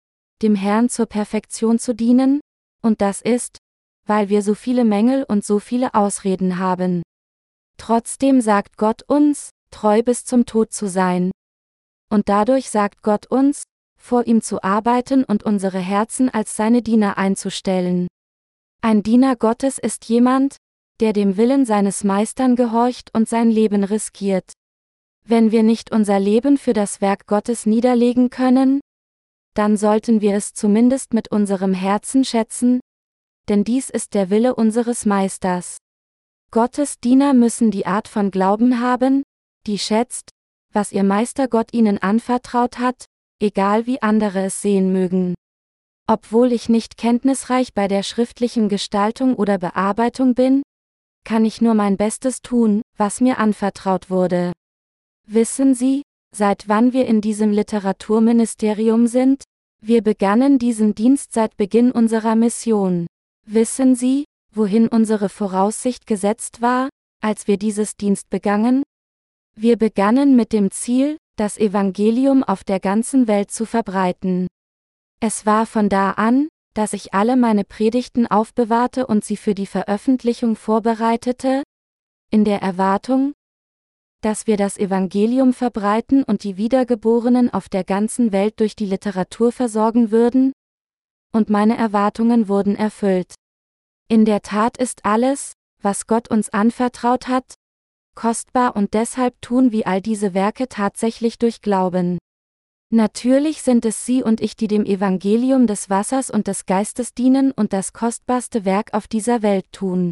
dem 0.42 0.56
Herrn 0.56 0.90
zur 0.90 1.08
Perfektion 1.08 1.80
zu 1.80 1.94
dienen, 1.94 2.40
und 2.82 3.02
das 3.02 3.22
ist, 3.22 3.58
weil 4.06 4.30
wir 4.30 4.42
so 4.44 4.54
viele 4.54 4.86
Mängel 4.86 5.26
und 5.28 5.44
so 5.44 5.60
viele 5.60 5.94
Ausreden 5.96 6.60
haben. 6.60 7.02
Trotzdem 7.78 8.42
sagt 8.42 8.78
Gott 8.78 9.04
uns, 9.04 9.50
treu 9.72 10.04
bis 10.04 10.26
zum 10.26 10.46
Tod 10.46 10.72
zu 10.72 10.88
sein. 10.88 11.32
Und 12.10 12.30
dadurch 12.30 12.70
sagt 12.70 13.02
Gott 13.02 13.28
uns, 13.28 13.64
vor 14.00 14.28
ihm 14.28 14.42
zu 14.42 14.64
arbeiten 14.64 15.24
und 15.24 15.44
unsere 15.44 15.80
Herzen 15.80 16.30
als 16.30 16.56
seine 16.56 16.82
Diener 16.82 17.18
einzustellen. 17.18 18.08
Ein 18.82 19.02
Diener 19.04 19.36
Gottes 19.36 19.80
ist 19.80 20.06
jemand, 20.06 20.58
der 21.00 21.12
dem 21.12 21.38
Willen 21.38 21.66
seines 21.66 22.04
Meistern 22.04 22.56
gehorcht 22.56 23.10
und 23.14 23.28
sein 23.28 23.50
Leben 23.50 23.84
riskiert. 23.84 24.54
Wenn 25.28 25.52
wir 25.52 25.64
nicht 25.64 25.92
unser 25.92 26.20
Leben 26.20 26.58
für 26.58 26.74
das 26.74 27.02
Werk 27.02 27.26
Gottes 27.26 27.66
niederlegen 27.66 28.30
können, 28.30 28.80
dann 29.56 29.76
sollten 29.76 30.22
wir 30.22 30.36
es 30.36 30.54
zumindest 30.54 31.14
mit 31.14 31.32
unserem 31.32 31.74
Herzen 31.74 32.24
schätzen, 32.24 32.80
denn 33.50 33.64
dies 33.64 33.90
ist 33.90 34.14
der 34.14 34.30
Wille 34.30 34.56
unseres 34.56 35.06
Meisters. 35.06 35.78
Gottes 36.56 37.02
Diener 37.02 37.34
müssen 37.34 37.70
die 37.70 37.86
Art 37.86 38.08
von 38.08 38.32
Glauben 38.32 38.80
haben, 38.80 39.24
die 39.68 39.78
schätzt, 39.78 40.30
was 40.72 40.94
ihr 40.94 41.04
Meister 41.04 41.50
Gott 41.50 41.74
ihnen 41.74 41.98
anvertraut 41.98 42.80
hat, 42.80 43.08
egal 43.42 43.88
wie 43.88 44.02
andere 44.02 44.46
es 44.46 44.62
sehen 44.62 44.94
mögen. 44.94 45.36
Obwohl 46.08 46.54
ich 46.54 46.70
nicht 46.70 46.96
kenntnisreich 46.96 47.74
bei 47.74 47.90
der 47.90 48.04
schriftlichen 48.04 48.70
Gestaltung 48.70 49.36
oder 49.36 49.58
Bearbeitung 49.58 50.34
bin, 50.34 50.64
kann 51.26 51.44
ich 51.44 51.60
nur 51.60 51.74
mein 51.74 51.98
Bestes 51.98 52.42
tun, 52.42 52.84
was 52.96 53.20
mir 53.20 53.38
anvertraut 53.38 54.10
wurde. 54.10 54.54
Wissen 55.28 55.76
Sie, 55.76 56.04
seit 56.34 56.70
wann 56.70 56.94
wir 56.94 57.06
in 57.06 57.20
diesem 57.20 57.52
Literaturministerium 57.52 59.08
sind? 59.08 59.44
Wir 59.82 60.02
begannen 60.02 60.58
diesen 60.58 60.96
Dienst 60.96 61.34
seit 61.34 61.58
Beginn 61.58 61.92
unserer 61.92 62.36
Mission. 62.36 63.08
Wissen 63.46 63.96
Sie, 63.96 64.24
wohin 64.56 64.88
unsere 64.88 65.30
Voraussicht 65.30 66.08
gesetzt 66.08 66.62
war, 66.62 66.90
als 67.22 67.48
wir 67.48 67.58
dieses 67.58 67.96
Dienst 67.96 68.30
begangen? 68.30 68.84
Wir 69.58 69.78
begannen 69.78 70.36
mit 70.36 70.54
dem 70.54 70.72
Ziel, 70.72 71.18
das 71.38 71.58
Evangelium 71.58 72.44
auf 72.44 72.64
der 72.64 72.80
ganzen 72.80 73.28
Welt 73.28 73.52
zu 73.52 73.66
verbreiten. 73.66 74.48
Es 75.20 75.46
war 75.46 75.66
von 75.66 75.90
da 75.90 76.12
an, 76.12 76.48
dass 76.74 76.94
ich 76.94 77.14
alle 77.14 77.38
meine 77.38 77.64
Predigten 77.64 78.28
aufbewahrte 78.28 79.08
und 79.08 79.24
sie 79.24 79.38
für 79.38 79.56
die 79.56 79.66
Veröffentlichung 79.66 80.56
vorbereitete, 80.56 81.64
in 82.32 82.44
der 82.44 82.62
Erwartung, 82.62 83.34
dass 84.22 84.48
wir 84.48 84.58
das 84.58 84.78
Evangelium 84.78 85.54
verbreiten 85.54 86.24
und 86.24 86.44
die 86.44 86.58
Wiedergeborenen 86.58 87.54
auf 87.54 87.70
der 87.70 87.84
ganzen 87.84 88.32
Welt 88.32 88.60
durch 88.60 88.76
die 88.76 88.88
Literatur 88.88 89.52
versorgen 89.52 90.12
würden? 90.12 90.52
Und 91.32 91.50
meine 91.50 91.78
Erwartungen 91.78 92.48
wurden 92.48 92.76
erfüllt. 92.76 93.36
In 94.08 94.24
der 94.24 94.44
Tat 94.44 94.78
ist 94.78 95.04
alles, 95.04 95.54
was 95.82 96.06
Gott 96.06 96.30
uns 96.30 96.50
anvertraut 96.50 97.28
hat, 97.28 97.56
kostbar 98.16 98.76
und 98.76 98.94
deshalb 98.94 99.42
tun 99.42 99.72
wir 99.72 99.88
all 99.88 100.00
diese 100.00 100.36
Werke 100.36 100.70
tatsächlich 100.70 101.40
durch 101.40 101.62
Glauben. 101.62 102.20
Natürlich 102.92 103.64
sind 103.64 103.84
es 103.84 104.06
Sie 104.06 104.22
und 104.22 104.42
ich, 104.42 104.56
die 104.56 104.68
dem 104.68 104.86
Evangelium 104.86 105.66
des 105.66 105.90
Wassers 105.90 106.30
und 106.30 106.46
des 106.46 106.68
Geistes 106.68 107.16
dienen 107.16 107.52
und 107.52 107.74
das 107.74 107.94
kostbarste 107.94 108.64
Werk 108.64 108.94
auf 108.94 109.08
dieser 109.08 109.42
Welt 109.42 109.66
tun. 109.72 110.12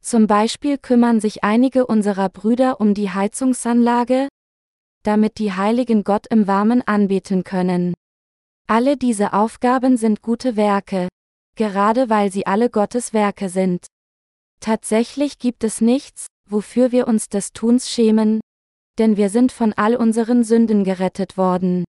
Zum 0.00 0.26
Beispiel 0.26 0.78
kümmern 0.78 1.20
sich 1.20 1.44
einige 1.44 1.86
unserer 1.86 2.30
Brüder 2.30 2.80
um 2.80 2.94
die 2.94 3.10
Heizungsanlage, 3.10 4.28
damit 5.02 5.38
die 5.38 5.52
Heiligen 5.52 6.04
Gott 6.04 6.26
im 6.28 6.46
Warmen 6.46 6.80
anbeten 6.80 7.44
können. 7.44 7.92
Alle 8.66 8.96
diese 8.96 9.34
Aufgaben 9.34 9.98
sind 9.98 10.22
gute 10.22 10.56
Werke, 10.56 11.08
gerade 11.60 12.08
weil 12.08 12.32
sie 12.32 12.46
alle 12.46 12.70
Gottes 12.70 13.12
Werke 13.12 13.50
sind. 13.50 13.84
Tatsächlich 14.60 15.38
gibt 15.38 15.62
es 15.62 15.82
nichts, 15.82 16.28
wofür 16.48 16.90
wir 16.90 17.06
uns 17.06 17.28
des 17.28 17.52
Tuns 17.52 17.90
schämen, 17.90 18.40
denn 18.98 19.18
wir 19.18 19.28
sind 19.28 19.52
von 19.52 19.74
all 19.74 19.94
unseren 19.94 20.42
Sünden 20.42 20.84
gerettet 20.84 21.36
worden. 21.36 21.84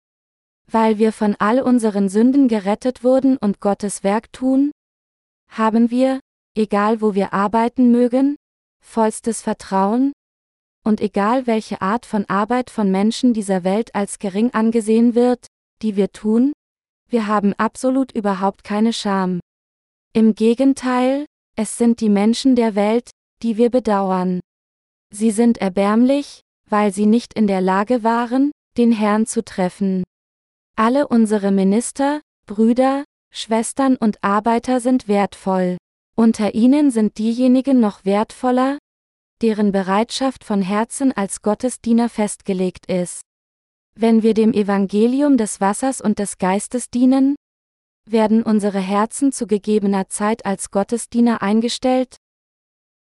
Weil 0.67 0.99
wir 0.99 1.13
von 1.13 1.37
all 1.39 1.63
unseren 1.63 2.09
Sünden 2.09 2.49
gerettet 2.49 3.05
wurden 3.05 3.37
und 3.37 3.61
Gottes 3.61 4.03
Werk 4.03 4.33
tun, 4.33 4.73
haben 5.49 5.93
wir, 5.93 6.19
egal 6.57 7.01
wo 7.01 7.15
wir 7.15 7.33
arbeiten 7.33 7.93
mögen, 7.93 8.35
vollstes 8.85 9.41
Vertrauen, 9.41 10.13
und 10.85 11.01
egal 11.01 11.47
welche 11.47 11.81
Art 11.81 12.07
von 12.07 12.25
Arbeit 12.29 12.71
von 12.71 12.91
Menschen 12.91 13.35
dieser 13.35 13.63
Welt 13.63 13.95
als 13.95 14.19
gering 14.19 14.51
angesehen 14.53 15.15
wird, 15.15 15.47
die 15.83 15.95
wir 15.95 16.11
tun, 16.11 16.55
wir 17.09 17.29
haben 17.29 17.55
absolut 17.55 18.13
überhaupt 18.13 18.65
keine 18.65 18.93
Scham. 18.93 19.40
Im 20.13 20.35
Gegenteil, 20.35 21.25
es 21.55 21.79
sind 21.79 22.01
die 22.01 22.09
Menschen 22.09 22.57
der 22.57 22.75
Welt, 22.75 23.11
die 23.45 23.57
wir 23.57 23.71
bedauern. 23.71 24.41
Sie 25.13 25.31
sind 25.31 25.59
erbärmlich, 25.59 26.41
weil 26.69 26.93
sie 26.93 27.07
nicht 27.07 27.35
in 27.35 27.47
der 27.47 27.61
Lage 27.61 28.03
waren, 28.03 28.51
den 28.77 28.91
Herrn 28.91 29.27
zu 29.27 29.45
treffen. 29.45 30.03
Alle 30.75 31.07
unsere 31.07 31.53
Minister, 31.53 32.23
Brüder, 32.47 33.05
Schwestern 33.33 33.95
und 33.95 34.19
Arbeiter 34.25 34.81
sind 34.81 35.07
wertvoll. 35.07 35.77
Unter 36.17 36.57
ihnen 36.57 36.91
sind 36.91 37.19
diejenigen 37.19 37.79
noch 37.79 38.05
wertvoller, 38.05 38.79
deren 39.43 39.71
Bereitschaft 39.71 40.43
von 40.43 40.61
Herzen 40.61 41.13
als 41.13 41.41
Gottesdiener 41.41 42.09
festgelegt 42.09 42.87
ist. 42.87 43.21
Wenn 43.95 44.25
wir 44.25 44.35
dem 44.35 44.53
Evangelium 44.55 45.37
des 45.37 45.61
Wassers 45.61 46.01
und 46.01 46.19
des 46.19 46.39
Geistes 46.39 46.91
dienen, 46.91 47.37
werden 48.13 48.43
unsere 48.43 48.81
Herzen 48.81 49.33
zu 49.33 49.47
gegebener 49.47 50.09
Zeit 50.09 50.47
als 50.47 50.71
Gottesdiener 50.71 51.43
eingestellt, 51.43 52.17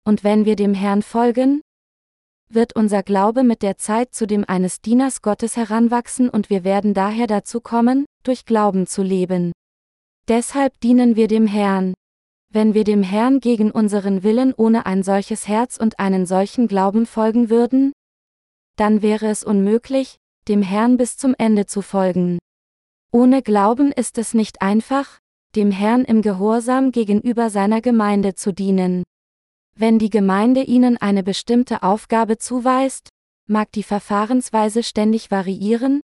und 0.04 0.24
wenn 0.24 0.44
wir 0.44 0.56
dem 0.56 0.74
Herrn 0.74 1.02
folgen, 1.02 1.60
wird 2.48 2.74
unser 2.74 3.02
Glaube 3.02 3.44
mit 3.44 3.62
der 3.62 3.76
Zeit 3.76 4.14
zu 4.14 4.26
dem 4.26 4.44
eines 4.44 4.80
Dieners 4.80 5.22
Gottes 5.22 5.56
heranwachsen 5.56 6.28
und 6.28 6.50
wir 6.50 6.64
werden 6.64 6.94
daher 6.94 7.26
dazu 7.26 7.60
kommen, 7.60 8.06
durch 8.24 8.44
Glauben 8.44 8.86
zu 8.86 9.02
leben. 9.02 9.52
Deshalb 10.28 10.80
dienen 10.80 11.16
wir 11.16 11.28
dem 11.28 11.46
Herrn, 11.46 11.94
wenn 12.52 12.74
wir 12.74 12.82
dem 12.82 13.04
Herrn 13.04 13.38
gegen 13.38 13.70
unseren 13.70 14.24
Willen 14.24 14.52
ohne 14.52 14.84
ein 14.84 15.04
solches 15.04 15.46
Herz 15.46 15.76
und 15.76 16.00
einen 16.00 16.26
solchen 16.26 16.66
Glauben 16.66 17.06
folgen 17.06 17.48
würden? 17.48 17.92
Dann 18.76 19.02
wäre 19.02 19.26
es 19.26 19.44
unmöglich, 19.44 20.16
dem 20.48 20.62
Herrn 20.62 20.96
bis 20.96 21.16
zum 21.16 21.34
Ende 21.38 21.66
zu 21.66 21.82
folgen. 21.82 22.38
Ohne 23.12 23.42
Glauben 23.42 23.90
ist 23.90 24.18
es 24.18 24.34
nicht 24.34 24.62
einfach, 24.62 25.18
dem 25.56 25.72
Herrn 25.72 26.04
im 26.04 26.22
Gehorsam 26.22 26.92
gegenüber 26.92 27.50
seiner 27.50 27.80
Gemeinde 27.80 28.36
zu 28.36 28.52
dienen. 28.52 29.02
Wenn 29.74 29.98
die 29.98 30.10
Gemeinde 30.10 30.62
ihnen 30.62 30.96
eine 30.96 31.24
bestimmte 31.24 31.82
Aufgabe 31.82 32.38
zuweist, 32.38 33.08
mag 33.48 33.72
die 33.72 33.82
Verfahrensweise 33.82 34.84
ständig 34.84 35.32
variieren, 35.32 36.02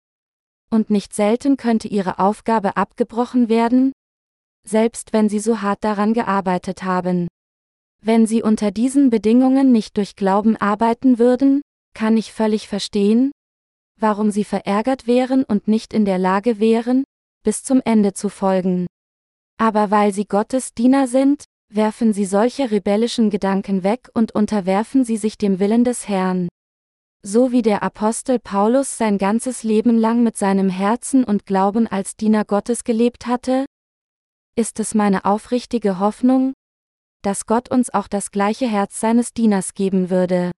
und 0.70 0.90
nicht 0.90 1.14
selten 1.14 1.56
könnte 1.56 1.86
ihre 1.86 2.18
Aufgabe 2.18 2.76
abgebrochen 2.76 3.48
werden, 3.48 3.92
selbst 4.66 5.12
wenn 5.12 5.28
sie 5.28 5.38
so 5.38 5.62
hart 5.62 5.84
daran 5.84 6.14
gearbeitet 6.14 6.82
haben. 6.82 7.28
Wenn 8.02 8.26
sie 8.26 8.42
unter 8.42 8.72
diesen 8.72 9.08
Bedingungen 9.10 9.70
nicht 9.70 9.96
durch 9.96 10.16
Glauben 10.16 10.56
arbeiten 10.56 11.20
würden, 11.20 11.62
kann 11.94 12.16
ich 12.16 12.32
völlig 12.32 12.66
verstehen, 12.66 13.30
warum 14.00 14.30
sie 14.30 14.44
verärgert 14.44 15.06
wären 15.06 15.44
und 15.44 15.68
nicht 15.68 15.92
in 15.92 16.04
der 16.04 16.18
Lage 16.18 16.60
wären, 16.60 17.04
bis 17.44 17.62
zum 17.62 17.80
Ende 17.84 18.12
zu 18.12 18.28
folgen. 18.28 18.86
Aber 19.58 19.90
weil 19.90 20.12
sie 20.12 20.24
Gottes 20.24 20.74
Diener 20.74 21.08
sind, 21.08 21.44
werfen 21.70 22.12
sie 22.12 22.24
solche 22.24 22.70
rebellischen 22.70 23.30
Gedanken 23.30 23.82
weg 23.82 24.08
und 24.14 24.32
unterwerfen 24.34 25.04
sie 25.04 25.16
sich 25.16 25.36
dem 25.36 25.58
Willen 25.58 25.84
des 25.84 26.08
Herrn. 26.08 26.48
So 27.22 27.50
wie 27.52 27.62
der 27.62 27.82
Apostel 27.82 28.38
Paulus 28.38 28.96
sein 28.96 29.18
ganzes 29.18 29.64
Leben 29.64 29.98
lang 29.98 30.22
mit 30.22 30.36
seinem 30.36 30.70
Herzen 30.70 31.24
und 31.24 31.46
Glauben 31.46 31.86
als 31.86 32.16
Diener 32.16 32.44
Gottes 32.44 32.84
gelebt 32.84 33.26
hatte, 33.26 33.66
ist 34.54 34.80
es 34.80 34.94
meine 34.94 35.24
aufrichtige 35.24 35.98
Hoffnung, 35.98 36.52
dass 37.22 37.46
Gott 37.46 37.70
uns 37.70 37.92
auch 37.92 38.08
das 38.08 38.30
gleiche 38.30 38.68
Herz 38.68 39.00
seines 39.00 39.32
Dieners 39.32 39.74
geben 39.74 40.10
würde. 40.10 40.52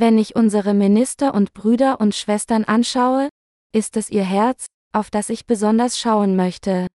Wenn 0.00 0.16
ich 0.16 0.36
unsere 0.36 0.74
Minister 0.74 1.34
und 1.34 1.54
Brüder 1.54 2.00
und 2.00 2.14
Schwestern 2.14 2.62
anschaue, 2.62 3.30
ist 3.74 3.96
es 3.96 4.10
ihr 4.10 4.22
Herz, 4.22 4.66
auf 4.92 5.10
das 5.10 5.28
ich 5.28 5.44
besonders 5.44 5.98
schauen 5.98 6.36
möchte. 6.36 6.86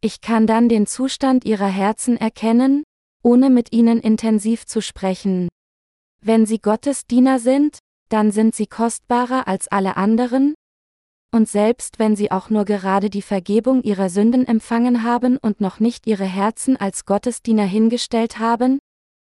Ich 0.00 0.20
kann 0.20 0.46
dann 0.46 0.68
den 0.68 0.86
Zustand 0.86 1.44
ihrer 1.44 1.66
Herzen 1.66 2.16
erkennen, 2.16 2.84
ohne 3.24 3.50
mit 3.50 3.72
ihnen 3.72 3.98
intensiv 3.98 4.66
zu 4.66 4.80
sprechen. 4.80 5.48
Wenn 6.20 6.46
sie 6.46 6.60
Gottes 6.60 7.06
Diener 7.06 7.40
sind, 7.40 7.80
dann 8.08 8.30
sind 8.30 8.54
sie 8.54 8.68
kostbarer 8.68 9.48
als 9.48 9.66
alle 9.66 9.96
anderen, 9.96 10.54
und 11.32 11.48
selbst 11.48 11.98
wenn 11.98 12.14
sie 12.14 12.30
auch 12.30 12.50
nur 12.50 12.64
gerade 12.64 13.10
die 13.10 13.20
Vergebung 13.20 13.82
ihrer 13.82 14.10
Sünden 14.10 14.46
empfangen 14.46 15.02
haben 15.02 15.38
und 15.38 15.60
noch 15.60 15.80
nicht 15.80 16.06
ihre 16.06 16.24
Herzen 16.24 16.76
als 16.76 17.04
Gottesdiener 17.04 17.66
hingestellt 17.66 18.38
haben, 18.38 18.78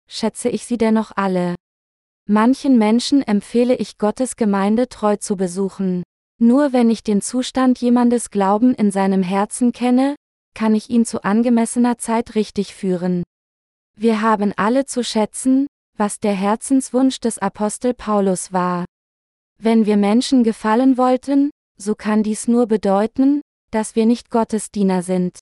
schätze 0.08 0.48
ich 0.48 0.64
sie 0.64 0.78
dennoch 0.78 1.12
alle. 1.14 1.56
Manchen 2.28 2.78
Menschen 2.78 3.22
empfehle 3.22 3.74
ich 3.74 3.98
Gottes 3.98 4.36
Gemeinde 4.36 4.88
treu 4.88 5.16
zu 5.16 5.36
besuchen. 5.36 6.04
Nur 6.38 6.72
wenn 6.72 6.90
ich 6.90 7.02
den 7.02 7.20
Zustand 7.20 7.78
jemandes 7.78 8.30
Glauben 8.30 8.74
in 8.74 8.90
seinem 8.90 9.22
Herzen 9.22 9.72
kenne, 9.72 10.14
kann 10.54 10.74
ich 10.74 10.90
ihn 10.90 11.04
zu 11.04 11.24
angemessener 11.24 11.98
Zeit 11.98 12.34
richtig 12.34 12.74
führen. 12.74 13.22
Wir 13.96 14.22
haben 14.22 14.52
alle 14.56 14.84
zu 14.84 15.02
schätzen, 15.02 15.66
was 15.96 16.20
der 16.20 16.34
Herzenswunsch 16.34 17.20
des 17.20 17.38
Apostel 17.38 17.94
Paulus 17.94 18.52
war. 18.52 18.84
Wenn 19.58 19.86
wir 19.86 19.96
Menschen 19.96 20.44
gefallen 20.44 20.96
wollten, 20.96 21.50
so 21.78 21.94
kann 21.94 22.22
dies 22.22 22.48
nur 22.48 22.66
bedeuten, 22.66 23.40
dass 23.70 23.96
wir 23.96 24.06
nicht 24.06 24.30
Gottes 24.30 24.70
Diener 24.70 25.02
sind. 25.02 25.38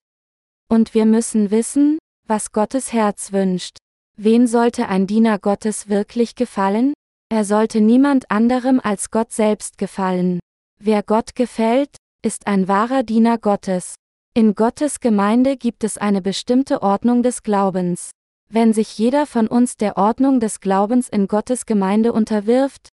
Und 0.68 0.94
wir 0.94 1.06
müssen 1.06 1.50
wissen, 1.50 1.98
was 2.26 2.52
Gottes 2.52 2.92
Herz 2.92 3.32
wünscht. 3.32 3.78
Wen 4.22 4.46
sollte 4.46 4.88
ein 4.88 5.06
Diener 5.06 5.38
Gottes 5.38 5.88
wirklich 5.88 6.34
gefallen? 6.34 6.92
Er 7.30 7.46
sollte 7.46 7.80
niemand 7.80 8.30
anderem 8.30 8.78
als 8.78 9.10
Gott 9.10 9.32
selbst 9.32 9.78
gefallen. 9.78 10.40
Wer 10.78 11.02
Gott 11.02 11.34
gefällt, 11.34 11.96
ist 12.22 12.46
ein 12.46 12.68
wahrer 12.68 13.02
Diener 13.02 13.38
Gottes. 13.38 13.94
In 14.34 14.54
Gottes 14.54 15.00
Gemeinde 15.00 15.56
gibt 15.56 15.84
es 15.84 15.96
eine 15.96 16.20
bestimmte 16.20 16.82
Ordnung 16.82 17.22
des 17.22 17.42
Glaubens. 17.42 18.10
Wenn 18.52 18.74
sich 18.74 18.98
jeder 18.98 19.24
von 19.24 19.46
uns 19.46 19.78
der 19.78 19.96
Ordnung 19.96 20.38
des 20.38 20.60
Glaubens 20.60 21.08
in 21.08 21.26
Gottes 21.26 21.64
Gemeinde 21.64 22.12
unterwirft, 22.12 22.90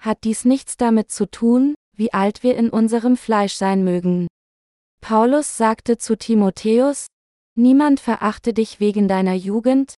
hat 0.00 0.24
dies 0.24 0.46
nichts 0.46 0.78
damit 0.78 1.10
zu 1.10 1.30
tun, 1.30 1.74
wie 1.94 2.14
alt 2.14 2.42
wir 2.42 2.56
in 2.56 2.70
unserem 2.70 3.18
Fleisch 3.18 3.56
sein 3.56 3.84
mögen. 3.84 4.26
Paulus 5.02 5.58
sagte 5.58 5.98
zu 5.98 6.16
Timotheus, 6.16 7.08
Niemand 7.56 8.00
verachte 8.00 8.54
dich 8.54 8.80
wegen 8.80 9.06
deiner 9.06 9.34
Jugend. 9.34 9.96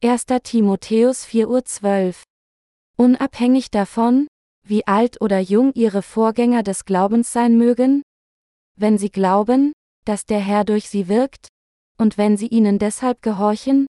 1. 0.00 0.26
Timotheus 0.44 1.26
4.12 1.26 2.22
Unabhängig 2.96 3.72
davon, 3.72 4.28
wie 4.64 4.86
alt 4.86 5.20
oder 5.20 5.40
jung 5.40 5.72
ihre 5.74 6.02
Vorgänger 6.02 6.62
des 6.62 6.84
Glaubens 6.84 7.32
sein 7.32 7.58
mögen, 7.58 8.02
wenn 8.76 8.96
sie 8.96 9.10
glauben, 9.10 9.72
dass 10.04 10.24
der 10.24 10.38
Herr 10.38 10.64
durch 10.64 10.88
sie 10.88 11.08
wirkt, 11.08 11.48
und 11.98 12.16
wenn 12.16 12.36
sie 12.36 12.46
ihnen 12.46 12.78
deshalb 12.78 13.22
gehorchen, 13.22 13.88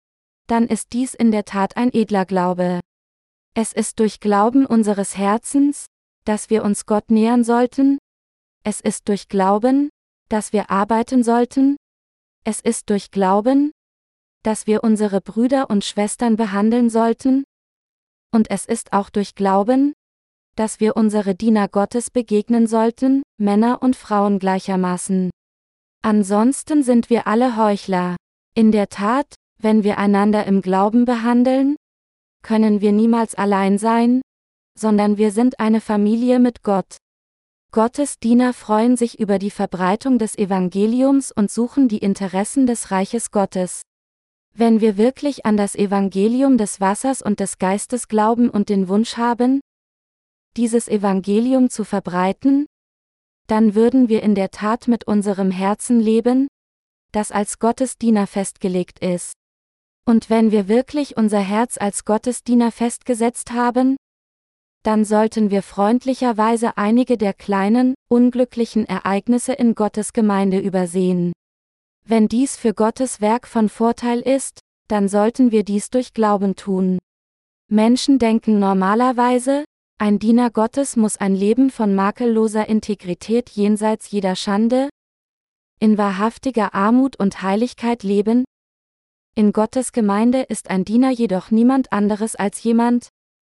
dann 0.45 0.68
ist 0.68 0.93
dies 0.93 1.16
in 1.16 1.32
der 1.32 1.43
Tat 1.43 1.76
ein 1.76 1.91
edler 1.91 2.28
Glaube. 2.28 2.82
Es 3.56 3.74
ist 3.74 3.99
durch 3.99 4.20
Glauben 4.20 4.68
unseres 4.68 5.18
Herzens, 5.18 5.88
dass 6.24 6.51
wir 6.51 6.64
uns 6.64 6.86
Gott 6.86 7.10
nähern 7.10 7.43
sollten, 7.43 7.97
es 8.64 8.80
ist 8.80 9.10
durch 9.10 9.28
Glauben, 9.28 9.89
dass 10.30 10.53
wir 10.53 10.70
arbeiten 10.70 11.24
sollten, 11.24 11.78
es 12.43 12.62
ist 12.62 12.91
durch 12.91 13.10
Glauben, 13.10 13.72
dass 14.45 14.67
wir 14.67 14.83
unsere 14.83 15.21
Brüder 15.21 15.69
und 15.69 15.83
Schwestern 15.83 16.35
behandeln 16.35 16.89
sollten, 16.89 17.45
und 18.35 18.51
es 18.51 18.65
ist 18.65 18.91
auch 18.91 19.09
durch 19.09 19.33
Glauben, 19.33 19.93
dass 20.57 20.81
wir 20.81 20.97
unsere 20.97 21.35
Diener 21.35 21.69
Gottes 21.69 22.11
begegnen 22.11 22.67
sollten, 22.67 23.23
Männer 23.37 23.81
und 23.81 23.95
Frauen 23.95 24.39
gleichermaßen. 24.39 25.29
Ansonsten 26.01 26.83
sind 26.83 27.09
wir 27.09 27.27
alle 27.27 27.57
Heuchler. 27.57 28.17
In 28.53 28.71
der 28.73 28.89
Tat, 28.89 29.25
wenn 29.57 29.83
wir 29.83 29.97
einander 29.97 30.45
im 30.45 30.61
Glauben 30.61 31.05
behandeln, 31.05 31.77
können 32.43 32.81
wir 32.81 32.91
niemals 32.91 33.35
allein 33.35 33.77
sein, 33.77 34.21
sondern 34.77 35.17
wir 35.17 35.31
sind 35.31 35.59
eine 35.59 35.81
Familie 35.81 36.39
mit 36.39 36.61
Gott. 36.61 36.97
Gottes 37.71 38.19
Diener 38.19 38.53
freuen 38.53 38.97
sich 38.97 39.17
über 39.17 39.39
die 39.39 39.49
Verbreitung 39.49 40.19
des 40.19 40.37
Evangeliums 40.37 41.31
und 41.31 41.49
suchen 41.49 41.87
die 41.87 41.99
Interessen 41.99 42.67
des 42.67 42.91
Reiches 42.91 43.31
Gottes. 43.31 43.81
Wenn 44.58 44.80
wir 44.80 44.95
wirklich 44.95 45.45
an 45.45 45.58
das 45.58 45.76
Evangelium 45.76 46.58
des 46.58 46.80
Wassers 46.80 47.22
und 47.22 47.41
des 47.41 47.58
Geistes 47.58 48.08
glauben 48.08 48.49
und 48.49 48.70
den 48.70 48.88
Wunsch 48.88 49.18
haben, 49.18 49.60
dieses 50.56 50.88
Evangelium 50.88 51.70
zu 51.70 51.84
verbreiten, 51.84 52.66
dann 53.47 53.76
würden 53.76 54.08
wir 54.08 54.24
in 54.24 54.34
der 54.34 54.51
Tat 54.51 54.88
mit 54.88 55.08
unserem 55.08 55.51
Herzen 55.51 55.99
leben, 55.99 56.47
das 57.12 57.34
als 57.34 57.60
Gottesdiener 57.60 58.28
festgelegt 58.28 58.99
ist. 58.99 59.34
Und 60.06 60.30
wenn 60.30 60.51
wir 60.51 60.70
wirklich 60.70 61.18
unser 61.18 61.41
Herz 61.41 61.78
als 61.78 62.06
Gottesdiener 62.06 62.72
festgesetzt 62.72 63.51
haben, 63.51 63.97
dann 64.84 65.03
sollten 65.03 65.51
wir 65.51 65.64
freundlicherweise 65.64 66.78
einige 66.78 67.18
der 67.18 67.34
kleinen, 67.34 67.93
unglücklichen 68.08 68.86
Ereignisse 68.86 69.51
in 69.51 69.76
Gottes 69.76 70.14
Gemeinde 70.14 70.60
übersehen. 70.60 71.34
Wenn 72.08 72.28
dies 72.28 72.56
für 72.56 72.76
Gottes 72.76 73.20
Werk 73.20 73.47
von 73.47 73.68
Vorteil 73.68 74.20
ist, 74.20 74.60
dann 74.88 75.08
sollten 75.08 75.51
wir 75.51 75.64
dies 75.64 75.89
durch 75.89 76.14
Glauben 76.14 76.56
tun. 76.56 76.99
Menschen 77.68 78.20
denken 78.20 78.60
normalerweise, 78.60 79.66
ein 79.97 80.20
Diener 80.20 80.51
Gottes 80.51 80.97
muss 80.97 81.18
ein 81.18 81.34
Leben 81.34 81.72
von 81.72 81.95
makelloser 81.95 82.70
Integrität 82.70 83.49
jenseits 83.49 84.12
jeder 84.12 84.36
Schande, 84.36 84.89
in 85.80 85.97
wahrhaftiger 85.97 86.76
Armut 86.76 87.18
und 87.18 87.41
Heiligkeit 87.41 88.03
leben. 88.03 88.45
In 89.34 89.51
Gottes 89.51 89.91
Gemeinde 89.91 90.43
ist 90.43 90.70
ein 90.70 90.86
Diener 90.86 91.10
jedoch 91.10 91.49
niemand 91.49 91.91
anderes 91.91 92.36
als 92.36 92.62
jemand, 92.62 93.10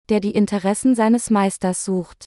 der 0.08 0.22
die 0.22 0.32
Interessen 0.32 0.96
seines 0.96 1.30
Meisters 1.30 1.84
sucht. 1.84 2.24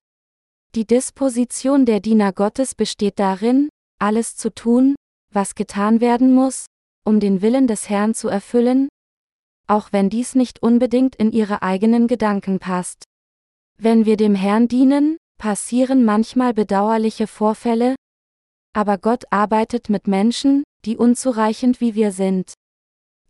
Die 0.75 0.87
Disposition 0.87 1.87
der 1.87 2.01
Diener 2.01 2.35
Gottes 2.35 2.75
besteht 2.75 3.18
darin, 3.18 3.71
alles 3.99 4.37
zu 4.37 4.55
tun, 4.55 4.95
was 5.33 5.55
getan 5.55 6.01
werden 6.01 6.35
muss, 6.35 6.66
um 7.05 7.20
den 7.20 7.43
Willen 7.43 7.66
des 7.66 7.89
Herrn 7.89 8.14
zu 8.14 8.28
erfüllen, 8.28 8.89
auch 9.66 9.93
wenn 9.93 10.11
dies 10.11 10.35
nicht 10.35 10.62
unbedingt 10.62 11.16
in 11.16 11.33
ihre 11.33 11.62
eigenen 11.62 12.09
Gedanken 12.09 12.59
passt. 12.59 13.05
Wenn 13.78 14.05
wir 14.05 14.16
dem 14.16 14.35
Herrn 14.35 14.68
dienen, 14.68 15.16
passieren 15.39 16.05
manchmal 16.05 16.53
bedauerliche 16.53 17.26
Vorfälle, 17.26 17.95
aber 18.72 18.99
Gott 18.99 19.24
arbeitet 19.31 19.89
mit 19.89 20.07
Menschen, 20.07 20.64
die 20.85 20.97
unzureichend 20.97 21.81
wie 21.81 21.95
wir 21.95 22.12
sind. 22.12 22.55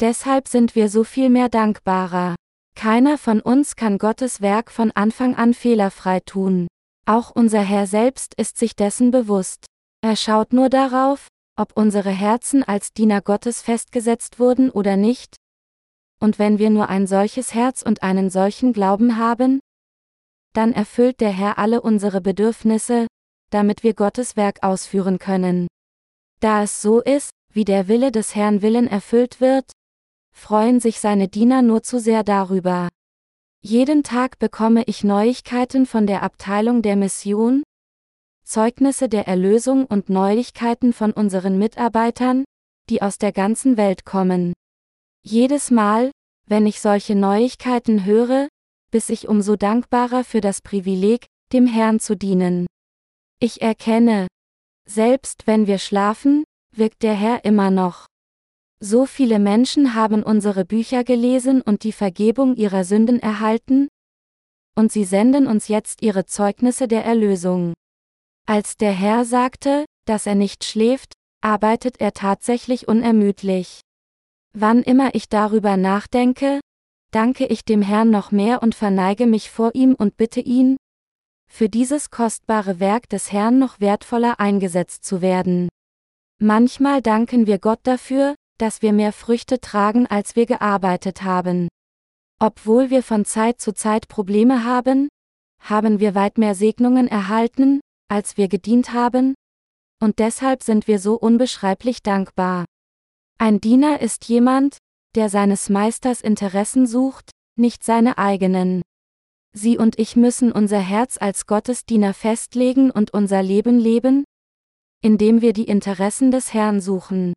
Deshalb 0.01 0.49
sind 0.49 0.75
wir 0.75 0.89
so 0.89 1.05
viel 1.05 1.31
mehr 1.31 1.49
dankbarer. 1.49 2.35
Keiner 2.75 3.19
von 3.19 3.41
uns 3.41 3.77
kann 3.77 3.99
Gottes 3.99 4.41
Werk 4.41 4.71
von 4.71 4.91
Anfang 4.93 5.35
an 5.35 5.55
fehlerfrei 5.55 6.21
tun. 6.21 6.69
Auch 7.07 7.31
unser 7.31 7.61
Herr 7.61 7.87
selbst 7.87 8.35
ist 8.37 8.57
sich 8.57 8.77
dessen 8.77 9.11
bewusst. 9.11 9.67
Er 10.03 10.17
schaut 10.17 10.53
nur 10.53 10.69
darauf, 10.71 11.29
ob 11.61 11.77
unsere 11.77 12.11
Herzen 12.11 12.65
als 12.65 12.95
Diener 12.95 13.21
Gottes 13.21 13.61
festgesetzt 13.61 14.41
wurden 14.41 14.71
oder 14.71 14.97
nicht. 14.97 15.37
Und 16.19 16.39
wenn 16.39 16.59
wir 16.59 16.71
nur 16.71 16.89
ein 16.89 17.07
solches 17.07 17.53
Herz 17.55 17.83
und 17.83 18.03
einen 18.03 18.31
solchen 18.31 18.73
Glauben 18.73 19.19
haben, 19.19 19.61
dann 20.55 20.73
erfüllt 20.73 21.21
der 21.21 21.31
Herr 21.31 21.59
alle 21.59 21.83
unsere 21.83 22.23
Bedürfnisse, 22.23 23.07
damit 23.51 23.83
wir 23.83 23.93
Gottes 23.93 24.37
Werk 24.37 24.63
ausführen 24.63 25.19
können. 25.19 25.69
Da 26.41 26.63
es 26.63 26.81
so 26.81 27.01
ist, 27.01 27.31
wie 27.53 27.67
der 27.67 27.89
Wille 27.89 28.11
des 28.11 28.35
Herrn 28.35 28.63
Willen 28.63 28.87
erfüllt 28.87 29.41
wird, 29.41 29.71
freuen 30.35 30.81
sich 30.81 30.99
seine 30.99 31.29
Diener 31.29 31.61
nur 31.61 31.83
zu 31.83 32.01
sehr 32.01 32.25
darüber. 32.25 32.89
Jeden 33.63 34.03
Tag 34.03 34.39
bekomme 34.39 34.85
ich 34.85 35.05
Neuigkeiten 35.05 35.85
von 35.85 36.07
der 36.07 36.23
Abteilung 36.23 36.81
der 36.81 36.97
Mission, 36.97 37.63
Zeugnisse 38.51 39.09
der 39.09 39.29
Erlösung 39.29 39.85
und 39.85 40.09
Neuigkeiten 40.11 40.93
von 40.93 41.13
unseren 41.13 41.57
Mitarbeitern, 41.57 42.43
die 42.89 43.01
aus 43.01 43.17
der 43.17 43.31
ganzen 43.31 43.77
Welt 43.77 44.05
kommen. 44.05 44.55
Jedes 45.23 45.71
Mal, 45.71 46.11
wenn 46.49 46.67
ich 46.67 46.81
solche 46.81 47.15
Neuigkeiten 47.15 48.05
höre, 48.05 48.49
bin 48.91 49.03
ich 49.07 49.29
umso 49.29 49.55
dankbarer 49.55 50.25
für 50.25 50.41
das 50.41 50.63
Privileg, 50.63 51.27
dem 51.53 51.69
Herrn 51.69 52.01
zu 52.01 52.17
dienen. 52.17 52.67
Ich 53.39 53.63
erkenne, 53.63 54.27
selbst 54.85 55.47
wenn 55.47 55.69
wir 55.69 55.79
schlafen, 55.79 56.43
wirkt 56.75 57.05
der 57.05 57.15
Herr 57.15 57.45
immer 57.45 57.71
noch. 57.71 58.07
So 58.81 59.07
viele 59.07 59.39
Menschen 59.39 59.95
haben 59.95 60.25
unsere 60.25 60.65
Bücher 60.65 61.05
gelesen 61.05 61.63
und 61.63 61.85
die 61.85 61.93
Vergebung 61.93 62.57
ihrer 62.57 62.83
Sünden 62.83 63.21
erhalten? 63.21 63.87
Und 64.77 64.91
sie 64.91 65.05
senden 65.05 65.47
uns 65.47 65.69
jetzt 65.69 66.03
ihre 66.03 66.27
Zeugnisse 66.27 66.89
der 66.89 67.05
Erlösung. 67.05 67.75
Als 68.51 68.77
der 68.77 68.91
Herr 68.91 69.25
sagte, 69.25 69.85
dass 70.07 70.27
er 70.27 70.35
nicht 70.35 70.65
schläft, 70.65 71.13
arbeitet 71.41 72.01
er 72.01 72.13
tatsächlich 72.13 72.89
unermüdlich. 72.89 73.81
Wann 74.53 74.83
immer 74.83 75.15
ich 75.15 75.29
darüber 75.29 75.77
nachdenke, 75.77 76.59
danke 77.13 77.47
ich 77.47 77.65
dem 77.65 77.81
Herrn 77.81 78.11
noch 78.11 78.33
mehr 78.33 78.61
und 78.61 78.75
verneige 78.75 79.29
mich 79.29 79.53
vor 79.53 79.77
ihm 79.77 79.95
und 79.95 80.17
bitte 80.17 80.41
ihn, 80.41 80.77
für 81.49 81.69
dieses 81.69 82.11
kostbare 82.11 82.81
Werk 82.81 83.09
des 83.09 83.31
Herrn 83.31 83.61
noch 83.61 83.79
wertvoller 83.79 84.41
eingesetzt 84.41 85.05
zu 85.05 85.23
werden. 85.23 85.69
Manchmal 86.41 87.03
danken 87.03 87.47
wir 87.47 87.61
Gott 87.61 87.79
dafür, 87.85 88.35
dass 88.59 88.83
wir 88.83 88.93
mehr 88.93 89.13
Früchte 89.13 89.61
tragen, 89.61 90.09
als 90.09 90.35
wir 90.35 90.47
gearbeitet 90.47 91.23
haben. 91.23 91.69
Obwohl 92.41 92.91
wir 92.91 93.05
von 93.05 93.25
Zeit 93.25 93.61
zu 93.61 93.75
Zeit 93.75 94.09
Probleme 94.09 94.65
haben, 94.65 95.09
haben 95.61 96.01
wir 96.01 96.17
weit 96.17 96.37
mehr 96.37 96.57
Segnungen 96.57 97.07
erhalten, 97.07 97.81
als 98.11 98.37
wir 98.37 98.49
gedient 98.49 98.93
haben, 98.93 99.35
und 100.03 100.19
deshalb 100.19 100.63
sind 100.63 100.89
wir 100.89 100.99
so 100.99 101.15
unbeschreiblich 101.15 102.03
dankbar. 102.03 102.65
Ein 103.39 103.61
Diener 103.61 104.01
ist 104.01 104.27
jemand, 104.27 104.79
der 105.15 105.29
seines 105.29 105.69
Meisters 105.69 106.21
Interessen 106.21 106.87
sucht, 106.87 107.31
nicht 107.57 107.85
seine 107.85 108.19
eigenen. 108.19 108.83
Sie 109.53 109.79
und 109.79 109.99
ich 109.99 110.17
müssen 110.17 110.53
unser 110.53 110.79
Herz 110.79 111.19
als 111.21 111.47
Gottesdiener 111.47 112.15
festlegen 112.15 112.91
und 112.91 113.13
unser 113.13 113.43
Leben 113.43 113.79
leben, 113.79 114.25
indem 115.03 115.41
wir 115.41 115.53
die 115.53 115.65
Interessen 115.65 116.31
des 116.31 116.55
Herrn 116.55 116.81
suchen. 116.81 117.33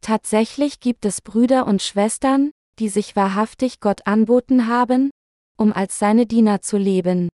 Tatsächlich 0.00 0.80
gibt 0.80 1.04
es 1.04 1.20
Brüder 1.20 1.66
und 1.66 1.82
Schwestern, 1.82 2.50
die 2.78 2.88
sich 2.88 3.16
wahrhaftig 3.16 3.80
Gott 3.80 4.06
anboten 4.06 4.66
haben, 4.66 5.10
um 5.56 5.72
als 5.72 5.98
seine 5.98 6.26
Diener 6.26 6.60
zu 6.60 6.76
leben. 6.76 7.28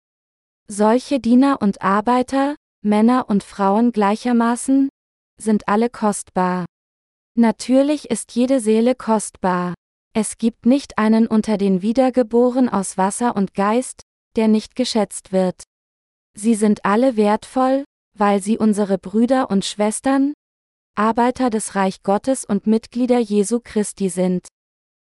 Solche 0.68 1.20
Diener 1.20 1.60
und 1.62 1.82
Arbeiter, 1.82 2.56
Männer 2.82 3.28
und 3.28 3.44
Frauen 3.44 3.92
gleichermaßen, 3.92 4.88
sind 5.38 5.68
alle 5.68 5.90
kostbar. 5.90 6.64
Natürlich 7.36 8.10
ist 8.10 8.32
jede 8.34 8.60
Seele 8.60 8.94
kostbar. 8.94 9.74
Es 10.14 10.38
gibt 10.38 10.66
nicht 10.66 10.98
einen 10.98 11.26
unter 11.26 11.56
den 11.56 11.82
Wiedergeboren 11.82 12.68
aus 12.68 12.98
Wasser 12.98 13.36
und 13.36 13.54
Geist, 13.54 14.02
der 14.36 14.48
nicht 14.48 14.76
geschätzt 14.76 15.32
wird. 15.32 15.62
Sie 16.34 16.54
sind 16.54 16.84
alle 16.84 17.16
wertvoll, 17.16 17.84
weil 18.16 18.42
sie 18.42 18.58
unsere 18.58 18.98
Brüder 18.98 19.50
und 19.50 19.64
Schwestern, 19.64 20.32
Arbeiter 20.96 21.50
des 21.50 21.74
Reich 21.74 22.02
Gottes 22.02 22.44
und 22.44 22.66
Mitglieder 22.66 23.18
Jesu 23.18 23.60
Christi 23.62 24.08
sind. 24.08 24.48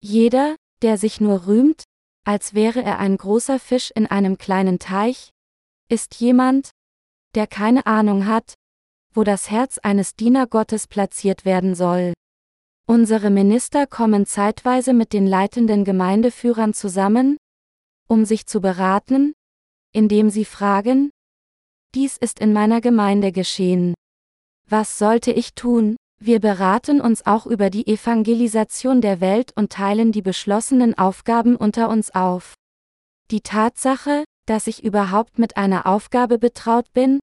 Jeder, 0.01 0.55
der 0.81 0.97
sich 0.97 1.21
nur 1.21 1.47
rühmt, 1.47 1.83
als 2.25 2.53
wäre 2.53 2.81
er 2.81 2.99
ein 2.99 3.17
großer 3.17 3.59
Fisch 3.59 3.91
in 3.95 4.07
einem 4.07 4.37
kleinen 4.37 4.79
Teich, 4.79 5.29
ist 5.89 6.15
jemand, 6.15 6.71
der 7.35 7.47
keine 7.47 7.85
Ahnung 7.85 8.25
hat, 8.25 8.55
wo 9.13 9.23
das 9.23 9.49
Herz 9.51 9.77
eines 9.77 10.15
Diener 10.15 10.47
Gottes 10.47 10.87
platziert 10.87 11.45
werden 11.45 11.75
soll. 11.75 12.13
Unsere 12.87 13.29
Minister 13.29 13.87
kommen 13.87 14.25
zeitweise 14.25 14.93
mit 14.93 15.13
den 15.13 15.27
leitenden 15.27 15.83
Gemeindeführern 15.85 16.73
zusammen, 16.73 17.37
um 18.07 18.25
sich 18.25 18.45
zu 18.47 18.59
beraten, 18.61 19.33
indem 19.93 20.29
sie 20.29 20.45
fragen, 20.45 21.11
dies 21.93 22.17
ist 22.17 22.39
in 22.39 22.53
meiner 22.53 22.79
Gemeinde 22.79 23.31
geschehen. 23.31 23.93
Was 24.69 24.97
sollte 24.97 25.31
ich 25.31 25.53
tun? 25.55 25.97
Wir 26.23 26.39
beraten 26.39 27.01
uns 27.01 27.25
auch 27.25 27.45
über 27.45 27.69
die 27.69 27.87
Evangelisation 27.87 29.01
der 29.01 29.19
Welt 29.21 29.51
und 29.55 29.71
teilen 29.73 30.11
die 30.11 30.21
beschlossenen 30.21 30.97
Aufgaben 30.97 31.55
unter 31.55 31.89
uns 31.89 32.11
auf. 32.11 32.53
Die 33.31 33.41
Tatsache, 33.41 34.23
dass 34.45 34.67
ich 34.67 34.83
überhaupt 34.83 35.39
mit 35.39 35.57
einer 35.57 35.85
Aufgabe 35.85 36.37
betraut 36.37 36.91
bin, 36.93 37.19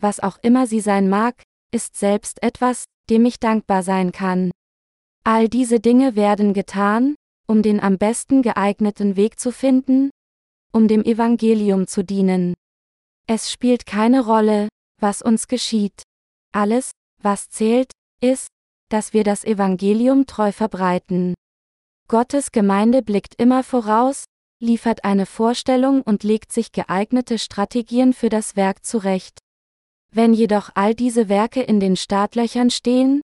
was 0.00 0.20
auch 0.20 0.38
immer 0.42 0.66
sie 0.66 0.80
sein 0.80 1.08
mag, 1.08 1.42
ist 1.72 1.96
selbst 1.96 2.42
etwas, 2.42 2.84
dem 3.08 3.24
ich 3.24 3.40
dankbar 3.40 3.82
sein 3.82 4.12
kann. 4.12 4.50
All 5.24 5.48
diese 5.48 5.80
Dinge 5.80 6.16
werden 6.16 6.52
getan, 6.52 7.14
um 7.46 7.62
den 7.62 7.80
am 7.80 7.98
besten 7.98 8.42
geeigneten 8.42 9.16
Weg 9.16 9.38
zu 9.38 9.52
finden, 9.52 10.10
um 10.72 10.88
dem 10.88 11.04
Evangelium 11.04 11.86
zu 11.86 12.02
dienen. 12.02 12.54
Es 13.26 13.52
spielt 13.52 13.86
keine 13.86 14.24
Rolle, 14.24 14.68
was 15.00 15.22
uns 15.22 15.46
geschieht. 15.48 16.02
Alles, 16.52 16.90
was 17.20 17.48
zählt, 17.50 17.92
ist, 18.20 18.48
dass 18.88 19.12
wir 19.12 19.24
das 19.24 19.44
Evangelium 19.44 20.26
treu 20.26 20.52
verbreiten. 20.52 21.34
Gottes 22.08 22.52
Gemeinde 22.52 23.02
blickt 23.02 23.34
immer 23.40 23.62
voraus, 23.62 24.24
liefert 24.62 25.04
eine 25.04 25.26
Vorstellung 25.26 26.02
und 26.02 26.22
legt 26.22 26.52
sich 26.52 26.72
geeignete 26.72 27.38
Strategien 27.38 28.12
für 28.12 28.28
das 28.28 28.54
Werk 28.54 28.84
zurecht. 28.84 29.38
Wenn 30.14 30.32
jedoch 30.32 30.70
all 30.74 30.94
diese 30.94 31.28
Werke 31.28 31.62
in 31.62 31.80
den 31.80 31.96
Startlöchern 31.96 32.70
stehen, 32.70 33.22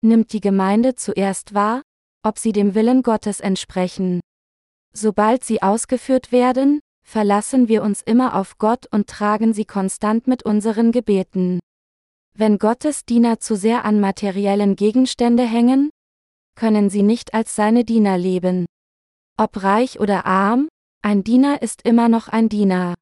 nimmt 0.00 0.32
die 0.32 0.40
Gemeinde 0.40 0.94
zuerst 0.94 1.52
wahr, 1.52 1.82
ob 2.24 2.38
sie 2.38 2.52
dem 2.52 2.74
Willen 2.74 3.02
Gottes 3.02 3.40
entsprechen. 3.40 4.20
Sobald 4.94 5.44
sie 5.44 5.62
ausgeführt 5.62 6.32
werden, 6.32 6.80
verlassen 7.04 7.68
wir 7.68 7.82
uns 7.82 8.02
immer 8.02 8.34
auf 8.34 8.58
Gott 8.58 8.86
und 8.90 9.08
tragen 9.08 9.52
sie 9.52 9.64
konstant 9.64 10.26
mit 10.26 10.42
unseren 10.42 10.92
Gebeten. 10.92 11.60
Wenn 12.34 12.58
Gottes 12.58 13.04
Diener 13.04 13.40
zu 13.40 13.56
sehr 13.56 13.84
an 13.84 14.00
materiellen 14.00 14.76
Gegenstände 14.76 15.42
hängen, 15.42 15.90
können 16.54 16.88
sie 16.88 17.02
nicht 17.02 17.34
als 17.34 17.54
seine 17.54 17.84
Diener 17.84 18.16
leben. 18.16 18.66
Ob 19.36 19.62
reich 19.62 20.00
oder 20.00 20.26
arm, 20.26 20.68
ein 21.02 21.24
Diener 21.24 21.62
ist 21.62 21.82
immer 21.82 22.08
noch 22.08 22.28
ein 22.28 22.48
Diener. 22.48 22.94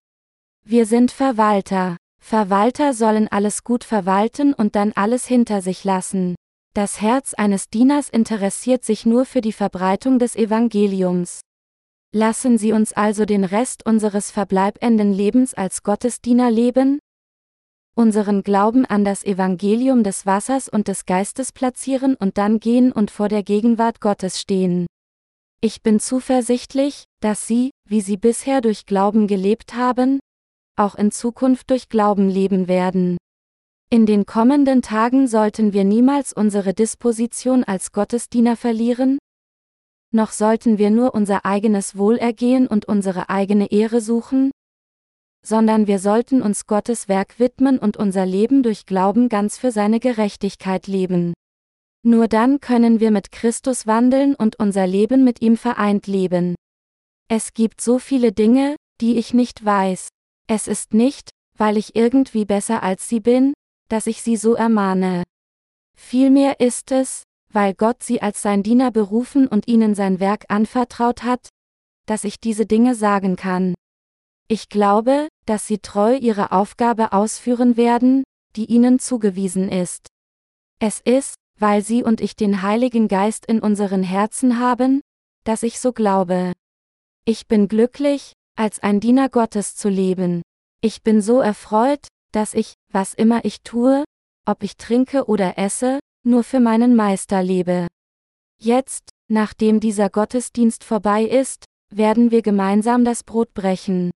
Wir 0.64 0.86
sind 0.86 1.11
Verwalter. 1.11 1.97
Verwalter 2.20 2.92
sollen 2.92 3.28
alles 3.28 3.64
gut 3.64 3.84
verwalten 3.84 4.53
und 4.53 4.76
dann 4.76 4.92
alles 4.92 5.26
hinter 5.26 5.62
sich 5.62 5.84
lassen. 5.84 6.34
Das 6.74 7.01
Herz 7.01 7.34
eines 7.34 7.70
Dieners 7.70 8.09
interessiert 8.09 8.84
sich 8.84 9.07
nur 9.07 9.24
für 9.24 9.40
die 9.40 9.53
Verbreitung 9.53 10.18
des 10.18 10.36
Evangeliums. 10.36 11.40
Lassen 12.12 12.59
Sie 12.59 12.72
uns 12.72 12.92
also 12.92 13.24
den 13.24 13.44
Rest 13.44 13.86
unseres 13.86 14.30
verbleibenden 14.30 15.12
Lebens 15.12 15.55
als 15.55 15.82
Gottesdiener 15.82 16.51
leben, 16.51 16.99
unseren 17.97 18.42
Glauben 18.42 18.84
an 18.84 19.05
das 19.05 19.24
Evangelium 19.24 20.05
des 20.05 20.26
Wassers 20.26 20.68
und 20.68 20.86
des 20.86 21.07
Geistes 21.07 21.51
platzieren 21.51 22.14
und 22.14 22.36
dann 22.36 22.61
gehen 22.61 22.92
und 22.92 23.11
vor 23.11 23.28
der 23.28 23.42
Gegenwart 23.42 24.01
Gottes 24.01 24.38
stehen. 24.38 24.86
Ich 25.61 25.82
bin 25.82 26.00
zuversichtlich, 26.00 27.04
dass 27.20 27.46
Sie, 27.46 27.70
wie 27.88 28.00
Sie 28.00 28.16
bisher 28.16 28.61
durch 28.61 28.86
Glauben 28.86 29.26
gelebt 29.26 29.74
haben, 29.74 30.20
auch 30.76 30.94
in 30.94 31.11
Zukunft 31.11 31.70
durch 31.70 31.88
Glauben 31.88 32.28
leben 32.28 32.68
werden. 32.68 33.16
In 33.90 34.04
den 34.04 34.26
kommenden 34.26 34.82
Tagen 34.82 35.28
sollten 35.28 35.72
wir 35.72 35.84
niemals 35.84 36.32
unsere 36.32 36.74
Disposition 36.74 37.64
als 37.64 37.92
Gottesdiener 37.92 38.57
verlieren, 38.57 39.18
noch 40.12 40.32
sollten 40.32 40.78
wir 40.78 40.90
nur 40.90 41.14
unser 41.14 41.44
eigenes 41.44 41.96
Wohlergehen 41.96 42.66
und 42.66 42.86
unsere 42.86 43.28
eigene 43.28 43.70
Ehre 43.70 44.00
suchen, 44.00 44.50
sondern 45.44 45.86
wir 45.86 45.98
sollten 45.98 46.42
uns 46.42 46.66
Gottes 46.66 47.09
Werk 47.09 47.38
widmen 47.38 47.78
und 47.78 47.96
unser 47.96 48.24
Leben 48.24 48.62
durch 48.62 48.86
Glauben 48.86 49.28
ganz 49.28 49.59
für 49.59 49.70
seine 49.70 50.00
Gerechtigkeit 50.00 50.86
leben. 50.86 51.34
Nur 52.07 52.28
dann 52.28 52.61
können 52.61 53.00
wir 53.00 53.11
mit 53.11 53.32
Christus 53.32 53.88
wandeln 53.88 54.36
und 54.36 54.61
unser 54.61 54.86
Leben 54.86 55.24
mit 55.24 55.42
ihm 55.42 55.57
vereint 55.57 56.07
leben. 56.07 56.54
Es 57.28 57.52
gibt 57.52 57.80
so 57.80 57.98
viele 57.98 58.30
Dinge, 58.30 58.76
die 59.00 59.16
ich 59.16 59.34
nicht 59.34 59.64
weiß. 59.64 60.11
Es 60.46 60.68
ist 60.68 60.94
nicht, 60.94 61.30
weil 61.59 61.76
ich 61.76 61.96
irgendwie 61.96 62.44
besser 62.44 62.84
als 62.84 63.09
sie 63.09 63.18
bin, 63.18 63.54
dass 63.88 64.07
ich 64.07 64.22
sie 64.22 64.36
so 64.36 64.54
ermahne. 64.54 65.24
Vielmehr 65.96 66.61
ist 66.61 66.92
es, 66.92 67.24
weil 67.52 67.74
Gott 67.74 68.04
sie 68.04 68.22
als 68.22 68.40
sein 68.40 68.62
Diener 68.62 68.92
berufen 68.92 69.48
und 69.48 69.66
ihnen 69.66 69.96
sein 69.96 70.20
Werk 70.20 70.44
anvertraut 70.46 71.24
hat, 71.24 71.48
dass 72.07 72.22
ich 72.22 72.38
diese 72.38 72.66
Dinge 72.66 72.94
sagen 72.94 73.34
kann. 73.34 73.74
Ich 74.46 74.68
glaube, 74.68 75.26
dass 75.44 75.66
sie 75.66 75.78
treu 75.78 76.14
ihre 76.14 76.52
Aufgabe 76.52 77.12
ausführen 77.12 77.76
werden, 77.76 78.22
die 78.54 78.66
ihnen 78.66 79.00
zugewiesen 79.00 79.68
ist. 79.72 80.07
Es 80.78 81.00
ist, 81.00 81.34
weil 81.59 81.82
sie 81.82 82.02
und 82.02 82.20
ich 82.20 82.36
den 82.36 82.62
Heiligen 82.62 83.09
Geist 83.09 83.46
in 83.46 83.61
unseren 83.61 84.02
Herzen 84.02 84.59
haben, 84.59 85.00
dass 85.44 85.62
ich 85.62 85.80
so 85.80 85.92
glaube. 85.92 86.52
Ich 87.24 87.46
bin 87.46 87.68
glücklich, 87.68 88.32
als 88.57 88.82
ein 88.82 89.00
Diener 89.00 89.28
Gottes 89.28 89.76
zu 89.76 89.88
leben. 89.88 90.42
Ich 90.80 91.02
bin 91.02 91.20
so 91.20 91.40
erfreut, 91.40 92.09
dass 92.32 92.54
ich, 92.54 92.74
was 92.92 93.14
immer 93.14 93.44
ich 93.44 93.62
tue, 93.62 94.04
ob 94.46 94.62
ich 94.62 94.76
trinke 94.76 95.26
oder 95.26 95.59
esse, 95.59 95.98
nur 96.24 96.42
für 96.42 96.61
meinen 96.61 96.96
Meister 96.96 97.42
lebe. 97.42 97.86
Jetzt, 98.59 99.11
nachdem 99.28 99.80
dieser 99.80 100.11
Gottesdienst 100.11 100.84
vorbei 100.84 101.24
ist, 101.24 101.64
werden 101.90 102.30
wir 102.30 102.42
gemeinsam 102.42 103.04
das 103.04 103.22
Brot 103.22 103.54
brechen. 103.54 104.11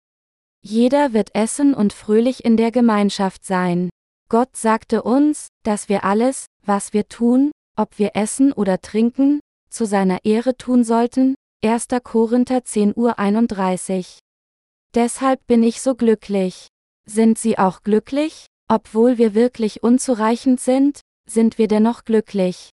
Jeder 0.61 1.13
wird 1.13 1.33
essen 1.35 1.73
und 1.73 1.93
fröhlich 1.93 2.43
in 2.43 2.57
der 2.57 2.71
Gemeinschaft 2.71 3.45
sein. 3.45 3.89
Gott 4.29 4.57
sagte 4.57 5.03
uns, 5.03 5.47
dass 5.63 5.87
wir 5.87 6.03
alles, 6.03 6.47
was 6.67 6.93
wir 6.93 7.07
tun, 7.07 7.51
ob 7.77 7.97
wir 7.97 8.11
essen 8.15 8.51
oder 8.51 8.81
trinken, 8.81 9.39
zu 9.69 9.85
seiner 9.85 10.25
Ehre 10.25 10.57
tun 10.57 10.83
sollten. 10.83 11.35
1. 11.63 11.87
Korinther 12.03 12.63
10 12.63 12.93
Uhr 12.95 13.17
31. 13.17 14.19
Deshalb 14.93 15.45
bin 15.47 15.63
ich 15.63 15.81
so 15.81 15.95
glücklich. 15.95 16.67
Sind 17.05 17.37
Sie 17.37 17.57
auch 17.57 17.83
glücklich? 17.83 18.45
Obwohl 18.69 19.17
wir 19.17 19.33
wirklich 19.33 19.81
unzureichend 19.81 20.59
sind, 20.59 21.01
sind 21.27 21.57
wir 21.57 21.67
dennoch 21.67 22.03
glücklich. 22.03 22.69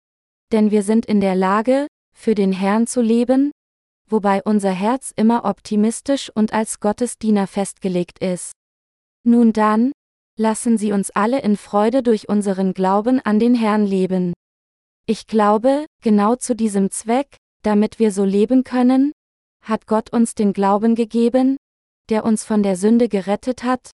Denn 0.53 0.70
wir 0.70 0.82
sind 0.82 1.07
in 1.07 1.20
der 1.20 1.34
Lage, 1.34 1.86
für 2.14 2.34
den 2.34 2.53
Herrn 2.53 2.86
zu 2.86 3.01
leben, 3.03 3.53
wobei 4.09 4.43
unser 4.43 4.72
Herz 4.72 5.12
immer 5.14 5.45
optimistisch 5.45 6.30
und 6.34 6.53
als 6.53 6.80
Gottesdiener 6.80 7.47
festgelegt 7.47 8.18
ist. 8.20 8.53
Nun 9.24 9.53
dann, 9.53 9.93
lassen 10.39 10.78
Sie 10.78 10.93
uns 10.93 11.11
alle 11.11 11.41
in 11.41 11.57
Freude 11.57 12.03
durch 12.03 12.28
unseren 12.28 12.74
Glauben 12.74 13.20
an 13.20 13.39
den 13.39 13.55
Herrn 13.55 13.87
leben. 13.87 14.33
Ich 15.07 15.26
glaube, 15.26 15.87
genau 16.03 16.37
zu 16.37 16.55
diesem 16.55 16.91
Zweck, 16.91 17.37
damit 17.62 17.99
wir 17.99 18.12
so 18.12 18.24
leben 18.24 18.64
können, 18.64 19.12
hat 19.62 19.87
Gott 19.87 20.12
uns 20.12 20.35
den 20.35 20.53
Glauben 20.53 20.95
gegeben, 20.95 21.57
der 22.09 22.24
uns 22.24 22.45
von 22.45 22.62
der 22.62 22.76
Sünde 22.76 23.09
gerettet 23.09 23.62
hat, 23.62 23.91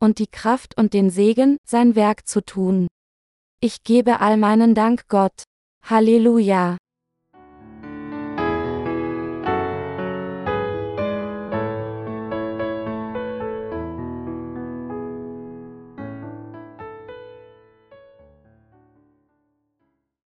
und 0.00 0.18
die 0.18 0.26
Kraft 0.26 0.76
und 0.76 0.92
den 0.92 1.10
Segen, 1.10 1.56
sein 1.66 1.94
Werk 1.96 2.26
zu 2.26 2.44
tun. 2.44 2.88
Ich 3.60 3.82
gebe 3.82 4.20
all 4.20 4.36
meinen 4.36 4.74
Dank 4.74 5.08
Gott. 5.08 5.44
Halleluja. 5.82 6.76